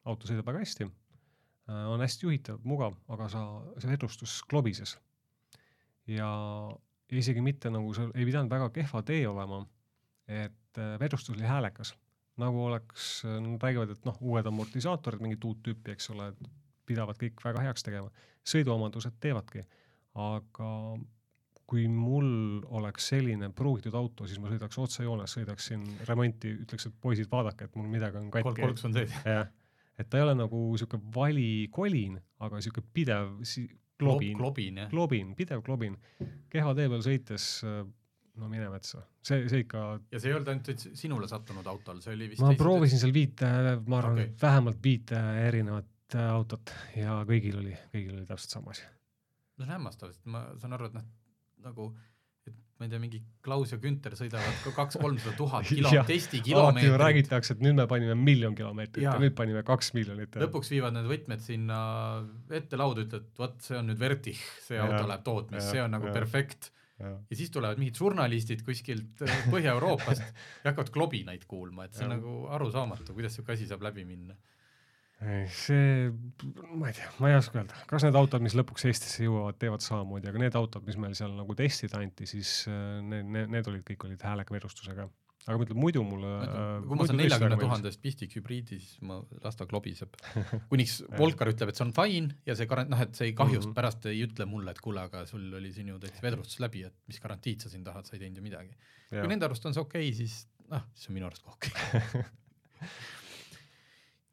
auto 0.04 0.28
sõidab 0.28 0.50
väga 0.50 0.64
hästi 0.64 0.88
äh,, 0.88 1.84
on 1.92 2.02
hästi 2.02 2.26
juhitav, 2.26 2.62
mugav, 2.66 2.96
aga 3.14 3.28
sa, 3.32 3.44
see 3.78 3.92
verustus 3.92 4.40
klobises. 4.50 4.96
ja 6.10 6.28
isegi 7.14 7.40
mitte 7.40 7.70
nagu 7.70 7.94
see 7.96 8.10
ei 8.12 8.26
pidanud 8.26 8.50
väga 8.52 8.72
kehva 8.74 9.04
tee 9.06 9.22
olema, 9.28 9.62
et 10.28 10.80
verustus 11.00 11.36
oli 11.36 11.46
häälekas 11.46 11.94
nagu 12.40 12.64
oleks, 12.66 13.22
nad 13.24 13.62
räägivad, 13.62 13.92
et 13.94 14.06
noh, 14.08 14.16
uued 14.20 14.46
amortisaatorid, 14.50 15.22
mingit 15.22 15.44
uut 15.46 15.60
tüüpi, 15.62 15.94
eks 15.94 16.10
ole, 16.14 16.32
pidavad 16.88 17.18
kõik 17.20 17.42
väga 17.44 17.62
heaks 17.68 17.86
tegema. 17.86 18.10
sõiduomadused 18.44 19.14
teevadki, 19.24 19.62
aga 20.20 20.70
kui 21.66 21.86
mul 21.88 22.60
oleks 22.76 23.08
selline 23.14 23.48
pruugitud 23.56 23.94
auto, 23.96 24.28
siis 24.28 24.40
ma 24.42 24.50
sõidaks 24.52 24.80
otsejoones, 24.82 25.36
sõidaksin 25.38 25.84
remonti, 26.08 26.52
ütleks, 26.66 26.90
et 26.90 26.96
poisid, 27.00 27.30
vaadake, 27.30 27.68
et 27.68 27.78
mul 27.78 27.88
midagi 27.92 28.20
on 28.20 28.28
katki. 28.34 28.60
kolks 28.60 28.84
on 28.88 28.96
sees. 28.96 29.14
jah, 29.24 29.48
et 29.98 30.10
ta 30.10 30.20
ei 30.20 30.26
ole 30.26 30.36
nagu 30.36 30.66
sihuke 30.76 31.00
valikolin, 31.14 32.18
aga 32.44 32.60
sihuke 32.64 32.84
pidev 32.94 33.38
si 33.48 33.64
klobin. 33.98 34.36
klobin, 34.38 34.80
klobin, 34.90 35.34
pidev 35.38 35.64
klobin. 35.64 35.96
kehva 36.52 36.74
tee 36.76 36.90
peal 36.92 37.04
sõites 37.06 37.48
no 38.40 38.50
mine 38.50 38.68
metsa, 38.72 39.02
see, 39.24 39.46
see 39.50 39.64
ikka. 39.64 39.82
ja 40.12 40.20
see 40.20 40.32
ei 40.32 40.36
olnud 40.36 40.50
ainult 40.52 40.86
sinule 40.98 41.28
sattunud 41.30 41.66
autol, 41.70 42.00
see 42.04 42.14
oli 42.16 42.30
vist. 42.32 42.42
ma 42.42 42.54
proovisin 42.58 43.00
seal 43.02 43.14
viite, 43.14 43.48
ma 43.86 44.00
arvan 44.00 44.18
okay., 44.18 44.32
vähemalt 44.42 44.80
viite 44.84 45.20
erinevat 45.44 46.16
äh, 46.18 46.30
autot 46.32 46.74
ja 46.98 47.20
kõigil 47.28 47.60
oli, 47.62 47.74
kõigil 47.94 48.16
oli 48.18 48.26
täpselt 48.28 48.56
sama 48.58 48.74
asi. 48.74 48.86
no 48.86 49.62
see 49.62 49.68
on 49.68 49.76
hämmastav, 49.76 50.14
sest 50.14 50.26
ma 50.30 50.46
saan 50.60 50.74
aru, 50.76 50.90
et 50.90 50.98
noh, 50.98 51.06
nagu 51.64 51.92
et 52.44 52.56
ma 52.78 52.86
ei 52.86 52.92
tea, 52.92 53.00
mingi 53.00 53.20
Klaus 53.44 53.72
ja 53.72 53.78
Günter 53.80 54.16
sõidavad 54.18 54.60
ka 54.64 54.72
kaks-kolmsada 54.76 55.34
tuhat 55.40 55.66
kilo 55.68 55.90
testi 56.08 56.42
kilomeetrit. 56.44 56.90
alati 56.90 57.02
räägitakse, 57.04 57.56
et 57.56 57.64
nüüd 57.64 57.78
me 57.78 57.88
panime 57.90 58.16
miljon 58.18 58.56
kilomeetrit 58.58 59.06
ja. 59.06 59.16
ja 59.16 59.22
nüüd 59.22 59.36
panime 59.38 59.64
kaks 59.66 59.92
miljonit. 59.96 60.36
lõpuks 60.42 60.72
viivad 60.74 60.96
need 60.96 61.08
võtmed 61.10 61.44
sinna 61.44 61.80
ette 62.52 62.80
lauda, 62.80 63.06
ütlevad, 63.06 63.28
vot 63.40 63.60
see 63.64 63.78
on 63.78 63.92
nüüd 63.92 64.00
Vertih, 64.00 64.40
see 64.66 64.78
ja. 64.78 64.88
auto 64.88 65.06
läheb 65.10 65.26
tootmisse, 65.26 65.70
see 65.72 65.84
on 65.84 65.94
nagu 65.96 66.10
ja. 66.10 66.16
perfekt 66.16 66.72
ja. 66.98 67.12
ja 67.30 67.38
siis 67.38 67.52
tulevad 67.54 67.80
mingid 67.80 67.98
žurnalistid 67.98 68.64
kuskilt 68.66 69.22
äh, 69.26 69.38
Põhja-Euroopast 69.52 70.24
ja 70.64 70.72
hakkavad 70.72 70.92
klobinaid 70.94 71.46
kuulma, 71.50 71.88
et 71.88 71.96
see 71.96 72.06
on 72.08 72.16
nagu 72.16 72.34
arusaamatu, 72.54 73.14
kuidas 73.16 73.38
siuke 73.38 73.54
asi 73.56 73.68
saab 73.70 73.86
läbi 73.86 74.06
minna. 74.08 74.36
See, 75.48 76.12
ma 76.74 76.90
ei 76.90 76.96
tea, 76.96 77.10
ma 77.22 77.30
ei 77.30 77.38
oska 77.38 77.60
öelda, 77.60 77.82
kas 77.90 78.06
need 78.06 78.16
autod, 78.18 78.44
mis 78.44 78.56
lõpuks 78.58 78.86
Eestisse 78.90 79.24
jõuavad, 79.24 79.58
teevad 79.60 79.84
samamoodi, 79.84 80.28
aga 80.30 80.42
need 80.42 80.56
autod, 80.58 80.84
mis 80.88 80.98
meil 81.00 81.14
seal 81.18 81.32
nagu 81.36 81.56
testida 81.58 82.00
anti, 82.02 82.28
siis 82.28 82.64
äh, 82.68 82.98
need, 83.04 83.28
need, 83.36 83.52
need 83.54 83.70
olid, 83.72 83.84
kõik 83.88 84.08
olid 84.10 84.26
hääleka 84.26 84.56
verustusega 84.56 85.08
aga 85.44 85.58
ma 85.58 85.66
ütlen 85.66 85.80
muidu 85.80 86.02
mulle. 86.06 86.30
Äh, 86.40 86.84
kui 86.86 86.98
ma 86.98 87.06
saan 87.08 87.18
neljakümne 87.20 87.58
tuhandest 87.60 88.00
pistik 88.04 88.32
hübriidi, 88.38 88.78
siis 88.80 89.02
ma, 89.04 89.18
las 89.44 89.58
ta 89.60 89.66
klobiseb. 89.68 90.16
kuniks 90.72 91.02
Volkar 91.18 91.50
ütleb, 91.52 91.72
et 91.72 91.80
see 91.80 91.84
on 91.86 91.92
fine 91.96 92.38
ja 92.48 92.56
see 92.58 92.68
garant-, 92.70 92.92
noh, 92.92 93.02
et 93.04 93.12
see 93.18 93.28
ei 93.30 93.36
kahjust 93.36 93.66
mm 93.66 93.70
-hmm. 93.70 93.76
pärast 93.76 94.08
ei 94.08 94.22
ütle 94.24 94.48
mulle, 94.48 94.72
et 94.72 94.80
kuule, 94.84 95.04
aga 95.04 95.26
sul 95.28 95.44
oli 95.60 95.72
siin 95.72 95.92
ju 95.92 95.98
täitsa 96.00 96.24
vedrustus 96.24 96.60
läbi, 96.64 96.86
et 96.88 96.96
mis 97.10 97.20
garantiid 97.20 97.60
sa 97.60 97.72
siin 97.72 97.84
tahad, 97.84 98.08
sa 98.08 98.16
ei 98.16 98.24
teinud 98.24 98.40
ju 98.40 98.46
midagi. 98.46 98.72
kui 99.10 99.28
nende 99.28 99.44
arust 99.44 99.66
on 99.66 99.74
see 99.76 99.84
okei 99.84 100.08
okay,, 100.08 100.16
siis 100.16 100.48
noh, 100.70 100.88
siis 100.94 101.08
on 101.10 101.14
minu 101.14 101.28
arust 101.28 101.44
ka 101.44 101.50
okei 101.50 101.72
okay. 101.72 102.24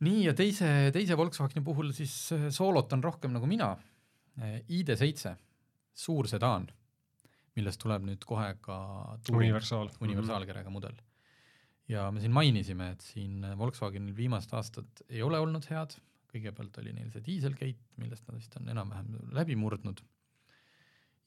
nii 0.02 0.26
ja 0.26 0.34
teise, 0.38 0.92
teise 0.94 1.18
Volkswageni 1.18 1.64
puhul 1.66 1.92
siis 1.96 2.14
äh, 2.36 2.50
soolotan 2.50 3.04
rohkem 3.04 3.34
nagu 3.36 3.50
mina. 3.50 3.74
Äh, 4.42 4.62
ID7, 4.70 5.36
suur 5.94 6.28
sedaan 6.28 6.70
millest 7.58 7.82
tuleb 7.84 8.06
nüüd 8.08 8.24
kohe 8.28 8.52
ka 8.64 8.78
universaal, 9.34 9.90
universaalkerega 10.04 10.70
mm 10.70 10.76
-hmm. 10.76 10.92
mudel. 10.92 11.02
ja 11.92 12.06
me 12.12 12.22
siin 12.24 12.32
mainisime, 12.32 12.92
et 12.92 13.02
siin 13.02 13.42
Volkswagenil 13.58 14.16
viimased 14.16 14.54
aastad 14.56 15.02
ei 15.10 15.22
ole 15.22 15.40
olnud 15.40 15.66
head, 15.68 15.98
kõigepealt 16.32 16.78
oli 16.80 16.94
neil 16.96 17.10
see 17.12 17.24
Dieselgate, 17.26 17.84
millest 17.98 18.28
nad 18.28 18.38
vist 18.38 18.56
on 18.56 18.70
enam-vähem 18.72 19.18
läbi 19.36 19.58
murdnud, 19.60 20.00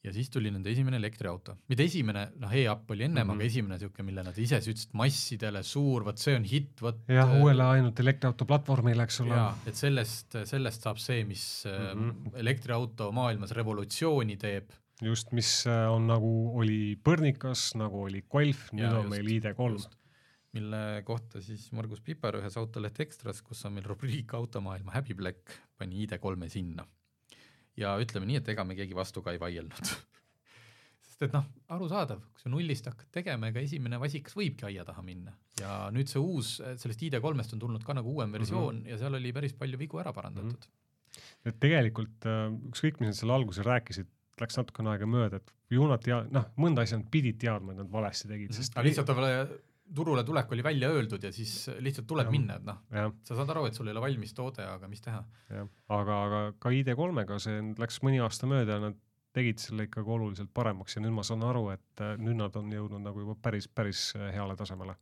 ja 0.05 0.13
siis 0.13 0.29
tuli 0.29 0.51
nende 0.53 0.69
esimene 0.69 0.99
elektriauto, 1.01 1.57
mitte 1.71 1.85
esimene, 1.89 2.27
noh 2.41 2.53
e-up 2.53 2.91
oli 2.93 3.07
ennem 3.07 3.25
mm, 3.25 3.31
-hmm. 3.31 3.41
aga 3.41 3.49
esimene 3.49 3.77
niisugune, 3.79 4.05
mille 4.11 4.25
nad 4.27 4.37
ise 4.37 4.61
ütlesid 4.61 4.95
massidele, 5.01 5.63
suur, 5.65 6.05
vot 6.05 6.21
see 6.21 6.37
on 6.37 6.45
hitt, 6.45 6.81
vot 6.85 7.01
jah, 7.09 7.35
uuele 7.39 7.65
ainult 7.75 7.99
elektriauto 8.05 8.47
platvormile, 8.49 9.03
eks 9.07 9.21
ole. 9.25 9.41
et 9.65 9.75
sellest, 9.79 10.39
sellest 10.45 10.85
saab 10.85 11.01
see, 11.01 11.23
mis 11.25 11.45
mm 11.65 12.09
-hmm. 12.09 12.39
elektriauto 12.45 13.11
maailmas 13.15 13.55
revolutsiooni 13.57 14.37
teeb 14.37 14.73
just, 15.01 15.31
mis 15.35 15.65
äh, 15.67 15.85
on 15.91 16.07
nagu 16.07 16.31
oli 16.59 16.95
Põrnikas, 17.03 17.73
nagu 17.79 18.05
oli 18.05 18.23
Golf, 18.29 18.69
nüüd 18.73 18.85
ja, 18.85 18.97
on 18.99 19.09
just, 19.09 19.15
meil 19.15 19.31
ID3. 19.37 19.87
mille 20.55 20.83
kohta 21.07 21.41
siis 21.43 21.67
Margus 21.75 22.01
Piper 22.01 22.39
ühes 22.39 22.55
Autoleht 22.57 22.99
Ekstras, 23.03 23.41
kus 23.43 23.65
on 23.67 23.75
meil 23.75 23.87
rubriik 23.89 24.33
Automaailma 24.37 24.95
häbiplekk, 24.95 25.57
pani 25.77 26.05
ID3-e 26.05 26.49
sinna. 26.49 26.85
Ja 27.79 27.95
ütleme 28.01 28.29
nii, 28.29 28.41
et 28.41 28.51
ega 28.53 28.65
me 28.67 28.77
keegi 28.77 28.97
vastu 28.97 29.23
ka 29.25 29.33
ei 29.35 29.41
vaielnud 29.41 29.91
sest 31.05 31.27
et 31.27 31.35
noh, 31.35 31.45
arusaadav, 31.75 32.23
kui 32.33 32.43
sa 32.43 32.51
nullist 32.51 32.89
hakkad 32.89 33.11
tegema, 33.19 33.51
ega 33.51 33.63
esimene 33.63 33.99
vasikas 34.01 34.35
võibki 34.37 34.67
aia 34.69 34.85
taha 34.87 35.03
minna 35.05 35.35
ja 35.61 35.85
nüüd 35.95 36.11
see 36.11 36.19
uus, 36.21 36.57
sellest 36.59 37.05
ID3-st 37.07 37.55
on 37.55 37.63
tulnud 37.63 37.85
ka 37.87 37.95
nagu 37.97 38.15
uuem 38.17 38.33
versioon 38.35 38.81
mm 38.81 38.81
-hmm. 38.81 38.89
ja 38.91 38.99
seal 39.03 39.19
oli 39.19 39.31
päris 39.35 39.55
palju 39.55 39.79
vigu 39.79 40.01
ära 40.03 40.13
parandatud 40.13 40.67
mm. 40.67 40.73
-hmm. 40.73 41.51
et 41.51 41.59
tegelikult 41.59 42.27
äh, 42.27 42.49
ükskõik, 42.71 42.99
mis 42.99 43.13
nad 43.13 43.19
seal 43.21 43.31
alguses 43.31 43.65
rääkisid, 43.65 44.11
läks 44.41 44.57
natukene 44.59 44.91
aega 44.91 45.07
mööda, 45.07 45.39
et 45.39 45.53
ju 45.71 45.87
nad 45.87 46.03
tea-, 46.03 46.25
noh, 46.31 46.51
mõnda 46.57 46.83
asja 46.83 46.99
nad 46.99 47.07
pidid 47.11 47.39
teadma, 47.39 47.71
et 47.71 47.83
nad 47.83 47.91
valesti 47.91 48.27
tegid, 48.27 48.49
mhm. 48.51 48.57
sest 48.59 48.75
aga 48.75 48.87
lihtsalt 48.87 49.09
võib-olla 49.09 49.47
turule 49.93 50.23
tulek 50.25 50.51
oli 50.51 50.63
välja 50.65 50.89
öeldud 50.89 51.23
ja 51.23 51.31
siis 51.33 51.69
lihtsalt 51.83 52.07
tuleb 52.09 52.29
ja, 52.29 52.33
minna, 52.33 52.57
et 52.57 52.65
noh, 52.65 52.79
sa 53.27 53.37
saad 53.37 53.51
aru, 53.53 53.67
et 53.69 53.77
sul 53.77 53.89
ei 53.89 53.93
ole 53.93 54.03
valmis 54.07 54.33
toode, 54.33 54.65
aga 54.65 54.89
mis 54.89 55.03
teha. 55.05 55.21
aga, 55.53 56.19
aga 56.27 56.43
ka 56.59 56.71
ID3-ga 56.73 57.39
see 57.41 57.59
läks 57.81 58.01
mõni 58.05 58.21
aasta 58.23 58.49
mööda 58.49 58.79
ja 58.79 58.85
nad 58.87 59.01
tegid 59.35 59.59
selle 59.61 59.89
ikkagi 59.89 60.13
oluliselt 60.15 60.53
paremaks 60.55 60.95
ja 60.95 61.03
nüüd 61.03 61.15
ma 61.15 61.25
saan 61.27 61.43
aru, 61.45 61.67
et 61.73 62.03
äh, 62.03 62.15
nüüd 62.21 62.39
nad 62.39 62.55
on 62.59 62.71
jõudnud 62.71 63.03
nagu 63.03 63.25
juba 63.25 63.35
päris, 63.47 63.67
päris 63.67 64.07
äh, 64.17 64.31
heale 64.35 64.55
tasemele. 64.59 64.95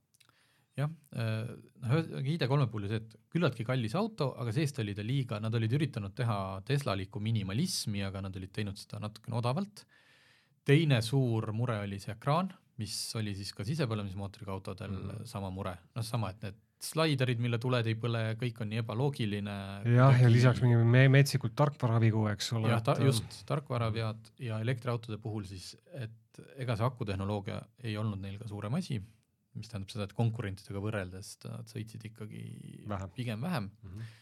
jah, 0.73 0.89
äh, 1.13 1.51
noh 1.83 1.93
ID3 2.23 2.65
puhul 2.71 2.87
ju 2.87 2.93
see, 2.95 3.03
et 3.03 3.15
küllaltki 3.33 3.65
kallis 3.67 3.93
auto, 3.99 4.31
aga 4.41 4.55
seest 4.55 4.81
oli 4.81 4.95
ta 4.97 5.05
liiga, 5.05 5.39
nad 5.43 5.53
olid 5.53 5.75
üritanud 5.77 6.15
teha 6.17 6.37
Teslalikku 6.65 7.21
minimalismi, 7.21 8.01
aga 8.03 8.25
nad 8.25 8.41
olid 8.41 8.53
teinud 8.55 8.79
seda 8.81 8.99
natukene 9.03 9.37
odavalt. 9.37 9.85
teine 10.65 11.01
suur 11.03 11.51
mure 11.53 11.77
oli 11.83 11.99
see 11.99 12.15
ekraan 12.15 12.49
mis 12.81 12.93
oli 13.19 13.35
siis 13.37 13.53
ka 13.53 13.65
sisepõlemismootoriga 13.67 14.53
autodel 14.53 14.91
mm 14.91 15.09
-hmm. 15.09 15.25
sama 15.29 15.49
mure, 15.53 15.75
noh 15.95 16.05
sama, 16.05 16.29
et 16.33 16.41
need 16.41 16.61
slaiderid, 16.83 17.39
mille 17.43 17.59
tuled 17.61 17.87
ei 17.87 17.95
põle, 17.99 18.21
kõik 18.39 18.59
on 18.63 18.69
nii 18.71 18.81
ebaloogiline. 18.81 19.57
jah, 19.93 20.17
ja 20.19 20.31
lisaks 20.31 20.61
mingi 20.63 20.79
me 20.95 21.05
metsikud 21.11 21.55
tarkvaravigu, 21.59 22.25
eks 22.33 22.51
ole. 22.57 22.71
jah, 22.73 22.83
ta, 22.83 22.97
just, 23.03 23.39
tarkvaravead 23.49 24.33
ja 24.43 24.59
elektriautode 24.63 25.19
puhul 25.23 25.45
siis, 25.49 25.73
et 25.93 26.41
ega 26.57 26.75
see 26.79 26.87
akutehnoloogia 26.87 27.61
ei 27.85 27.95
olnud 28.01 28.21
neil 28.23 28.39
ka 28.41 28.49
suurem 28.49 28.75
asi, 28.79 28.99
mis 29.53 29.69
tähendab 29.69 29.93
seda, 29.93 30.09
et 30.09 30.17
konkurentidega 30.17 30.81
võrreldes 30.81 31.35
nad 31.45 31.69
sõitsid 31.69 32.07
ikkagi 32.09 32.43
vähem. 32.89 33.15
pigem 33.15 33.41
vähem 33.45 33.69
mm. 33.69 33.89
-hmm. 33.89 34.13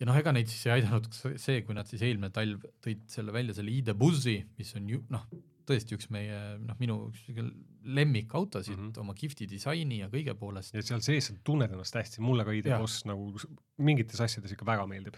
ja 0.00 0.08
noh, 0.08 0.20
ega 0.22 0.32
neid 0.32 0.48
siis 0.48 0.66
ei 0.66 0.78
aidanud 0.78 1.10
see, 1.14 1.60
kui 1.66 1.76
nad 1.76 1.86
siis 1.90 2.02
eelmine 2.02 2.32
talv 2.34 2.64
tõid 2.82 3.04
selle 3.12 3.34
välja, 3.36 3.54
selle 3.54 3.76
ID.Buzzi, 3.76 4.38
mis 4.58 4.72
on 4.80 4.88
ju 4.88 5.04
noh, 5.12 5.28
tõesti 5.68 5.98
üks 5.98 6.08
meie 6.10 6.40
noh, 6.64 6.78
minu 6.80 7.02
üks 7.10 7.28
lemmikautosid 7.82 8.76
mm 8.76 8.90
-hmm. 8.90 9.00
oma 9.00 9.14
kihvti 9.14 9.48
disaini 9.50 9.98
ja 9.98 10.08
kõige 10.08 10.34
poolest. 10.34 10.74
ja 10.74 10.82
seal 10.82 11.00
sees 11.00 11.26
sa 11.26 11.34
tunned 11.44 11.72
ennast 11.72 11.94
hästi, 11.94 12.20
mulle 12.20 12.44
ka 12.44 12.52
ID.Boss 12.52 13.04
nagu 13.08 13.32
mingites 13.78 14.20
asjades 14.20 14.52
ikka 14.52 14.66
väga 14.66 14.86
meeldib. 14.86 15.16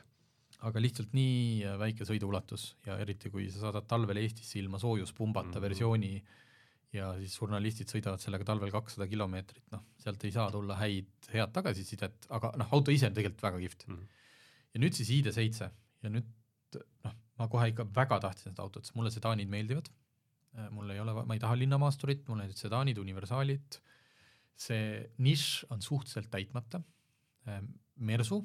aga 0.63 0.81
lihtsalt 0.81 1.13
nii 1.13 1.65
väike 1.79 2.05
sõiduulatus 2.07 2.77
ja 2.87 2.99
eriti, 3.03 3.31
kui 3.31 3.49
sa 3.51 3.65
saadad 3.65 3.87
talvel 3.91 4.17
Eestisse 4.17 4.59
ilma 4.59 4.79
soojuspumbata 4.79 5.49
mm 5.49 5.55
-hmm. 5.55 5.61
versiooni 5.61 6.25
ja 6.93 7.15
siis 7.19 7.35
žurnalistid 7.39 7.89
sõidavad 7.89 8.21
sellega 8.21 8.45
talvel 8.45 8.71
kakssada 8.71 9.09
kilomeetrit, 9.09 9.65
noh, 9.73 9.83
sealt 9.99 10.25
ei 10.25 10.31
saa 10.31 10.51
tulla 10.51 10.77
häid, 10.77 11.09
head 11.33 11.53
tagasisidet, 11.53 12.27
aga 12.29 12.53
noh, 12.57 12.69
auto 12.73 12.91
ise 12.91 13.07
on 13.07 13.15
tegelikult 13.15 13.43
väga 13.43 13.59
kihvt 13.59 13.89
mm. 13.89 13.97
-hmm. 13.97 14.07
ja 14.75 14.81
nüüd 14.81 14.93
siis 14.93 15.11
ID7 15.11 15.71
ja 16.03 16.11
nüüd 16.11 16.29
noh, 17.05 17.15
ma 17.39 17.49
kohe 17.49 17.69
ikka 17.69 17.87
väga 17.95 18.21
tahtsin 18.21 18.53
seda 18.53 18.63
autot, 18.63 18.85
sest 18.85 18.95
mulle 18.95 19.11
sedaanid 19.11 19.49
meeldivad 19.49 19.89
Äh, 19.89 20.02
mul 20.71 20.91
ei 20.93 21.01
ole, 21.01 21.15
ma 21.25 21.37
ei 21.37 21.41
taha 21.41 21.57
linnamaasturit, 21.59 22.27
mul 22.29 22.41
on 22.41 22.51
nüüd 22.51 22.59
sedaanid, 22.59 22.99
universaalid, 23.01 23.79
see 24.59 24.99
nišš 25.25 25.71
on 25.73 25.85
suhteliselt 25.85 26.31
täitmata. 26.33 26.83
Äh, 27.49 27.63
Mersu 28.03 28.43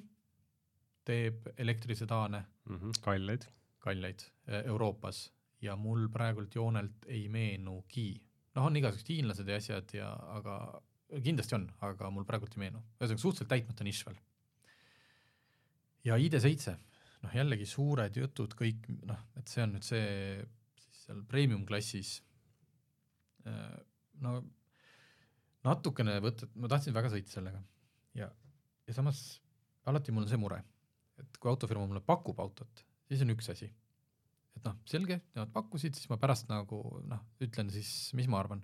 teeb 1.07 1.47
elektrisedaane 1.57 2.39
mm. 2.39 2.75
-hmm, 2.75 3.01
kalleid. 3.01 3.47
kalleid 3.79 4.23
äh, 4.49 4.65
Euroopas 4.65 5.31
ja 5.61 5.75
mul 5.75 6.07
praegult 6.09 6.55
joonelt 6.55 7.05
ei 7.07 7.27
meenugi, 7.29 8.09
noh, 8.55 8.65
on 8.65 8.75
igasugused 8.75 9.13
hiinlased 9.13 9.47
ja 9.47 9.55
asjad 9.57 9.93
ja, 9.93 10.09
aga 10.37 10.81
kindlasti 11.23 11.55
on, 11.55 11.69
aga 11.81 12.09
mul 12.11 12.25
praegult 12.27 12.57
ei 12.57 12.65
meenu, 12.65 12.83
ühesõnaga 12.99 13.23
suhteliselt 13.23 13.49
täitmata 13.53 13.87
nišš 13.87 14.05
veel. 14.09 14.19
ja 16.03 16.17
ID7, 16.17 16.75
noh 17.23 17.33
jällegi 17.35 17.65
suured 17.65 18.17
jutud 18.17 18.53
kõik, 18.59 18.89
noh, 19.07 19.23
et 19.39 19.47
see 19.47 19.63
on 19.63 19.73
nüüd 19.75 19.87
see 19.87 20.45
seal 21.07 21.23
premium 21.31 21.63
klassis. 21.67 22.17
Äh, 23.47 23.79
no 24.21 24.41
natukene 25.67 26.19
võtta, 26.23 26.47
ma 26.55 26.69
tahtsin 26.71 26.95
väga 26.95 27.11
sõita 27.11 27.33
sellega 27.33 27.61
ja, 28.17 28.29
ja 28.87 28.95
samas 28.95 29.39
alati 29.87 30.13
mul 30.13 30.25
on 30.25 30.31
see 30.31 30.39
mure, 30.39 30.59
et 31.21 31.39
kui 31.41 31.51
autofirma 31.51 31.87
mulle 31.87 32.03
pakub 32.05 32.39
autot, 32.43 32.83
siis 33.07 33.23
on 33.23 33.33
üks 33.33 33.49
asi. 33.53 33.69
et 34.57 34.65
noh, 34.65 34.77
selge, 34.89 35.19
nemad 35.35 35.51
pakkusid, 35.53 35.95
siis 35.95 36.09
ma 36.11 36.17
pärast 36.21 36.49
nagu 36.49 36.81
noh, 37.07 37.23
ütlen 37.43 37.69
siis, 37.73 38.11
mis 38.17 38.29
ma 38.31 38.41
arvan. 38.41 38.63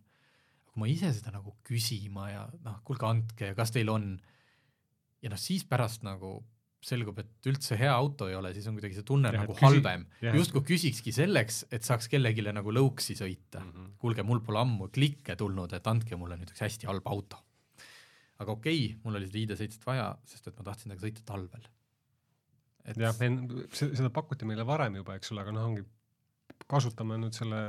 kui 0.67 0.81
ma 0.81 0.89
ise 0.89 1.11
seda 1.13 1.35
nagu 1.35 1.55
küsima 1.67 2.29
ja 2.31 2.47
noh, 2.65 2.79
kuulge 2.87 3.05
andke 3.07 3.51
ja 3.51 3.57
kas 3.57 3.71
teil 3.71 3.91
on. 3.93 4.15
ja 5.21 5.31
noh, 5.33 5.39
siis 5.39 5.65
pärast 5.69 6.03
nagu 6.03 6.39
selgub, 6.88 7.19
et 7.23 7.49
üldse 7.49 7.77
hea 7.79 7.91
auto 7.93 8.27
ei 8.29 8.36
ole, 8.38 8.51
siis 8.55 8.67
on 8.69 8.77
kuidagi 8.77 8.97
see 8.97 9.05
tunne 9.07 9.31
ja, 9.31 9.43
nagu 9.43 9.55
küsi, 9.55 9.65
halvem. 9.65 10.05
justkui 10.36 10.63
küsikski 10.73 11.13
selleks, 11.15 11.63
et 11.73 11.86
saaks 11.88 12.09
kellelegi 12.11 12.45
nagu 12.49 12.73
lõuksi 12.75 13.15
sõita 13.19 13.61
mm. 13.61 13.69
-hmm. 13.71 13.93
kuulge, 14.03 14.25
mul 14.27 14.43
pole 14.45 14.61
ammu 14.63 14.89
klikke 14.93 15.38
tulnud, 15.39 15.73
et 15.77 15.88
andke 15.88 16.19
mulle 16.19 16.38
nüüd 16.39 16.51
üks 16.51 16.65
hästi 16.65 16.89
halb 16.89 17.07
auto. 17.07 17.39
aga 18.39 18.51
okei 18.51 18.84
okay,, 18.86 18.99
mul 19.05 19.19
oli 19.19 19.29
seda 19.29 19.55
ID7 19.55 19.88
vaja, 19.88 20.09
sest 20.27 20.51
et 20.51 20.59
ma 20.59 20.67
tahtsin 20.67 20.91
temaga 20.91 21.07
sõita 21.07 21.25
talvel. 21.31 21.71
et 22.84 22.99
jah, 22.99 23.23
seda 23.79 24.11
pakuti 24.13 24.45
meile 24.45 24.67
varem 24.67 24.99
juba, 24.99 25.15
eks 25.15 25.31
ole, 25.31 25.45
aga 25.45 25.55
noh, 25.55 25.71
ongi, 25.71 25.88
kasutame 26.67 27.17
nüüd 27.21 27.34
selle 27.38 27.63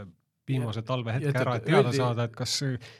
viimase 0.48 0.82
talvehetke 0.84 1.38
ära, 1.40 1.54
et 1.56 1.64
teada 1.64 1.88
öeldi... 1.88 1.96
saada, 1.96 2.26
et 2.28 2.34
kas, 2.36 2.58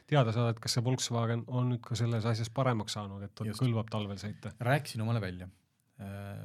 teada 0.08 0.32
saada, 0.32 0.54
et 0.54 0.62
kas 0.62 0.78
see 0.78 0.84
Volkswagen 0.84 1.44
on 1.46 1.74
nüüd 1.74 1.82
ka 1.84 1.98
selles 1.98 2.24
asjas 2.24 2.48
paremaks 2.54 2.96
saanud, 2.96 3.26
et 3.26 3.44
kõlbab 3.58 3.90
talvel 3.92 4.16
sõita. 4.20 4.54
rääkisin 4.64 5.02
omale 5.04 5.20
välja 5.20 5.50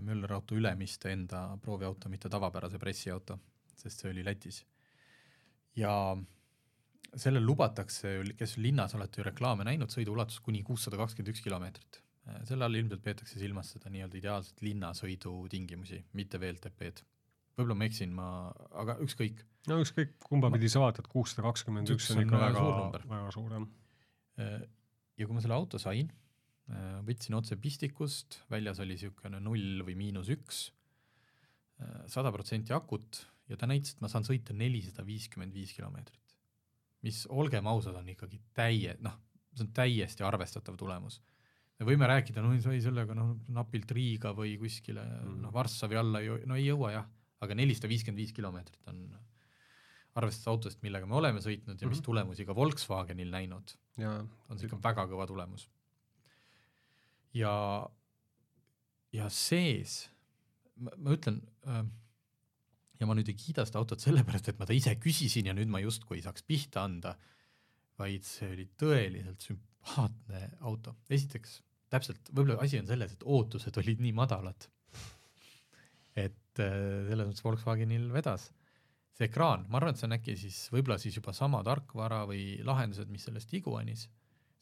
Müller 0.06 0.34
auto 0.36 0.54
Ülemiste 0.56 1.10
enda 1.10 1.58
prooviauto, 1.62 2.10
mitte 2.10 2.30
tavapärase 2.30 2.78
pressiauto, 2.78 3.40
sest 3.74 4.04
see 4.04 4.12
oli 4.12 4.22
Lätis. 4.26 4.60
ja 5.76 5.94
sellel 7.18 7.46
lubatakse, 7.46 8.12
kes 8.38 8.58
linnas 8.62 8.94
olete 8.98 9.22
ju 9.22 9.26
reklaame 9.26 9.66
näinud, 9.66 9.90
sõiduulatus 9.94 10.42
kuni 10.46 10.62
kuussada 10.68 11.00
kakskümmend 11.00 11.34
üks 11.34 11.42
kilomeetrit. 11.46 12.02
Äh, 12.28 12.44
selle 12.50 12.68
all 12.68 12.78
ilmselt 12.78 13.02
peetakse 13.06 13.40
silmas 13.42 13.74
seda 13.74 13.90
nii-öelda 13.90 14.20
ideaalset 14.20 14.62
linnasõidu 14.66 15.34
tingimusi, 15.50 16.04
mitte 16.20 16.42
VLTP-d. 16.42 17.06
võib-olla 17.58 17.80
ma 17.80 17.90
eksin, 17.90 18.14
ma, 18.16 18.30
aga 18.84 19.00
ükskõik. 19.06 19.42
no 19.72 19.80
ükskõik, 19.82 20.18
kumba 20.30 20.52
pidi 20.54 20.70
sa 20.70 20.84
vaatad, 20.86 21.10
kuussada 21.10 21.48
kakskümmend 21.48 21.90
üks 21.96 22.12
on 22.14 22.22
ikka 22.28 22.46
väga, 22.46 22.66
väga 23.02 23.34
suur 23.34 23.58
jah. 23.58 23.70
Äh, 24.40 24.58
ja 25.18 25.26
kui 25.26 25.36
ma 25.36 25.42
selle 25.44 25.58
auto 25.58 25.82
sain 25.82 26.14
Äh, 26.14 26.29
võtsin 27.06 27.38
otse 27.38 27.58
pistikust, 27.62 28.42
väljas 28.52 28.82
oli 28.84 28.96
niisugune 28.98 29.42
null 29.42 29.84
või 29.88 29.96
miinus 29.98 30.30
üks, 30.34 30.68
äh, 31.82 32.04
sada 32.12 32.32
protsenti 32.36 32.76
akut 32.76 33.24
ja 33.50 33.58
ta 33.58 33.70
näitas, 33.70 33.96
et 33.96 34.04
ma 34.04 34.12
saan 34.12 34.28
sõita 34.28 34.54
nelisada 34.54 35.06
viiskümmend 35.06 35.56
viis 35.56 35.74
kilomeetrit. 35.74 36.18
mis, 37.02 37.24
olgem 37.32 37.68
ausad, 37.72 37.96
on 37.96 38.10
ikkagi 38.12 38.42
täie-, 38.54 38.98
noh, 39.00 39.14
see 39.56 39.64
on 39.64 39.72
täiesti 39.74 40.24
arvestatav 40.28 40.76
tulemus. 40.78 41.22
me 41.80 41.88
võime 41.88 42.08
rääkida, 42.12 42.44
no 42.44 42.52
sai 42.62 42.82
sellega 42.84 43.16
noh, 43.16 43.38
napilt 43.48 43.92
Riiga 43.92 44.34
või 44.36 44.58
kuskile 44.60 45.06
mm. 45.06 45.40
noh, 45.46 45.54
Varssavi 45.56 45.96
alla 45.96 46.22
ju, 46.22 46.38
no 46.46 46.60
ei 46.60 46.68
jõua 46.68 46.92
jah, 46.92 47.10
aga 47.40 47.56
nelisada 47.56 47.88
viiskümmend 47.88 48.20
viis 48.20 48.36
kilomeetrit 48.36 48.92
on 48.92 49.08
arvestades 50.20 50.52
autost, 50.52 50.82
millega 50.84 51.08
me 51.08 51.16
oleme 51.16 51.40
sõitnud 51.40 51.74
ja 51.74 51.74
mm 51.74 51.80
-hmm. 51.80 51.90
mis 51.90 52.02
mhm. 52.02 52.06
tulemusi 52.06 52.46
ka 52.46 52.56
Volkswagenil 52.56 53.32
näinud, 53.32 53.74
on 54.50 54.60
see 54.60 54.68
ikka 54.68 54.82
väga 54.84 55.08
kõva 55.08 55.26
tulemus 55.28 55.70
ja, 57.38 57.54
ja 59.16 59.30
sees, 59.34 60.02
ma 60.80 61.14
ütlen 61.14 61.42
äh, 61.68 61.84
ja 63.00 63.08
ma 63.08 63.16
nüüd 63.16 63.32
ei 63.32 63.38
kiida 63.38 63.66
seda 63.68 63.82
autot 63.82 64.04
sellepärast, 64.04 64.52
et 64.52 64.60
ma 64.60 64.68
ta 64.68 64.76
ise 64.76 64.96
küsisin 65.02 65.50
ja 65.50 65.56
nüüd 65.56 65.72
ma 65.72 65.82
justkui 65.84 66.20
ei 66.20 66.26
saaks 66.26 66.46
pihta 66.48 66.84
anda, 66.88 67.16
vaid 68.00 68.28
see 68.28 68.52
oli 68.54 68.68
tõeliselt 68.80 69.48
sümpaatne 69.48 70.46
auto. 70.68 70.96
esiteks, 71.12 71.60
täpselt, 71.92 72.32
võib-olla 72.32 72.60
asi 72.64 72.80
on 72.80 72.88
selles, 72.90 73.16
et 73.16 73.26
ootused 73.26 73.80
olid 73.82 74.04
nii 74.04 74.16
madalad, 74.16 74.70
et 76.20 76.64
äh, 76.64 76.80
selles 77.10 77.30
mõttes 77.30 77.46
Volkswagenil 77.46 78.10
vedas. 78.14 78.50
see 79.20 79.28
ekraan, 79.28 79.66
ma 79.68 79.80
arvan, 79.80 79.96
et 79.96 80.00
see 80.00 80.08
on 80.08 80.16
äkki 80.16 80.36
siis 80.40 80.58
võib-olla 80.72 80.96
siis 81.00 81.18
juba 81.18 81.34
sama 81.36 81.60
tarkvara 81.68 82.24
või 82.28 82.62
lahendused, 82.64 83.10
mis 83.12 83.26
selles 83.28 83.48
Tiguanis, 83.48 84.08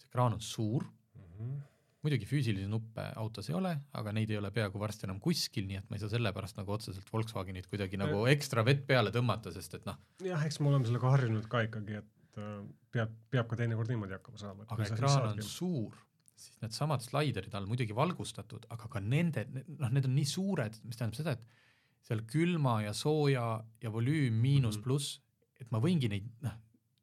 see 0.01 0.09
ekraan 0.09 0.37
on 0.37 0.41
suur 0.41 0.85
mm, 0.85 1.33
-hmm 1.37 1.65
muidugi 2.05 2.27
füüsilisi 2.29 2.69
nuppe 2.69 3.03
autos 3.19 3.49
ei 3.49 3.55
ole, 3.57 3.73
aga 3.97 4.13
neid 4.15 4.31
ei 4.31 4.39
ole 4.39 4.51
peaaegu 4.53 4.79
varsti 4.81 5.07
enam 5.07 5.19
kuskil, 5.23 5.65
nii 5.69 5.79
et 5.79 5.87
ma 5.89 5.97
ei 5.97 6.03
saa 6.03 6.11
sellepärast 6.13 6.59
nagu 6.59 6.75
otseselt 6.75 7.09
Volkswagenit 7.13 7.69
kuidagi 7.71 7.99
nagu 7.99 8.25
ekstra 8.29 8.63
vett 8.67 8.85
peale 8.89 9.13
tõmmata, 9.15 9.53
sest 9.55 9.79
et 9.79 9.87
noh. 9.89 9.97
jah, 10.25 10.43
eks 10.47 10.61
me 10.61 10.71
oleme 10.71 10.89
sellega 10.89 11.13
harjunud 11.15 11.47
ka 11.51 11.63
ikkagi, 11.67 12.01
et 12.03 12.41
äh, 12.41 12.59
peab, 12.93 13.15
peab 13.33 13.49
ka 13.49 13.59
teinekord 13.59 13.91
niimoodi 13.93 14.17
hakkama 14.17 14.41
saama. 14.41 14.67
aga 14.69 14.89
ekraan 14.91 15.31
on 15.31 15.41
suur, 15.45 15.97
siis 16.37 16.61
needsamad 16.61 17.05
slaiderid 17.05 17.55
all 17.57 17.69
muidugi 17.69 17.97
valgustatud, 17.97 18.69
aga 18.73 18.91
ka 18.93 19.01
nende, 19.03 19.47
noh, 19.55 19.89
need 19.89 20.05
on 20.09 20.15
nii 20.17 20.29
suured, 20.29 20.77
mis 20.85 20.99
tähendab 21.01 21.17
seda, 21.17 21.37
et 21.37 21.65
seal 22.07 22.21
külma 22.29 22.79
ja 22.85 22.93
sooja 22.95 23.47
ja 23.83 23.91
volüüm 23.91 24.37
miinus 24.37 24.77
mm 24.77 24.79
-hmm. 24.79 24.85
pluss, 24.85 25.19
et 25.59 25.71
ma 25.73 25.81
võingi 25.81 26.11
neid, 26.13 26.29
noh, 26.45 26.55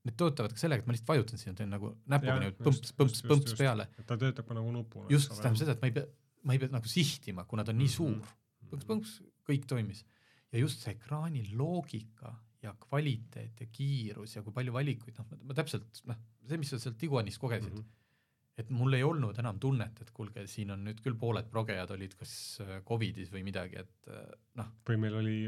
need 0.05 0.17
töötavad 0.21 0.53
ka 0.53 0.61
sellega, 0.61 0.85
et 0.85 0.89
ma 0.89 0.95
lihtsalt 0.95 1.13
vajutan 1.13 1.41
sinna, 1.41 1.57
teen 1.59 1.71
nagu 1.73 1.91
näpuga 2.11 2.37
niimoodi 2.41 2.67
põmps, 2.67 2.95
põmps, 2.99 3.23
põmps 3.25 3.57
peale. 3.59 3.87
ta 4.05 4.19
töötab 4.21 4.49
ka 4.49 4.57
nagu 4.59 4.73
nupuna. 4.75 5.09
just, 5.13 5.33
see 5.33 5.41
tähendab 5.41 5.63
seda, 5.63 5.77
et 5.77 5.85
ma 5.85 5.91
ei 5.91 5.97
pea, 5.97 6.09
ma 6.45 6.57
ei 6.57 6.63
pea 6.63 6.75
nagu 6.75 6.91
sihtima, 6.91 7.47
kuna 7.49 7.65
ta 7.65 7.73
on 7.73 7.81
nii 7.81 7.89
mhm. 7.89 7.95
suur. 7.97 8.69
põmps, 8.71 8.89
põmps, 8.91 9.15
kõik 9.49 9.69
toimis. 9.71 10.05
ja 10.53 10.61
just 10.61 10.85
see 10.85 10.93
ekraani 10.95 11.47
loogika 11.57 12.35
ja 12.65 12.73
kvaliteet 12.81 13.61
ja 13.61 13.69
kiirus 13.73 14.37
ja 14.37 14.45
kui 14.45 14.55
palju 14.57 14.73
valikuid, 14.77 15.19
noh, 15.21 15.37
ma 15.49 15.57
täpselt, 15.57 16.05
noh, 16.09 16.21
see, 16.47 16.61
mis 16.61 16.73
sa 16.73 16.81
sealt 16.81 16.97
Tiguanist 17.01 17.41
kogesid 17.43 17.73
mm, 17.73 17.83
-hmm. 17.83 18.63
et 18.63 18.71
mul 18.73 18.97
ei 18.97 19.05
olnud 19.05 19.39
enam 19.41 19.61
tunnet, 19.61 20.01
et 20.01 20.13
kuulge, 20.17 20.47
siin 20.49 20.73
on 20.73 20.85
nüüd 20.87 21.03
küll 21.05 21.19
pooled 21.21 21.51
progejad 21.53 21.93
olid 21.97 22.17
kas 22.21 22.35
äh, 22.65 22.81
Covidis 22.89 23.33
või 23.33 23.45
midagi, 23.45 23.85
et 23.85 24.09
äh, 24.09 24.25
noh. 24.61 24.73
või 24.89 25.01
meil 25.01 25.21
oli 25.21 25.39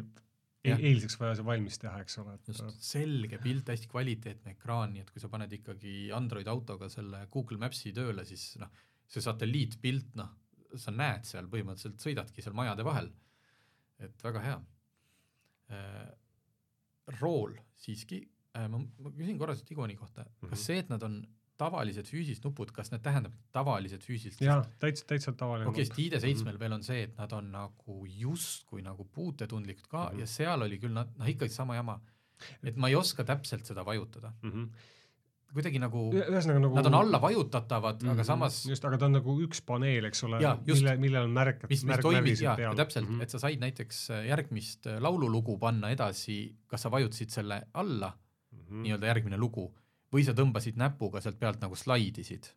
eilseks 0.75 1.19
vaja 1.21 1.37
see 1.39 1.47
valmis 1.47 1.79
teha, 1.83 2.01
eks 2.03 2.19
ole. 2.23 2.35
just, 2.49 2.83
selge 2.85 3.39
pilt, 3.43 3.71
hästi 3.73 3.91
kvaliteetne 3.93 4.57
ekraan, 4.57 4.93
nii 4.95 5.05
et 5.05 5.13
kui 5.13 5.23
sa 5.23 5.31
paned 5.33 5.53
ikkagi 5.53 6.11
Android 6.17 6.49
autoga 6.51 6.91
selle 6.93 7.27
Google 7.33 7.61
Maps'i 7.63 7.95
tööle, 7.97 8.27
siis 8.29 8.57
noh, 8.63 8.73
see 9.07 9.25
satelliitpilt, 9.25 10.15
noh, 10.19 10.33
sa 10.77 10.93
näed 10.95 11.27
seal 11.29 11.49
põhimõtteliselt, 11.51 12.01
sõidadki 12.03 12.45
seal 12.45 12.57
majade 12.59 12.85
vahel. 12.87 13.13
et 13.99 14.23
väga 14.23 14.41
hea 14.45 14.57
äh,. 15.73 16.09
Rool 17.21 17.53
siiski 17.79 18.19
äh,, 18.59 18.67
ma, 18.69 18.81
ma 18.83 19.11
küsin 19.15 19.39
korra 19.39 19.55
Igoni 19.71 19.95
kohta 19.97 20.25
mm, 20.25 20.33
-hmm. 20.41 20.51
kas 20.51 20.65
see, 20.67 20.79
et 20.83 20.89
nad 20.91 21.03
on 21.07 21.21
tavalised 21.61 22.09
füüsilised 22.11 22.45
nupud, 22.47 22.73
kas 22.77 22.93
need 22.93 23.05
tähendab 23.05 23.37
tavalised 23.57 24.05
füüsilised? 24.05 24.43
jaa, 24.45 24.59
täitsa, 24.83 25.07
täitsa 25.13 25.33
tavaline. 25.33 25.69
okei 25.71 25.85
okay,, 25.85 25.89
sest 25.89 26.01
ID7-l 26.01 26.43
mm 26.45 26.51
-hmm. 26.51 26.61
veel 26.65 26.77
on 26.79 26.83
see, 26.83 27.03
et 27.09 27.17
nad 27.19 27.33
on 27.33 27.53
nagu 27.53 28.03
justkui 28.07 28.83
nagu 28.83 29.05
puutetundlikud 29.05 29.87
ka 29.89 30.05
mm 30.05 30.17
-hmm. 30.17 30.21
ja 30.21 30.27
seal 30.27 30.63
oli 30.63 30.79
küll 30.83 30.93
nad, 30.93 31.17
noh 31.19 31.29
ikkagi 31.29 31.53
sama 31.55 31.77
jama. 31.77 32.01
et 32.63 32.77
ma 32.77 32.89
ei 32.89 32.95
oska 32.95 33.25
täpselt 33.25 33.65
seda 33.67 33.85
vajutada 33.85 34.33
mm. 34.43 34.53
-hmm 34.53 34.93
kuidagi 35.57 35.79
nagu, 35.81 36.11
nagu 36.13 36.75
nad 36.75 36.87
on 36.87 36.95
alla 36.95 37.21
vajutatavad 37.23 38.03
mm, 38.03 38.09
-hmm. 38.09 38.13
aga 38.13 38.23
mhm. 38.23 38.27
samas 38.27 38.67
just, 38.67 38.85
aga 38.85 38.99
ta 38.99 39.07
on 39.07 39.13
nagu 39.13 39.37
üks 39.47 39.63
paneel, 39.67 40.05
eks 40.05 40.25
ole, 40.25 40.41
mille, 40.67 40.97
millel 40.97 41.23
on 41.23 41.31
märk, 41.31 41.65
mis, 41.71 41.85
mis 41.85 42.03
toimib 42.03 42.43
ja, 42.43 42.57
ja 42.61 42.75
täpselt 42.75 43.09
mm, 43.09 43.19
-hmm. 43.19 43.23
et 43.23 43.31
sa 43.31 43.39
said 43.39 43.61
näiteks 43.61 44.11
äh, 44.11 44.27
järgmist 44.27 44.87
äh, 44.87 45.01
laululugu 45.01 45.59
panna 45.59 45.91
edasi, 45.91 46.57
kas 46.67 46.83
sa 46.83 46.91
vajutasid 46.91 47.31
selle 47.31 47.63
alla 47.75 48.13
mm 48.53 48.59
-hmm., 48.59 48.83
nii-öelda 48.83 49.07
järgmine 49.07 49.39
lugu 49.39 49.75
või 50.17 50.25
sa 50.25 50.35
tõmbasid 50.37 50.79
näpuga 50.81 51.21
sealt 51.21 51.39
pealt 51.41 51.61
nagu 51.61 51.77
slaidisid 51.77 52.49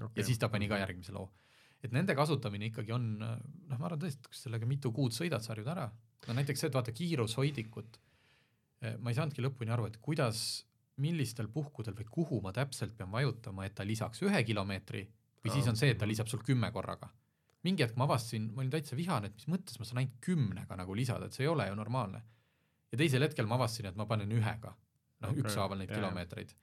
okay. 0.00 0.20
ja 0.20 0.26
siis 0.26 0.40
ta 0.40 0.50
pani 0.50 0.68
ka 0.70 0.80
järgmise 0.82 1.14
loo. 1.14 1.30
et 1.84 1.92
nende 1.92 2.16
kasutamine 2.16 2.70
ikkagi 2.70 2.94
on, 2.96 3.08
noh, 3.20 3.78
ma 3.78 3.88
arvan 3.88 4.00
tõesti, 4.02 4.30
kui 4.30 4.38
sellega 4.38 4.66
mitu 4.66 4.92
kuud 4.92 5.14
sõidad, 5.14 5.44
sa 5.44 5.52
harjud 5.52 5.70
ära. 5.70 5.88
no 6.28 6.36
näiteks 6.38 6.64
see, 6.64 6.70
et 6.72 6.78
vaata 6.78 6.94
kiirushoidikut, 6.96 7.98
eh, 8.82 8.96
ma 8.98 9.12
ei 9.12 9.18
saanudki 9.18 9.44
lõpuni 9.44 9.74
aru, 9.74 9.90
et 9.90 9.98
kuidas, 10.02 10.64
millistel 11.04 11.50
puhkudel 11.50 11.96
või 11.98 12.06
kuhu 12.10 12.40
ma 12.40 12.52
täpselt 12.54 12.94
pean 12.96 13.10
vajutama, 13.10 13.66
et 13.66 13.74
ta 13.74 13.86
lisaks 13.86 14.22
ühe 14.22 14.44
kilomeetri 14.46 15.04
või 15.44 15.52
siis 15.52 15.68
on 15.68 15.76
see, 15.76 15.90
et 15.92 15.98
ta 16.00 16.08
lisab 16.08 16.30
sul 16.30 16.42
kümme 16.46 16.70
korraga. 16.72 17.10
mingi 17.64 17.82
hetk 17.82 17.96
ma 17.96 18.04
avastasin, 18.04 18.50
ma 18.52 18.60
olin 18.60 18.70
täitsa 18.70 18.96
vihane, 18.96 19.30
et 19.30 19.36
mis 19.40 19.48
mõttes 19.48 19.78
ma 19.80 19.86
saan 19.88 20.02
ainult 20.02 20.16
kümnega 20.20 20.76
nagu 20.76 20.94
lisada, 20.94 21.26
et 21.26 21.32
see 21.32 21.44
ei 21.44 21.52
ole 21.52 21.68
ju 21.68 21.74
normaalne. 21.74 22.22
ja 22.92 22.98
teisel 22.98 23.22
hetkel 23.22 23.46
ma 23.46 23.58
avastasin, 23.58 23.90
et 23.90 23.96
ma 23.96 24.06
panen 24.06 24.32
ühega, 24.32 24.72
noh 25.20 25.30
okay, 25.30 25.42
ükshaaval 25.42 25.78
neid 25.78 25.92
kilomeetreid 25.92 26.54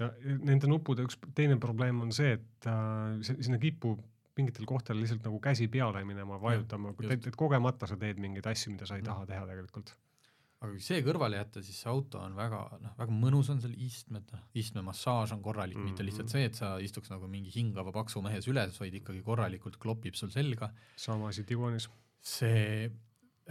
ja 0.00 0.10
nende 0.44 0.68
nuppude 0.70 1.06
üks 1.06 1.18
teine 1.36 1.56
probleem 1.62 2.02
on 2.04 2.12
see, 2.14 2.36
et 2.36 2.68
äh, 2.70 3.16
sinna 3.22 3.60
kipub 3.62 4.02
mingitel 4.36 4.66
kohtadel 4.68 5.00
lihtsalt 5.00 5.24
nagu 5.24 5.38
käsi 5.42 5.68
peale 5.72 6.02
minema, 6.04 6.36
vajutama, 6.40 6.92
et, 7.08 7.30
kogemata 7.38 7.88
sa 7.88 7.96
teed 8.00 8.20
mingeid 8.20 8.44
asju, 8.50 8.74
mida 8.74 8.88
sa 8.88 8.98
ei 8.98 9.06
taha 9.06 9.24
teha 9.28 9.46
tegelikult. 9.48 9.94
aga 10.56 10.70
kui 10.72 10.80
see 10.80 11.02
kõrvale 11.04 11.36
jätta, 11.36 11.60
siis 11.64 11.78
see 11.82 11.88
auto 11.92 12.20
on 12.24 12.36
väga 12.36 12.58
noh, 12.80 12.92
väga 12.96 13.12
mõnus 13.12 13.50
on 13.52 13.58
seal 13.60 13.74
istmed, 13.86 14.24
noh, 14.32 14.44
istmemassaaž 14.56 15.34
on 15.36 15.42
korralik 15.44 15.76
mm, 15.76 15.82
-hmm. 15.82 15.90
mitte 15.92 16.02
Mhm. 16.02 16.08
lihtsalt 16.08 16.32
see, 16.32 16.44
et 16.48 16.54
sa 16.56 16.70
istuks 16.80 17.12
nagu 17.12 17.28
mingi 17.28 17.52
hingava 17.54 17.92
paksu 17.92 18.22
mehe 18.24 18.40
süles, 18.40 18.80
vaid 18.80 18.94
ikkagi 19.00 19.22
korralikult 19.22 19.76
klopib 19.76 20.14
sul 20.14 20.30
selga. 20.30 20.70
sama 20.96 21.28
asi 21.28 21.44
Tiguanis. 21.44 21.88
see 22.20 22.90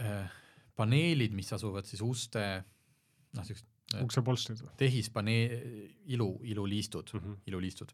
äh, 0.00 0.30
paneelid, 0.76 1.32
mis 1.32 1.52
asuvad 1.52 1.86
siis 1.86 2.02
uste 2.02 2.64
noh, 3.32 3.44
siuksed 3.44 3.75
uksepolstrid 4.02 4.62
või 4.64 4.74
tehispanee-, 4.80 5.58
ilu, 6.14 6.30
iluliistud 6.42 7.12
mm? 7.12 7.20
-hmm. 7.20 7.42
iluliistud. 7.46 7.92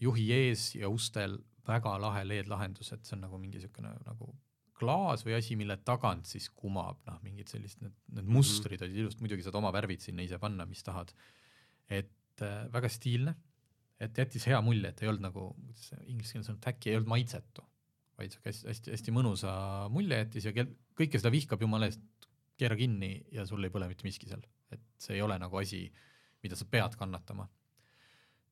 juhi 0.00 0.32
ees 0.34 0.74
ja 0.74 0.88
ustel 0.88 1.38
väga 1.68 1.94
lahe 2.00 2.24
LED-lahendus, 2.24 2.92
et 2.92 3.04
see 3.06 3.16
on 3.16 3.26
nagu 3.26 3.38
mingi 3.38 3.58
niisugune 3.58 3.92
nagu 4.06 4.30
klaas 4.78 5.24
või 5.26 5.34
asi, 5.38 5.56
mille 5.58 5.76
tagant 5.86 6.28
siis 6.30 6.48
kumab 6.54 7.00
noh, 7.08 7.18
mingid 7.24 7.50
sellised 7.50 7.82
need, 7.82 7.96
need 8.14 8.30
mustrid 8.30 8.82
olid 8.84 9.00
ilusad, 9.02 9.22
muidugi 9.24 9.44
saad 9.46 9.58
oma 9.58 9.72
värvid 9.74 10.04
sinna 10.04 10.24
ise 10.24 10.38
panna, 10.42 10.66
mis 10.70 10.84
tahad. 10.86 11.12
et 11.88 12.44
äh, 12.44 12.66
väga 12.72 12.90
stiilne, 12.92 13.34
et 13.98 14.18
jättis 14.18 14.46
hea 14.46 14.60
mulje, 14.62 14.92
et 14.92 15.02
ei 15.02 15.10
olnud 15.10 15.24
nagu, 15.24 15.48
kuidas 15.56 15.88
see 15.90 16.02
inglise 16.12 16.36
keeles 16.36 16.50
on, 16.52 16.60
äkki 16.70 16.92
ei 16.92 16.98
olnud 16.98 17.10
maitsetu, 17.14 17.64
vaid 18.18 18.34
sihuke 18.34 18.52
hästi-hästi 18.52 19.14
mõnusa 19.14 19.52
mulje 19.94 20.20
jättis 20.22 20.46
ja 20.46 20.54
kel- 20.54 20.74
kõike 20.98 21.20
seda 21.20 21.32
vihkab 21.34 21.62
jumala 21.64 21.88
eest, 21.90 22.04
keera 22.58 22.76
kinni 22.78 23.12
ja 23.32 23.46
sul 23.46 23.64
ei 23.64 23.72
põle 23.74 23.88
mitte 23.90 24.06
miski 24.06 24.28
seal, 24.30 24.42
et 24.74 24.82
see 25.00 25.16
ei 25.16 25.22
ole 25.24 25.38
nagu 25.38 25.60
asi, 25.60 25.84
mida 26.42 26.58
sa 26.58 26.66
pead 26.70 26.96
kannatama. 26.98 27.48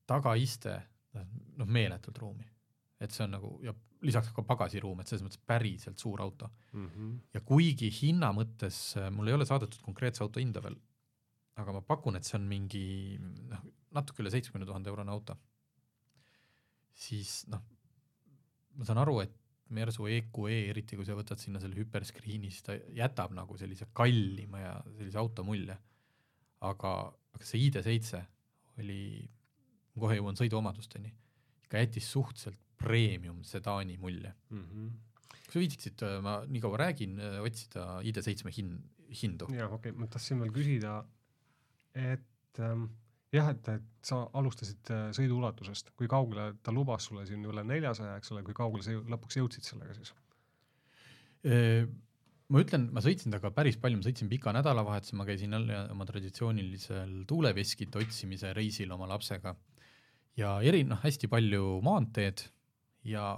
tagaiste, 0.07 0.73
noh 1.59 1.67
meeletult 1.67 2.17
ruumi, 2.21 2.45
et 3.03 3.11
see 3.11 3.25
on 3.25 3.33
nagu 3.35 3.49
ja 3.65 3.73
lisaks 4.07 4.29
ka 4.31 4.43
pagasiruum, 4.47 5.01
et 5.01 5.09
selles 5.09 5.25
mõttes 5.25 5.41
päriselt 5.45 5.99
suur 5.99 6.21
auto 6.21 6.49
Mm 6.73 6.87
-hmm. 6.87 7.19
ja 7.33 7.41
kuigi 7.41 7.89
hinna 8.01 8.31
mõttes 8.31 8.97
äh, 8.97 9.11
mul 9.11 9.27
ei 9.27 9.33
ole 9.33 9.45
saadetud 9.45 9.81
konkreetse 9.81 10.23
auto 10.23 10.39
hinda 10.39 10.61
veel, 10.63 10.75
aga 11.55 11.73
ma 11.73 11.81
pakun, 11.81 12.15
et 12.15 12.23
see 12.23 12.37
on 12.37 12.45
mingi 12.47 13.17
noh, 13.49 13.63
natuke 13.91 14.21
üle 14.21 14.29
seitsmekümne 14.29 14.65
tuhande 14.65 14.89
eurone 14.89 15.11
auto, 15.11 15.37
siis 16.93 17.47
noh, 17.47 17.63
ma 18.75 18.85
saan 18.85 18.97
aru, 18.97 19.19
et 19.19 19.33
Mersu 19.75 20.07
EQE, 20.07 20.57
eriti 20.71 20.97
kui 20.97 21.05
sa 21.07 21.15
võtad 21.17 21.41
sinna 21.41 21.59
selle 21.59 21.77
hüperscreen'i, 21.79 22.51
siis 22.53 22.65
ta 22.65 22.77
jätab 22.95 23.33
nagu 23.35 23.57
sellise 23.59 23.89
kallima 23.97 24.61
ja 24.61 24.73
sellise 24.97 25.19
auto 25.21 25.43
mulje. 25.47 25.77
aga, 26.67 26.91
aga 27.37 27.45
see 27.45 27.67
ID7 27.67 28.21
oli, 28.81 29.01
kohe 29.97 30.15
jõuan 30.17 30.37
sõiduomadusteni, 30.39 31.11
ikka 31.67 31.83
jättis 31.83 32.07
suhteliselt 32.09 32.57
premium 32.77 33.43
sedaani 33.43 33.97
mulje 33.97 34.33
Mm 34.49 34.63
-hmm. 34.63 34.89
kas 35.45 35.53
sa 35.53 35.59
viitsiksid, 35.59 36.01
ma 36.21 36.43
nii 36.47 36.61
kaua 36.61 36.77
räägin, 36.77 37.19
otsida 37.41 38.01
ID7 38.01 38.49
hin-, 38.57 38.81
hindu? 39.21 39.47
ja 39.53 39.67
okei 39.69 39.91
okay,, 39.91 39.99
ma 39.99 40.07
tahtsin 40.07 40.39
veel 40.39 40.51
küsida, 40.51 41.05
et 41.93 42.59
ähm, 42.59 42.85
jah, 43.35 43.51
et, 43.51 43.69
et 43.75 44.07
sa 44.07 44.23
alustasid 44.39 44.91
äh, 44.93 45.05
sõidu 45.15 45.37
ulatusest, 45.41 45.93
kui 45.99 46.09
kaugele 46.11 46.53
ta 46.63 46.73
lubas 46.75 47.09
sulle 47.09 47.25
siin 47.27 47.45
üle 47.47 47.63
neljasaja, 47.67 48.17
eks 48.19 48.33
ole, 48.35 48.43
kui 48.47 48.55
kaugele 48.57 48.85
sa 48.85 48.95
lõpuks 49.15 49.39
jõudsid 49.41 49.67
sellega 49.67 49.97
siis? 49.97 50.13
ma 51.47 52.61
ütlen, 52.63 52.87
ma 52.91 52.99
sõitsin 53.03 53.31
temaga 53.31 53.53
päris 53.55 53.77
palju, 53.79 53.99
ma 53.99 54.03
sõitsin 54.03 54.27
pika 54.27 54.51
nädalavahetuse, 54.55 55.15
ma 55.15 55.23
käisin 55.27 55.53
jälle 55.55 55.83
oma 55.93 56.07
traditsioonilisel 56.09 57.21
tuuleveskite 57.29 58.01
otsimise 58.01 58.51
reisil 58.57 58.91
oma 58.91 59.07
lapsega 59.13 59.53
ja 60.37 60.57
eri, 60.65 60.83
noh, 60.87 60.99
hästi 61.01 61.29
palju 61.31 61.77
maanteed 61.85 62.43
ja, 63.09 63.29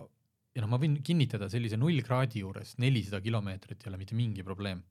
ja 0.56 0.64
noh, 0.64 0.72
ma 0.72 0.80
võin 0.82 1.00
kinnitada, 1.06 1.50
sellise 1.52 1.80
null 1.80 2.02
kraadi 2.06 2.44
juures 2.44 2.76
nelisada 2.82 3.22
kilomeetrit 3.24 3.86
ei 3.86 3.92
ole 3.92 4.02
mitte 4.02 4.18
mingi 4.18 4.46
probleem. 4.46 4.84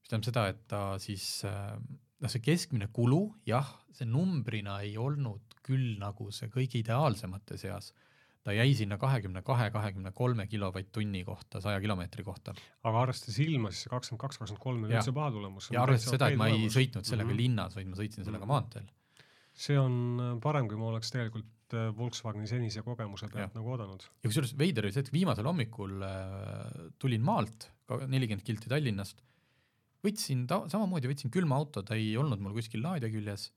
mis 0.00 0.12
tähendab 0.12 0.30
seda, 0.30 0.46
et 0.52 0.62
ta 0.70 0.82
siis 1.02 1.26
äh, 1.48 1.74
noh, 2.20 2.28
see 2.32 2.42
keskmine 2.44 2.90
kulu, 2.92 3.22
jah, 3.48 3.68
see 3.96 4.06
numbrina 4.08 4.80
ei 4.84 4.96
olnud 5.00 5.56
küll 5.66 5.96
nagu 6.00 6.30
see 6.34 6.48
kõige 6.52 6.80
ideaalsemate 6.80 7.58
seas, 7.60 7.92
ta 8.44 8.54
jäi 8.56 8.72
sinna 8.74 8.96
kahekümne 9.00 9.42
kahe, 9.44 9.68
kahekümne 9.74 10.12
kolme 10.16 10.46
kilovatt-tunni 10.48 11.20
kohta 11.26 11.60
saja 11.60 11.80
kilomeetri 11.84 12.24
kohta 12.24 12.54
aga 12.88 13.02
arvestades 13.04 13.36
ilma, 13.44 13.68
siis 13.72 13.84
see 13.84 13.92
kakskümmend 13.92 14.22
kaks, 14.22 14.40
kakskümmend 14.40 14.62
kolm 14.64 14.86
Jaa. 14.86 14.96
üldse 14.96 15.12
paha 15.16 15.32
tulemus. 15.34 15.68
ja 15.74 15.82
arvestades 15.84 16.16
seda, 16.16 16.30
et 16.32 16.40
ma 16.40 16.48
ei 16.48 16.70
sõitnud 16.72 17.04
sellega 17.04 17.28
mm. 17.28 17.34
-hmm. 17.34 17.42
linnas, 17.42 17.76
vaid 17.76 17.90
ma 17.92 18.00
sõitsin 18.00 18.24
sellega 18.24 18.46
Mhm. 18.46 18.52
maanteel. 18.54 18.88
see 19.54 19.78
on 19.78 20.20
äh, 20.20 20.40
parem, 20.40 20.68
kui 20.68 20.78
ma 20.78 20.88
oleks 20.88 21.10
tegelikult 21.10 21.74
äh, 21.74 21.90
Volkswageni 21.96 22.46
senise 22.48 22.82
kogemuse 22.82 23.28
pealt 23.28 23.54
nagu 23.54 23.70
oodanud. 23.74 24.02
ja 24.22 24.28
kusjuures 24.30 24.56
veider 24.56 24.84
oli 24.84 24.92
see, 24.92 25.04
et 25.04 25.12
viimasel 25.12 25.44
hommikul 25.44 26.00
äh, 26.02 26.90
tulin 26.98 27.20
maalt, 27.22 27.68
nelikümmend 28.06 28.46
kilti 28.46 28.68
Tallinnast, 28.72 29.20
võtsin 30.04 30.46
ta 30.48 30.62
samamoodi, 30.72 31.08
võtsin 31.10 31.30
külma 31.34 31.56
auto, 31.60 31.82
ta 31.82 31.94
ei 31.98 32.14
olnud 32.16 32.40
mul 32.40 32.54
kuskil 32.56 32.82
laadija 32.84 33.10
küljes 33.12 33.50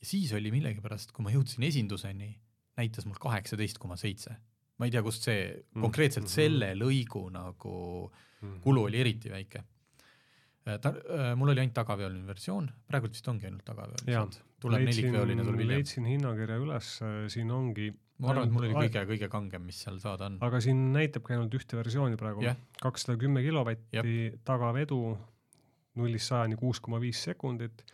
ja 0.00 0.06
siis 0.08 0.32
oli 0.36 0.50
millegipärast, 0.54 1.12
kui 1.14 1.24
ma 1.24 1.30
jõudsin 1.34 1.62
esinduseni, 1.68 2.32
näitas 2.76 3.06
mul 3.06 3.16
kaheksateist 3.22 3.78
koma 3.78 3.96
seitse. 4.00 4.36
ma 4.78 4.86
ei 4.88 4.90
tea, 4.90 5.02
kust 5.06 5.22
see 5.22 5.64
Mm. 5.74 5.82
konkreetselt 5.82 6.24
Mhm. 6.26 6.32
selle 6.32 6.74
lõigu 6.74 7.30
nagu 7.30 8.10
kulu 8.62 8.82
oli 8.88 8.98
eriti 9.00 9.30
väike. 9.30 9.62
ta, 10.80 10.90
mul 11.36 11.48
oli 11.52 11.60
ainult 11.60 11.74
tagaveoline 11.76 12.26
versioon, 12.26 12.70
praegult 12.88 13.12
vist 13.12 13.28
ongi 13.28 13.44
ainult 13.46 13.62
Jaa. 13.62 13.74
tagaveolised, 13.74 14.40
tuleb 14.60 14.80
nelikveoline 14.88 15.42
tuleb 15.44 15.60
hiljem. 15.60 15.76
leidsin 15.76 16.04
hinnakirja 16.08 16.56
üles, 16.58 16.88
siin 17.28 17.50
ongi, 17.50 17.90
ma 18.18 18.30
arvan, 18.30 18.48
et 18.48 18.52
mul 18.52 18.64
oli 18.64 18.74
kõige, 18.88 19.02
kõige 19.06 19.28
kangem, 19.28 19.62
mis 19.66 19.76
seal 19.84 19.98
saada 20.00 20.26
on. 20.26 20.38
aga 20.40 20.60
siin 20.60 20.92
näitabki 20.92 21.34
ainult 21.36 21.52
ühte 21.54 21.76
versiooni 21.76 22.16
praegu 22.16 22.40
kakssada 22.80 23.18
kümme 23.20 23.42
kilovatti 23.44 24.32
tagavedu 24.44 25.18
nullist 25.94 26.30
sajani 26.32 26.56
kuus 26.56 26.80
koma 26.80 27.00
viis 27.00 27.22
sekundit 27.22 27.84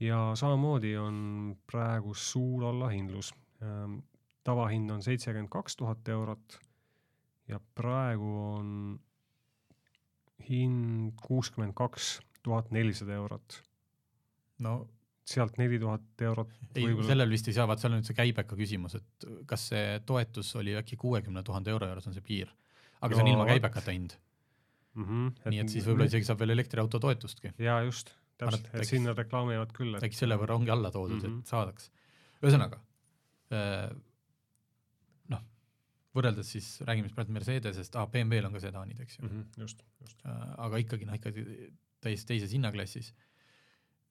ja 0.00 0.32
samamoodi 0.34 0.96
on 0.96 1.56
praegu 1.66 2.14
suur 2.14 2.64
allahindlus. 2.64 3.32
tavahind 4.44 4.90
on 4.90 5.02
seitsekümmend 5.02 5.48
kaks 5.50 5.76
tuhat 5.76 6.08
eurot 6.08 6.58
ja 7.48 7.60
praegu 7.74 8.32
on 8.54 8.98
hind 10.48 11.12
kuuskümmend 11.22 11.74
kaks 11.74 12.20
tuhat 12.42 12.70
nelisada 12.70 13.16
eurot, 13.18 13.62
no 14.62 14.76
sealt 15.26 15.56
neli 15.58 15.78
tuhat 15.82 16.22
eurot 16.22 16.52
ei, 16.78 16.86
sellel 17.08 17.32
vist 17.32 17.48
ei 17.50 17.56
saa, 17.56 17.66
vaat 17.66 17.82
seal 17.82 17.96
on 17.96 18.00
nüüd 18.00 18.06
see 18.06 18.18
käibeka 18.18 18.58
küsimus, 18.58 18.94
et 19.00 19.26
kas 19.50 19.68
see 19.72 19.96
toetus 20.06 20.52
oli 20.60 20.76
äkki 20.78 20.98
kuuekümne 21.00 21.42
tuhande 21.46 21.72
euro 21.74 21.88
juures 21.90 22.06
on 22.06 22.14
see 22.14 22.22
piir. 22.26 22.52
aga 23.00 23.14
see 23.14 23.24
on 23.24 23.30
No 23.30 23.34
ilma 23.34 23.48
käibekata 23.50 23.94
hind, 23.94 24.14
mm. 24.96 25.04
-hmm, 25.08 25.50
nii 25.52 25.62
et 25.62 25.72
siis 25.72 25.86
võib-olla 25.86 26.08
isegi 26.10 26.28
saab 26.28 26.42
veel 26.42 26.54
elektriauto 26.56 27.00
toetustki, 27.02 27.52
jaa, 27.62 27.82
just, 27.86 28.14
täpselt, 28.40 28.68
et 28.72 28.82
et 28.82 28.90
sinna 28.90 29.14
reklaamivad 29.16 29.72
küll, 29.76 29.96
et 29.96 30.08
äkki 30.08 30.18
selle 30.18 30.38
võrra 30.40 30.58
ongi 30.58 30.72
alla 30.74 30.90
toodud 30.94 31.16
mm, 31.16 31.22
-hmm. 31.22 31.30
Mhm. 31.30 31.40
et 31.40 31.54
saadaks. 31.54 31.90
ühesõnaga, 32.42 32.80
noh, 35.34 35.46
võrreldes 36.16 36.52
siis, 36.56 36.70
räägime 36.82 37.08
siis 37.08 37.16
praegu 37.16 37.36
Mercedesest 37.36 37.96
ah,, 37.96 38.08
BMW-l 38.10 38.50
on 38.50 38.58
ka 38.58 38.64
sedaanid, 38.66 39.00
eks 39.00 39.18
ju 39.18 39.24
mm. 39.24 39.32
-hmm, 39.32 39.62
just, 39.62 39.82
just. 40.00 40.26
Äh, 40.26 40.44
aga 40.68 40.82
ikkagi 40.84 41.08
noh, 41.08 41.16
ikkagi 41.16 41.72
täiesti 42.00 42.34
teises 42.34 42.52
hinnaklassis. 42.52 43.14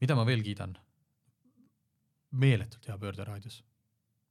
mida 0.02 0.16
ma 0.16 0.26
veel 0.26 0.44
kiidan? 0.44 0.78
meeletult 2.36 2.88
hea 2.88 2.98
pöörderaadius. 2.98 3.64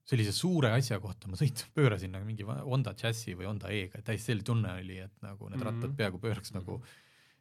Sellise 0.05 0.35
suure 0.37 0.71
asja 0.77 0.99
kohta 1.01 1.31
ma 1.31 1.39
sõitsin, 1.41 1.71
pöörasin 1.77 2.13
nagu 2.13 2.27
mingi 2.29 2.45
Honda 2.45 2.93
Jazzi 2.99 3.35
või 3.39 3.49
Honda 3.49 3.73
E-ga, 3.73 4.03
täiesti 4.05 4.33
selline 4.33 4.49
tunne 4.51 4.77
oli, 4.83 4.99
et 5.07 5.15
nagu 5.25 5.49
need 5.49 5.57
mm 5.57 5.63
-hmm. 5.63 5.71
rattad 5.71 5.91
Mhm. 5.91 5.97
peaaegu 5.97 6.21
pööraks 6.21 6.55
nagu, 6.55 6.83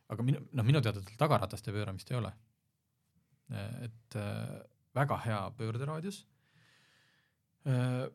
aga 0.10 0.24
minu, 0.24 0.40
noh, 0.52 0.66
minu 0.66 0.82
teada 0.82 1.02
tal 1.02 1.18
tagarataste 1.18 1.72
pööramist 1.72 2.12
ei 2.12 2.18
ole. 2.18 2.34
et 3.54 4.16
äh, 4.16 4.64
väga 4.96 5.18
hea 5.26 5.52
pöörderaadius 5.58 6.26
äh,. 7.68 8.10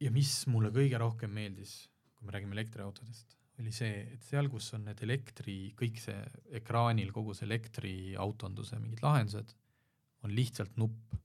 ja 0.00 0.10
mis 0.10 0.46
mulle 0.46 0.70
kõige 0.70 0.98
rohkem 0.98 1.30
meeldis, 1.30 1.88
kui 2.14 2.26
me 2.26 2.32
räägime 2.32 2.52
elektriautodest, 2.52 3.36
oli 3.58 3.72
see, 3.72 4.12
et 4.12 4.22
seal, 4.22 4.48
kus 4.48 4.74
on 4.74 4.84
need 4.84 5.00
elektri, 5.02 5.74
kõik 5.74 5.98
see 5.98 6.18
ekraanil 6.60 7.10
kogu 7.10 7.34
see 7.34 7.46
elektriautonduse 7.46 8.78
mingid 8.78 9.02
lahendused, 9.02 9.56
on 10.22 10.30
lihtsalt 10.30 10.76
nupp 10.76 11.16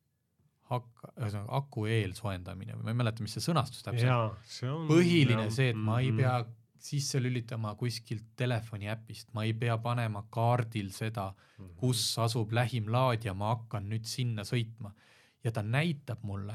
hakka, 0.74 1.14
ühesõnaga 1.18 1.62
aku 1.62 1.86
eelsoojendamine 1.92 2.76
või 2.78 2.88
ma 2.88 2.94
ei 2.94 3.00
mäleta, 3.04 3.24
mis 3.26 3.38
see 3.38 3.46
sõnastus 3.46 3.86
täpselt 3.86 4.10
põhiline 4.90 5.48
see, 5.54 5.72
et 5.74 5.80
ma 5.80 6.00
ei 6.02 6.12
mhm. 6.12 6.22
pea 6.22 6.36
sisse 6.84 7.22
lülitama 7.22 7.72
kuskilt 7.80 8.34
telefoni 8.36 8.90
äpist, 8.92 9.30
ma 9.34 9.46
ei 9.48 9.54
pea 9.56 9.78
panema 9.80 10.26
kaardil 10.34 10.92
seda, 10.92 11.30
Mhm. 11.64 11.76
kus 11.80 12.02
asub 12.20 12.52
lähim 12.52 12.90
laadija, 12.92 13.34
ma 13.34 13.54
hakkan 13.56 13.90
nüüd 13.90 14.06
sinna 14.10 14.44
sõitma. 14.48 14.94
ja 15.44 15.52
ta 15.52 15.60
näitab 15.60 16.22
mulle 16.24 16.54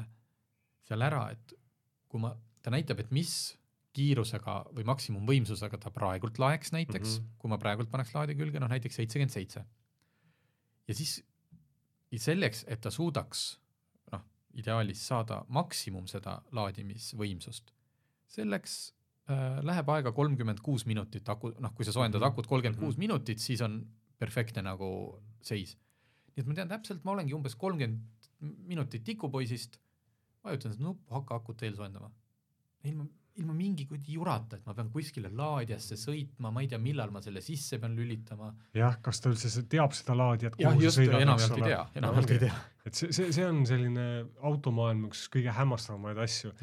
seal 0.81 1.03
ära, 1.05 1.27
et 1.29 1.51
kui 2.09 2.19
ma, 2.23 2.31
ta 2.65 2.71
näitab, 2.73 3.03
et 3.03 3.11
mis 3.13 3.33
kiirusega 3.93 4.55
või 4.73 4.85
maksimumvõimsusega 4.89 5.77
ta 5.77 5.91
praegult 5.93 6.39
laeks 6.41 6.71
näiteks 6.73 7.19
mm. 7.19 7.25
-hmm. 7.25 7.35
kui 7.37 7.51
ma 7.51 7.59
praegult 7.61 7.91
paneks 7.91 8.15
laadija 8.15 8.37
külge, 8.39 8.59
noh 8.59 8.71
näiteks 8.71 8.95
seitsekümmend 8.95 9.33
seitse. 9.33 9.65
ja 10.87 10.95
siis 10.95 11.23
ja 12.11 12.19
selleks, 12.19 12.65
et 12.67 12.81
ta 12.81 12.89
suudaks 12.89 13.59
ideaalis 14.53 15.01
saada 15.07 15.43
maksimum 15.47 16.07
seda 16.07 16.41
laadimisvõimsust, 16.51 17.71
selleks 18.27 18.93
äh, 19.29 19.59
läheb 19.63 19.89
aega 19.93 20.11
kolmkümmend 20.11 20.59
kuus 20.65 20.85
minutit 20.89 21.27
aku, 21.29 21.51
noh, 21.61 21.73
kui 21.75 21.85
sa 21.85 21.91
soojendad 21.93 22.21
Mhm. 22.21 22.31
akut 22.31 22.47
kolmkümmend 22.47 22.79
kuus 22.79 22.95
Mhm. 22.95 22.99
minutit, 22.99 23.39
siis 23.39 23.61
on 23.61 23.85
perfektne 24.19 24.61
nagu 24.63 25.21
seis. 25.41 25.77
nii 26.35 26.41
et 26.41 26.47
ma 26.47 26.53
tean 26.53 26.69
täpselt, 26.69 27.03
ma 27.03 27.11
olengi 27.11 27.33
umbes 27.33 27.55
kolmkümmend 27.55 27.99
minutit 28.41 29.03
tikupoisist, 29.03 29.77
vajutan 30.43 30.71
seda 30.73 30.83
nuppu, 30.83 31.13
hakka 31.13 31.35
akut 31.35 31.61
eelsoojendama. 31.61 32.11
ilma, 32.85 33.05
ilma 33.39 33.53
mingi 33.57 33.85
kuradi 33.89 34.15
jurata, 34.17 34.57
et 34.59 34.65
ma 34.67 34.73
pean 34.77 34.89
kuskile 34.93 35.31
laadijasse 35.35 35.97
sõitma, 35.99 36.51
ma 36.53 36.61
ei 36.63 36.67
tea, 36.71 36.79
millal 36.83 37.11
ma 37.15 37.21
selle 37.25 37.41
sisse 37.45 37.79
pean 37.79 37.95
lülitama. 37.97 38.51
jah, 38.77 38.99
kas 39.05 39.19
ta 39.23 39.31
üldse 39.33 39.49
se- 39.53 39.63
teab 39.71 39.95
seda 39.97 40.15
laadijat, 40.19 40.55
kuhu 40.59 40.83
sa 40.85 40.93
sõidad, 40.99 41.23
eks 41.35 41.49
ole 41.55 41.71
enamjaolt 42.03 42.35
ei 42.35 42.43
tea. 42.45 42.59
et 42.85 42.93
see, 43.01 43.11
see, 43.15 43.31
see 43.35 43.45
on 43.47 43.63
selline 43.69 44.05
automaailma 44.51 45.09
üks 45.11 45.25
kõige 45.33 45.53
hämmastavamaid 45.55 46.21
asju 46.25 46.53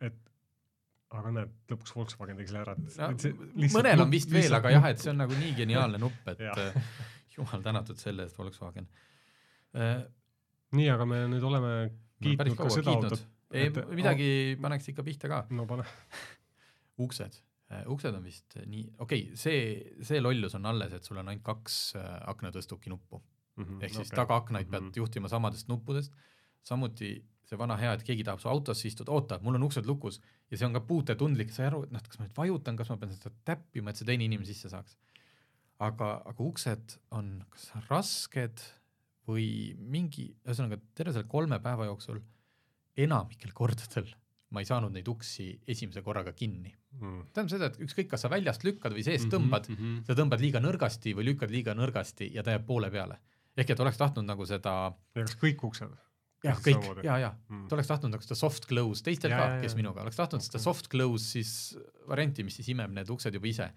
et 0.00 0.18
aga 1.12 1.30
näed, 1.36 1.50
lõpuks 1.68 1.92
Volkswagen 1.96 2.38
tegi 2.40 2.48
selle 2.48 2.62
ära, 2.64 2.74
No, 2.76 3.66
mõnel 3.74 4.00
on 4.00 4.10
vist 4.12 4.30
veel, 4.32 4.54
aga 4.56 4.70
jah, 4.72 4.86
et 4.94 5.00
see 5.02 5.10
on 5.12 5.18
nagu 5.20 5.36
nii 5.36 5.52
geniaalne 5.58 6.00
nupp, 6.00 6.28
et 6.32 6.40
jumal 7.36 7.60
tänatud 7.64 8.00
selle 8.00 8.24
eest, 8.24 8.38
Volkswagen. 8.40 8.88
nii, 10.72 10.88
aga 10.92 11.06
me 11.08 11.22
nüüd 11.32 11.44
oleme 11.48 11.72
kiitnud 12.22 12.56
ka 12.56 12.68
seda 12.72 12.94
autot. 12.96 13.24
Ei 13.52 13.70
midagi 13.96 14.28
paneks 14.60 14.88
ikka 14.92 15.04
pihta 15.06 15.28
ka. 15.32 15.42
no 15.50 15.66
pane, 15.70 15.84
uksed, 17.04 17.38
uksed 17.92 18.14
on 18.14 18.24
vist 18.24 18.56
nii, 18.66 18.86
okei 18.98 19.26
okay,, 19.28 19.36
see, 19.36 19.60
see 20.04 20.20
lollus 20.20 20.54
on 20.58 20.66
alles, 20.72 20.92
et 20.96 21.04
sul 21.08 21.20
on 21.22 21.28
ainult 21.32 21.44
kaks 21.46 21.82
äh, 22.00 22.08
aknatõstuki 22.32 22.92
nuppu 22.92 23.22
ehk 23.82 23.92
siis 23.92 24.12
tagaaknaid 24.16 24.70
pead 24.70 24.82
Mhm. 24.88 24.96
juhtima 24.96 25.28
samadest 25.28 25.68
nuppudest. 25.68 26.12
samuti 26.64 27.24
see 27.44 27.58
vana 27.58 27.76
hea, 27.76 27.92
et 27.92 28.02
keegi 28.06 28.24
tahab 28.24 28.40
su 28.40 28.48
autosse 28.48 28.86
istuda, 28.88 29.10
oota, 29.12 29.38
mul 29.42 29.56
on 29.58 29.64
uksed 29.66 29.84
lukus 29.86 30.20
ja 30.50 30.56
see 30.56 30.66
on 30.66 30.72
ka 30.72 30.80
puutetundlik, 30.80 31.50
sa 31.50 31.64
ei 31.64 31.66
aru, 31.72 31.82
et 31.84 31.90
noh, 31.92 32.00
kas 32.06 32.20
ma 32.20 32.26
nüüd 32.26 32.36
vajutan, 32.36 32.76
kas 32.78 32.88
ma 32.92 32.96
pean 33.00 33.10
seda 33.12 33.32
täppima, 33.44 33.90
et 33.90 33.98
see 33.98 34.06
teine 34.06 34.24
inimene 34.24 34.46
sisse 34.46 34.70
saaks. 34.70 34.96
aga, 35.82 36.22
aga 36.30 36.44
uksed 36.46 36.94
on 37.10 37.44
kas 37.50 37.72
rasked 37.88 38.62
või 39.26 39.74
mingi, 39.76 40.28
ühesõnaga 40.46 40.78
terve 40.94 41.12
selle 41.16 41.26
kolme 41.28 41.58
päeva 41.58 41.88
jooksul 41.88 42.20
enamikel 42.96 43.52
kordadel 43.56 44.10
ma 44.52 44.60
ei 44.60 44.66
saanud 44.68 44.92
neid 44.92 45.06
uksi 45.08 45.46
esimese 45.66 46.02
korraga 46.04 46.32
kinni. 46.36 46.74
mm. 47.00 47.20
tähendab 47.32 47.50
seda, 47.54 47.66
et 47.72 47.78
ükskõik, 47.80 48.08
kas 48.10 48.20
sa 48.26 48.28
väljast 48.28 48.64
lükkad 48.68 48.92
või 48.92 49.04
seest 49.06 49.24
Mhm, 49.24 49.32
tõmbad, 49.32 49.68
mhm. 49.72 50.02
sa 50.04 50.12
tõmbad 50.18 50.40
liiga 50.44 50.60
nõrgasti 50.60 51.14
või 51.16 51.24
lükkad 51.30 51.50
liiga 51.50 51.72
nõrgasti 51.74 52.28
ja 52.34 52.42
ta 52.42 52.50
jääb 52.56 52.66
poole 52.66 52.90
peale. 52.90 53.16
ehk 53.56 53.70
et 53.70 53.80
oleks 53.80 53.96
tahtnud 54.00 54.24
nagu 54.24 54.44
seda, 54.46 54.92
ja 55.14 55.22
kas 55.24 55.36
kõik 55.40 55.64
uksed? 55.64 55.88
jah, 56.44 56.58
kõik 56.60 57.04
ja, 57.04 57.16
ja 57.18 57.34
Mm. 57.48 57.68
ta 57.68 57.76
oleks 57.76 57.88
tahtnud 57.88 58.10
nagu 58.12 58.22
seda 58.22 58.34
soft 58.34 58.66
close, 58.66 59.02
teistel 59.02 59.30
Ja, 59.30 59.38
ka 59.38 59.60
kes 59.62 59.72
ja. 59.72 59.76
minuga, 59.76 60.02
oleks 60.02 60.16
tahtnud 60.16 60.42
seda 60.42 60.58
Okei. 60.58 60.64
soft 60.64 60.88
close 60.90 61.24
siis 61.24 61.78
varianti, 62.08 62.42
mis 62.44 62.56
siis 62.56 62.68
imeb 62.68 62.90
need 62.92 63.08
uksed 63.08 63.32
juba 63.34 63.46
ise. 63.48 63.70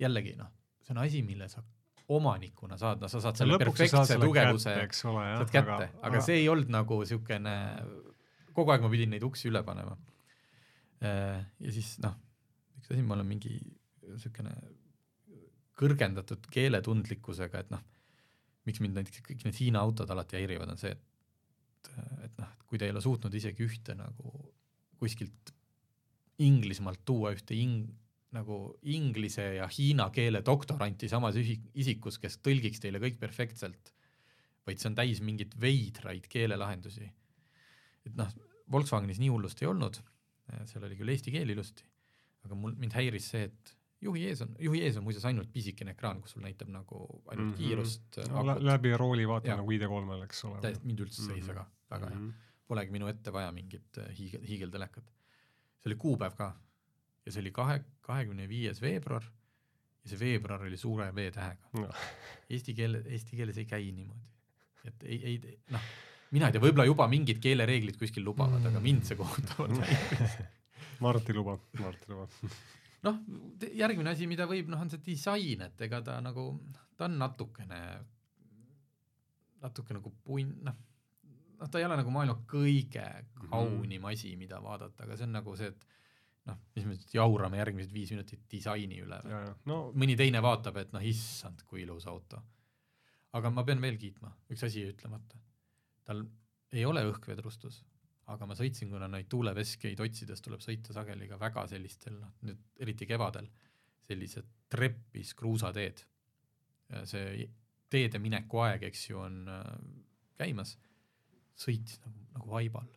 jällegi 0.00 0.36
noh, 0.36 0.48
see 0.82 0.92
on 0.96 0.98
asi, 1.04 1.22
mille 1.22 1.48
sa 1.48 1.62
omanikuna 2.08 2.76
saad, 2.78 3.00
no 3.00 3.08
sa 3.08 3.20
saad 3.20 3.36
selle 3.36 3.54
lõpuks 3.56 3.76
saad 3.88 4.06
perfektse 4.08 4.18
tugevuse 4.20 4.70
kätte, 4.70 4.84
eks 4.84 5.04
ole, 5.04 5.24
jah. 5.28 5.38
saad 5.38 5.50
kätte, 5.50 5.90
aga 6.02 6.20
see 6.20 6.36
ei 6.40 6.48
olnud 6.48 6.68
nagu 6.72 7.04
siukene, 7.04 7.54
kogu 8.56 8.74
aeg 8.74 8.84
ma 8.84 8.90
pidin 8.92 9.12
neid 9.14 9.24
uksi 9.26 9.48
üle 9.50 9.62
panema. 9.66 9.96
ja 11.02 11.72
siis 11.74 11.96
noh, 12.02 12.14
üks 12.78 12.92
asi, 12.92 13.02
ma 13.02 13.16
olen 13.16 13.26
mingi 13.26 13.56
siukene 14.22 14.52
kõrgendatud 15.78 16.46
keeletundlikkusega, 16.52 17.62
et 17.64 17.72
noh, 17.72 17.82
miks 18.68 18.82
mind 18.82 18.98
näiteks 18.98 19.24
kõik 19.26 19.46
need 19.46 19.58
Hiina 19.58 19.82
autod 19.82 20.10
alati 20.14 20.38
häirivad, 20.38 20.70
on 20.70 20.78
see, 20.78 20.92
et, 20.92 21.90
et 22.28 22.36
noh, 22.38 22.52
et 22.52 22.68
kui 22.68 22.78
te 22.78 22.86
ei 22.86 22.94
ole 22.94 23.02
suutnud 23.02 23.34
isegi 23.34 23.66
ühte 23.66 23.96
nagu 23.98 24.36
kuskilt 25.00 25.54
Inglismaalt 26.42 27.02
tuua 27.06 27.32
ühte 27.34 27.54
ing-, 27.58 27.90
nagu 28.32 28.58
inglise 28.88 29.44
ja 29.58 29.66
hiina 29.70 30.08
keele 30.14 30.40
doktoranti 30.44 31.10
samas 31.10 31.36
ühi- 31.38 31.60
isikus, 31.78 32.18
kes 32.22 32.38
tõlgiks 32.44 32.80
teile 32.82 33.00
kõik 33.02 33.18
perfektselt, 33.20 33.92
vaid 34.66 34.80
see 34.80 34.88
on 34.90 34.96
täis 34.96 35.20
mingeid 35.24 35.54
veidraid 35.60 36.28
keelelahendusi. 36.32 37.10
Et 38.06 38.14
noh, 38.18 38.28
Volkswagenis 38.72 39.18
nii 39.20 39.28
hullust 39.32 39.60
ei 39.62 39.68
olnud, 39.68 39.98
seal 40.66 40.84
oli 40.84 40.96
küll 40.96 41.08
eesti 41.12 41.30
keel 41.34 41.50
ilusti, 41.54 41.84
aga 42.46 42.54
mul, 42.58 42.74
mind 42.80 42.92
häiris 42.96 43.26
see, 43.34 43.44
et 43.50 43.74
juhi 44.02 44.24
ees 44.30 44.40
on, 44.42 44.54
juhi 44.58 44.80
ees 44.86 44.96
on 44.98 45.04
muuseas 45.06 45.24
ainult 45.28 45.52
pisikene 45.52 45.92
ekraan, 45.94 46.20
kus 46.22 46.32
sul 46.36 46.42
näitab 46.42 46.68
nagu 46.74 47.02
ainult 47.30 47.46
mm. 47.46 47.52
-hmm. 47.52 47.56
kiirust 47.58 48.18
no, 48.30 48.42
lä- 48.46 48.58
läbi 48.72 48.96
rooli 48.96 49.28
vaatan 49.28 49.48
Jaa. 49.52 49.56
nagu 49.60 49.70
ID3-l, 49.76 50.22
eks 50.24 50.44
ole. 50.44 50.60
täiesti, 50.60 50.86
mind 50.86 51.00
üldse 51.04 51.22
see 51.22 51.34
ei 51.34 51.40
Mhm. 51.40 51.46
sega, 51.46 51.66
väga 51.90 52.08
hea. 52.10 52.18
Mhm. 52.18 52.30
polegi 52.66 52.90
minu 52.90 53.06
ette 53.06 53.32
vaja 53.32 53.52
mingit 53.52 53.98
äh, 53.98 54.18
hiigel, 54.18 54.42
hiigeltelekat. 54.48 55.04
see 55.78 55.90
oli 55.90 55.94
kuupäev 55.96 56.34
ka 56.36 56.56
ja 57.26 57.32
see 57.32 57.40
oli 57.40 57.50
kahe, 57.50 57.84
kahekümne 58.00 58.48
viies 58.48 58.80
veebruar 58.82 59.22
ja 60.04 60.08
see 60.10 60.18
veebruar 60.18 60.62
oli 60.62 60.76
suure 60.76 61.12
V-tähega 61.14 61.68
No. 61.72 61.88
Eesti 62.50 62.74
keel, 62.74 62.94
eesti 63.06 63.36
keeles 63.36 63.58
ei 63.58 63.64
käi 63.66 63.92
niimoodi, 63.92 64.26
et 64.84 65.02
ei, 65.04 65.20
ei 65.24 65.58
noh, 65.70 65.80
mina 66.32 66.48
ei 66.48 66.54
tea, 66.54 66.62
võib-olla 66.64 66.88
juba 66.88 67.06
mingid 67.12 67.40
keelereeglid 67.42 67.98
kuskil 68.00 68.24
lubavad, 68.26 68.64
aga 68.68 68.80
mind 68.82 69.04
see 69.08 69.18
kohutavalt 69.18 69.82
häiris. 69.84 70.38
Marti 71.04 71.34
lubab, 71.36 71.66
Marti 71.80 72.12
lubab. 72.12 72.38
noh, 73.06 73.18
järgmine 73.74 74.14
asi, 74.14 74.28
mida 74.30 74.46
võib, 74.50 74.70
noh, 74.72 74.82
on 74.84 74.92
see 74.92 75.02
disain, 75.04 75.66
et 75.66 75.84
ega 75.88 76.02
ta 76.06 76.18
nagu, 76.24 76.46
ta 76.96 77.08
on 77.08 77.18
natukene, 77.20 77.82
natuke 79.62 79.96
nagu 79.96 80.12
punn, 80.24 80.54
noh, 80.66 80.78
noh, 81.58 81.70
ta 81.70 81.80
ei 81.80 81.86
ole 81.88 81.98
nagu 82.00 82.14
maailma 82.14 82.38
kõige 82.50 83.06
kaunim 83.48 84.06
asi, 84.10 84.34
mida 84.40 84.60
vaadata, 84.62 85.06
aga 85.06 85.18
see 85.18 85.28
on 85.28 85.36
nagu 85.36 85.56
see, 85.58 85.70
et 85.74 85.86
noh, 86.48 86.58
mis 86.76 86.86
me 86.86 86.96
nüüd 86.96 87.14
jaurame 87.14 87.60
järgmised 87.60 87.94
viis 87.94 88.10
minutit 88.14 88.42
disaini 88.50 89.02
üle. 89.04 89.20
no 89.70 89.84
mõni 89.94 90.16
teine 90.18 90.42
vaatab, 90.42 90.80
et 90.82 90.94
noh, 90.94 91.04
issand, 91.04 91.62
kui 91.68 91.84
ilus 91.84 92.08
auto. 92.10 92.40
aga 93.32 93.50
ma 93.50 93.64
pean 93.64 93.80
veel 93.80 93.96
kiitma, 94.00 94.32
üks 94.52 94.64
asi 94.66 94.84
ütlemata. 94.90 95.38
Tal 96.04 96.24
ei 96.72 96.84
ole 96.88 97.02
õhkvedrustus, 97.10 97.82
aga 98.32 98.46
ma 98.48 98.54
sõitsin, 98.56 98.88
kuna 98.90 99.08
neid 99.10 99.28
tuuleveskeid 99.28 100.00
otsides 100.00 100.40
tuleb 100.44 100.62
sõita 100.64 100.94
sageli 100.96 101.28
ka 101.28 101.38
väga 101.40 101.66
sellistel, 101.68 102.16
noh 102.20 102.32
nüüd 102.46 102.62
eriti 102.80 103.06
kevadel, 103.06 103.48
sellised 104.08 104.46
treppis 104.72 105.34
kruusateed. 105.38 106.04
see 107.08 107.46
teede 107.92 108.18
mineku 108.20 108.60
aeg, 108.64 108.82
eks 108.88 109.06
ju, 109.10 109.18
on 109.20 109.36
äh, 109.48 109.68
käimas, 110.40 110.74
sõitis 111.58 112.00
nagu, 112.04 112.24
nagu 112.36 112.50
vaibal. 112.50 112.88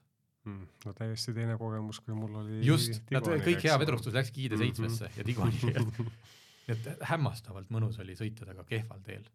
mm,, 0.45 0.67
no 0.85 0.93
täiesti 0.93 1.33
teine 1.35 1.57
kogemus, 1.59 1.99
kui 2.05 2.15
mul 2.15 2.35
oli 2.41 2.59
just, 2.65 3.01
nad 3.11 3.23
kõik 3.27 3.63
hea 3.63 3.77
vedrustus 3.81 4.13
läkski 4.15 4.47
ID7-sse 4.49 5.09
Mhm. 5.09 5.17
ja 5.17 5.23
Tiguaniga. 5.23 6.11
et 6.71 6.87
hämmastavalt 7.11 7.69
mõnus 7.69 7.99
oli 8.01 8.15
sõita 8.17 8.45
temaga 8.45 8.63
kehval 8.69 9.01
teel. 9.05 9.25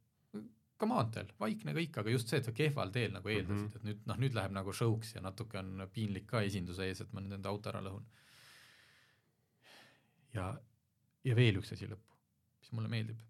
Ka 0.80 0.88
maanteel, 0.88 1.30
vaikne 1.40 1.74
kõik, 1.76 1.98
aga 2.02 2.14
just 2.14 2.30
see, 2.32 2.40
et 2.40 2.48
sa 2.48 2.54
kehval 2.56 2.92
teel 2.94 3.12
nagu 3.14 3.28
eeldasid 3.28 3.56
mm. 3.56 3.68
-hmm. 3.68 3.76
et 3.76 3.88
nüüd 3.88 4.10
noh, 4.10 4.20
nüüd 4.24 4.36
läheb 4.38 4.56
nagu 4.56 4.72
show'ks 4.72 5.14
ja 5.16 5.22
natuke 5.24 5.58
on 5.60 5.86
piinlik 5.92 6.26
ka 6.30 6.42
esinduse 6.46 6.88
ees, 6.88 7.00
et 7.04 7.12
ma 7.12 7.24
nüüd 7.24 7.38
enda 7.38 7.52
auto 7.52 7.72
ära 7.72 7.82
lõhun. 7.84 8.06
ja, 10.34 10.52
ja 11.24 11.36
veel 11.36 11.60
üks 11.60 11.72
asi 11.76 11.88
lõppu, 11.90 12.20
mis 12.60 12.72
mulle 12.72 12.88
meeldib. 12.88 13.20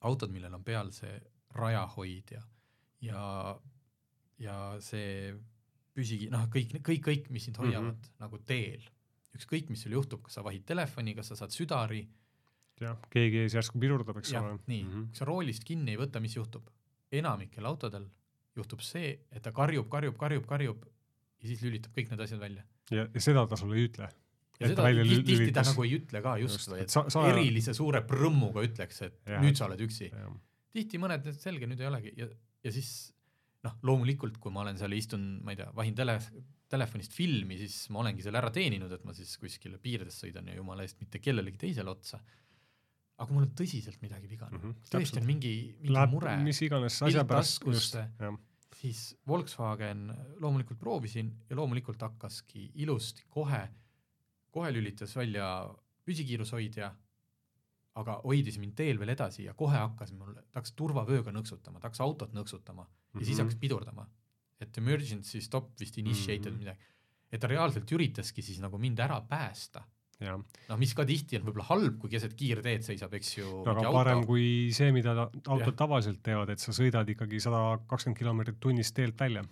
autod, 0.00 0.30
millel 0.30 0.54
on 0.54 0.64
peal 0.64 0.92
see 0.92 1.14
rajahoidja 1.56 2.42
ja, 3.02 3.22
ja 4.38 4.56
see 4.80 5.34
püsi, 5.96 6.26
noh, 6.32 6.44
kõik, 6.52 6.76
kõik, 6.84 7.02
kõik, 7.04 7.32
mis 7.32 7.48
sind 7.48 7.58
hoiavad 7.60 7.94
mm 7.94 8.02
-hmm. 8.02 8.20
nagu 8.20 8.38
teel. 8.38 8.84
ükskõik, 9.36 9.68
mis 9.68 9.82
sul 9.82 9.92
juhtub, 9.92 10.22
kas 10.24 10.38
sa 10.38 10.42
vahid 10.44 10.62
telefoni, 10.64 11.12
kas 11.14 11.28
sa 11.28 11.36
saad 11.36 11.52
südari, 11.52 12.06
jah, 12.80 12.98
keegi 13.12 13.44
ees 13.44 13.56
järsku 13.56 13.80
pidurdab, 13.82 14.20
eks 14.20 14.34
jah 14.34 14.44
ole., 14.44 14.58
nii 14.66 14.82
mm. 14.82 14.92
-hmm. 14.92 15.08
kui 15.10 15.20
sa 15.20 15.28
roolist 15.28 15.64
kinni 15.64 15.94
ei 15.94 16.00
võta, 16.00 16.20
mis 16.20 16.36
juhtub? 16.36 16.68
enamikel 17.16 17.64
autodel 17.64 18.08
juhtub 18.56 18.80
see, 18.82 19.12
et 19.30 19.42
ta 19.42 19.52
karjub, 19.54 19.88
karjub, 19.88 20.16
karjub, 20.18 20.46
karjub 20.48 20.86
ja 20.86 21.50
siis 21.50 21.62
lülitab 21.64 21.94
kõik 21.96 22.12
need 22.12 22.22
asjad 22.24 22.40
välja. 22.40 22.64
ja, 22.90 23.06
ja 23.12 23.22
seda 23.22 23.46
ta 23.46 23.58
sulle 23.60 23.78
ei 23.78 23.88
ütle. 23.88 24.08
ja 24.60 24.70
seda 24.72 24.88
tihti 25.06 25.52
ta 25.54 25.64
nagu 25.66 25.84
ei 25.86 25.96
ütle 25.98 26.22
ka 26.24 26.36
just, 26.42 26.58
Just, 26.60 26.72
või 26.72 26.82
et 26.84 26.90
sa- 26.92 27.08
sa- 27.12 27.26
erilise 27.30 27.74
suure 27.76 28.02
prõmmuga 28.08 28.64
ütleks, 28.66 29.02
et 29.06 29.20
ja. 29.26 29.40
nüüd 29.40 29.58
sa 29.58 29.68
oled 29.68 29.80
üksi. 29.86 30.10
tihti 30.72 30.98
mõned, 30.98 31.30
selge, 31.36 31.66
nüüd 31.66 31.80
ei 31.80 31.86
olegi 31.86 32.14
ja, 32.16 32.28
ja 32.64 32.72
siis 32.72 33.12
noh, 33.66 33.76
loomulikult, 33.86 34.38
kui 34.42 34.52
ma 34.54 34.62
olen 34.64 34.78
seal, 34.78 34.94
istun, 34.96 35.24
ma 35.44 35.54
ei 35.54 35.60
tea, 35.60 35.68
vahin 35.76 35.96
tele, 35.98 36.16
telefonist 36.70 37.14
filmi, 37.14 37.58
siis 37.60 37.88
ma 37.94 38.02
olengi 38.02 38.24
selle 38.24 38.40
ära 38.40 38.50
teeninud, 38.54 38.92
et 38.92 39.04
ma 39.06 39.14
siis 39.16 39.32
kuskile 39.40 39.78
piirides 39.82 40.18
sõidan 40.22 40.50
ja 40.50 40.56
jumala 40.58 40.86
eest 40.86 41.00
mitte 41.02 41.20
kellelegi 41.22 41.60
teisele 41.66 41.92
otsa. 41.92 42.20
Aga 43.16 43.32
mul 43.32 43.46
on 43.46 43.54
tõsiselt 43.56 44.02
midagi 44.04 44.28
vigane 44.28 44.58
mm. 44.58 44.62
-hmm. 44.62 44.90
tõesti 44.92 45.20
on 45.22 45.26
mingi, 45.26 45.54
mingi 45.80 45.94
läheb 45.96 46.12
mure, 46.12 46.36
mis 46.44 46.60
iganes 46.66 46.98
asja 47.02 47.24
pärast, 47.24 47.64
just, 47.64 47.96
jah. 47.96 48.36
siis 48.76 49.00
Volkswagen 49.28 50.10
loomulikult 50.42 50.78
proovisin 50.78 51.32
ja 51.50 51.56
loomulikult 51.56 52.02
hakkaski 52.02 52.70
ilusti 52.74 53.24
kohe, 53.30 53.62
kohe 54.50 54.72
lülitas 54.72 55.16
välja 55.16 55.48
püsikiirushoidja, 56.04 56.92
aga 57.96 58.20
hoidis 58.24 58.58
mind 58.60 58.76
teel 58.76 59.00
veel 59.00 59.14
edasi 59.16 59.46
ja 59.46 59.54
kohe 59.54 59.78
hakkas 59.78 60.12
mul, 60.12 60.34
ta 60.34 60.60
hakkas 60.60 60.76
turvavööga 60.76 61.32
nõksutama, 61.32 61.80
ta 61.80 61.88
hakkas 61.88 62.04
autot 62.04 62.36
nõksutama 62.36 62.84
ja 63.14 63.24
siis 63.24 63.38
Mhm. 63.38 63.46
hakkas 63.46 63.60
pidurdama. 63.60 64.06
et 64.60 64.78
emergency 64.78 65.40
stop 65.40 65.80
vist 65.80 65.98
initiated 65.98 66.52
mm 66.52 66.56
-hmm. 66.56 66.58
midagi. 66.58 66.78
et 67.32 67.40
ta 67.40 67.46
reaalselt 67.46 67.92
üritaski 67.92 68.42
siis 68.42 68.58
nagu 68.60 68.78
mind 68.78 68.98
ära 68.98 69.20
päästa 69.20 69.84
noh, 70.24 70.78
mis 70.80 70.94
ka 70.96 71.04
tihti 71.04 71.36
on 71.36 71.44
võib-olla 71.44 71.66
halb, 71.68 71.98
kui 72.00 72.10
keset 72.10 72.32
kiirteed 72.38 72.86
seisab, 72.86 73.12
eks 73.18 73.36
ju. 73.36 73.50
no 73.66 73.74
aga 73.74 73.92
parem 73.92 74.24
kui 74.28 74.72
see, 74.72 74.88
mida 74.92 75.12
autod 75.26 75.76
tavaliselt 75.76 76.22
teevad, 76.24 76.50
et 76.54 76.62
sa 76.62 76.72
sõidad 76.72 77.08
ikkagi 77.12 77.40
sada 77.42 77.78
kakskümmend 77.90 78.18
kilomeetrit 78.18 78.60
tunnis 78.60 78.92
teelt 78.96 79.20
välja. 79.20 79.44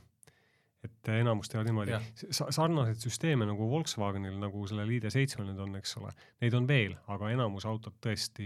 et 0.85 1.09
enamus 1.09 1.49
teevad 1.49 1.65
niimoodi 1.65 1.95
Jah., 1.95 2.09
sarnaseid 2.53 3.01
süsteeme 3.01 3.47
nagu 3.49 3.69
Volkswagenil, 3.71 4.35
nagu 4.37 4.67
sellel 4.69 4.91
ID7-l 4.99 5.47
nüüd 5.49 5.62
on, 5.65 5.77
eks 5.79 5.97
ole, 5.97 6.11
neid 6.45 6.57
on 6.59 6.67
veel, 6.69 6.93
aga 7.09 7.31
enamus 7.33 7.65
autod 7.65 7.97
tõesti 8.05 8.45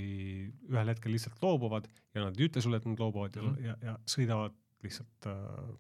ühel 0.71 0.93
hetkel 0.93 1.11
lihtsalt 1.17 1.43
loobuvad 1.43 1.89
ja 2.15 2.23
nad 2.23 2.39
ei 2.39 2.47
ütle 2.47 2.63
sulle, 2.63 2.79
et 2.79 2.87
nad 2.87 2.99
loobuvad 3.03 3.35
mm 3.37 3.43
Mhm. 3.43 3.57
-hmm. 3.57 3.67
ja, 3.67 3.77
ja, 3.83 3.91
ja 3.91 3.99
sõidavad 4.07 4.55
lihtsalt 4.87 5.27
äh,, 5.27 5.75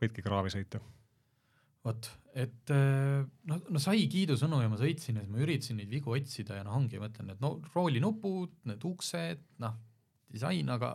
võidki 0.00 0.24
kraavi 0.24 0.48
sõita. 0.56 0.80
vot, 1.84 2.06
et 2.34 2.70
äh, 2.72 3.24
no, 3.50 3.58
no 3.70 3.82
sai 3.82 4.06
kiidusõnu 4.10 4.62
ja 4.62 4.68
ma 4.72 4.78
sõitsin 4.80 5.18
ja 5.18 5.24
siis 5.24 5.32
ma 5.32 5.42
üritasin 5.44 5.76
neid 5.80 5.90
vigu 5.92 6.14
otsida 6.16 6.56
ja 6.58 6.64
noh, 6.66 6.78
ongi, 6.80 6.98
ma 6.98 7.10
ütlen, 7.10 7.34
et 7.34 7.42
no 7.44 7.58
roolinupud, 7.74 8.54
need 8.70 8.86
uksed, 8.88 9.42
noh, 9.62 9.76
disain, 10.32 10.70
aga 10.72 10.94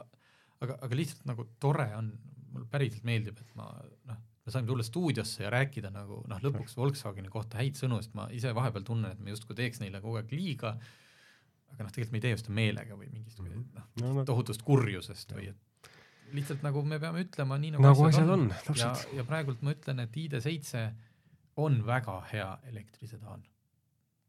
aga, 0.59 0.75
aga 0.83 0.97
lihtsalt 0.97 1.27
nagu 1.29 1.45
tore 1.61 1.85
on, 1.95 2.09
mulle 2.49 2.65
päriselt 2.71 3.05
meeldib, 3.07 3.37
et 3.39 3.53
ma 3.55 3.69
noh, 4.09 4.17
me 4.45 4.51
saime 4.51 4.67
tulla 4.67 4.83
stuudiosse 4.83 5.43
ja 5.45 5.51
rääkida 5.53 5.91
nagu 5.93 6.23
noh, 6.27 6.41
lõpuks 6.43 6.73
Volkswageni 6.79 7.29
kohta 7.31 7.61
häid 7.61 7.77
sõnu, 7.79 8.01
sest 8.01 8.15
ma 8.17 8.25
ise 8.33 8.51
vahepeal 8.57 8.83
tunnen, 8.87 9.13
et 9.13 9.21
me 9.23 9.31
justkui 9.35 9.55
teeks 9.55 9.79
neile 9.83 10.01
kogu 10.03 10.17
aeg 10.19 10.33
liiga, 10.33 10.73
aga 11.69 11.85
noh, 11.85 11.93
tegelikult 11.93 12.11
me 12.15 12.19
ei 12.19 12.25
tee 12.25 12.33
ju 12.33 12.41
seda 12.41 12.55
meelega 12.57 12.97
või 12.97 13.11
mingist 13.13 13.39
Mhm. 13.39 13.63
noh, 13.77 13.87
no 14.01 14.13
nad 14.17 14.25
tohutust 14.27 14.65
kurjusest 14.65 15.31
või 15.37 15.51
et 15.53 15.61
lihtsalt 16.33 16.63
nagu 16.65 16.83
me 16.85 16.99
peame 16.99 17.23
ütlema 17.25 17.57
nii 17.61 17.75
nagu, 17.75 17.83
nagu 17.83 18.07
asjad 18.07 18.29
on, 18.29 18.47
ja 18.49 18.63
täpselt., 18.65 19.13
ja 19.17 19.25
praegult 19.27 19.61
ma 19.65 19.75
ütlen, 19.75 20.03
et 20.03 20.17
ID7 20.17 20.85
on 21.59 21.81
väga 21.85 22.19
hea 22.31 22.49
elektrisedaan. 22.71 23.43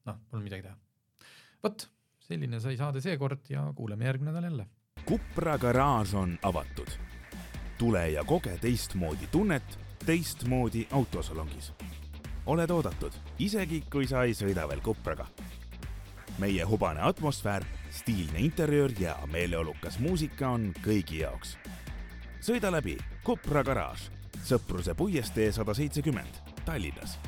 noh, 0.08 0.18
pole 0.30 0.42
midagi 0.42 0.66
teha. 0.66 0.76
vot, 1.62 1.86
selline 2.26 2.60
sai 2.60 2.76
saade 2.80 3.02
seekord 3.04 3.50
ja 3.52 3.66
kuuleme 3.76 4.04
järgmine 4.04 4.32
nädal 4.32 4.50
jälle. 4.50 4.66
Kupra 5.04 5.58
garaaž 5.58 6.14
on 6.14 6.38
avatud. 6.42 6.98
tule 7.78 8.10
ja 8.10 8.24
koge 8.24 8.58
teistmoodi 8.58 9.28
tunnet 9.32 9.78
teistmoodi 10.06 10.88
autosalongis. 10.90 11.72
oled 12.46 12.70
oodatud, 12.70 13.12
isegi 13.38 13.82
kui 13.92 14.06
sa 14.08 14.24
ei 14.24 14.32
sõida 14.34 14.68
veel 14.68 14.80
Kupraga. 14.80 15.26
meie 16.38 16.64
hubane 16.64 17.00
atmosfäär, 17.00 17.64
stiilne 17.90 18.38
interjöör 18.38 18.92
ja 18.98 19.18
meeleolukas 19.26 19.98
muusika 19.98 20.48
on 20.48 20.72
kõigi 20.84 21.20
jaoks. 21.20 21.58
Sõida 22.40 22.72
läbi 22.72 22.96
Kupra 23.24 23.64
garaaž, 23.66 24.08
Sõpruse 24.44 24.94
puiestee 24.96 25.52
sada 25.52 25.74
seitsekümmend, 25.76 26.40
Tallinnas 26.64 27.18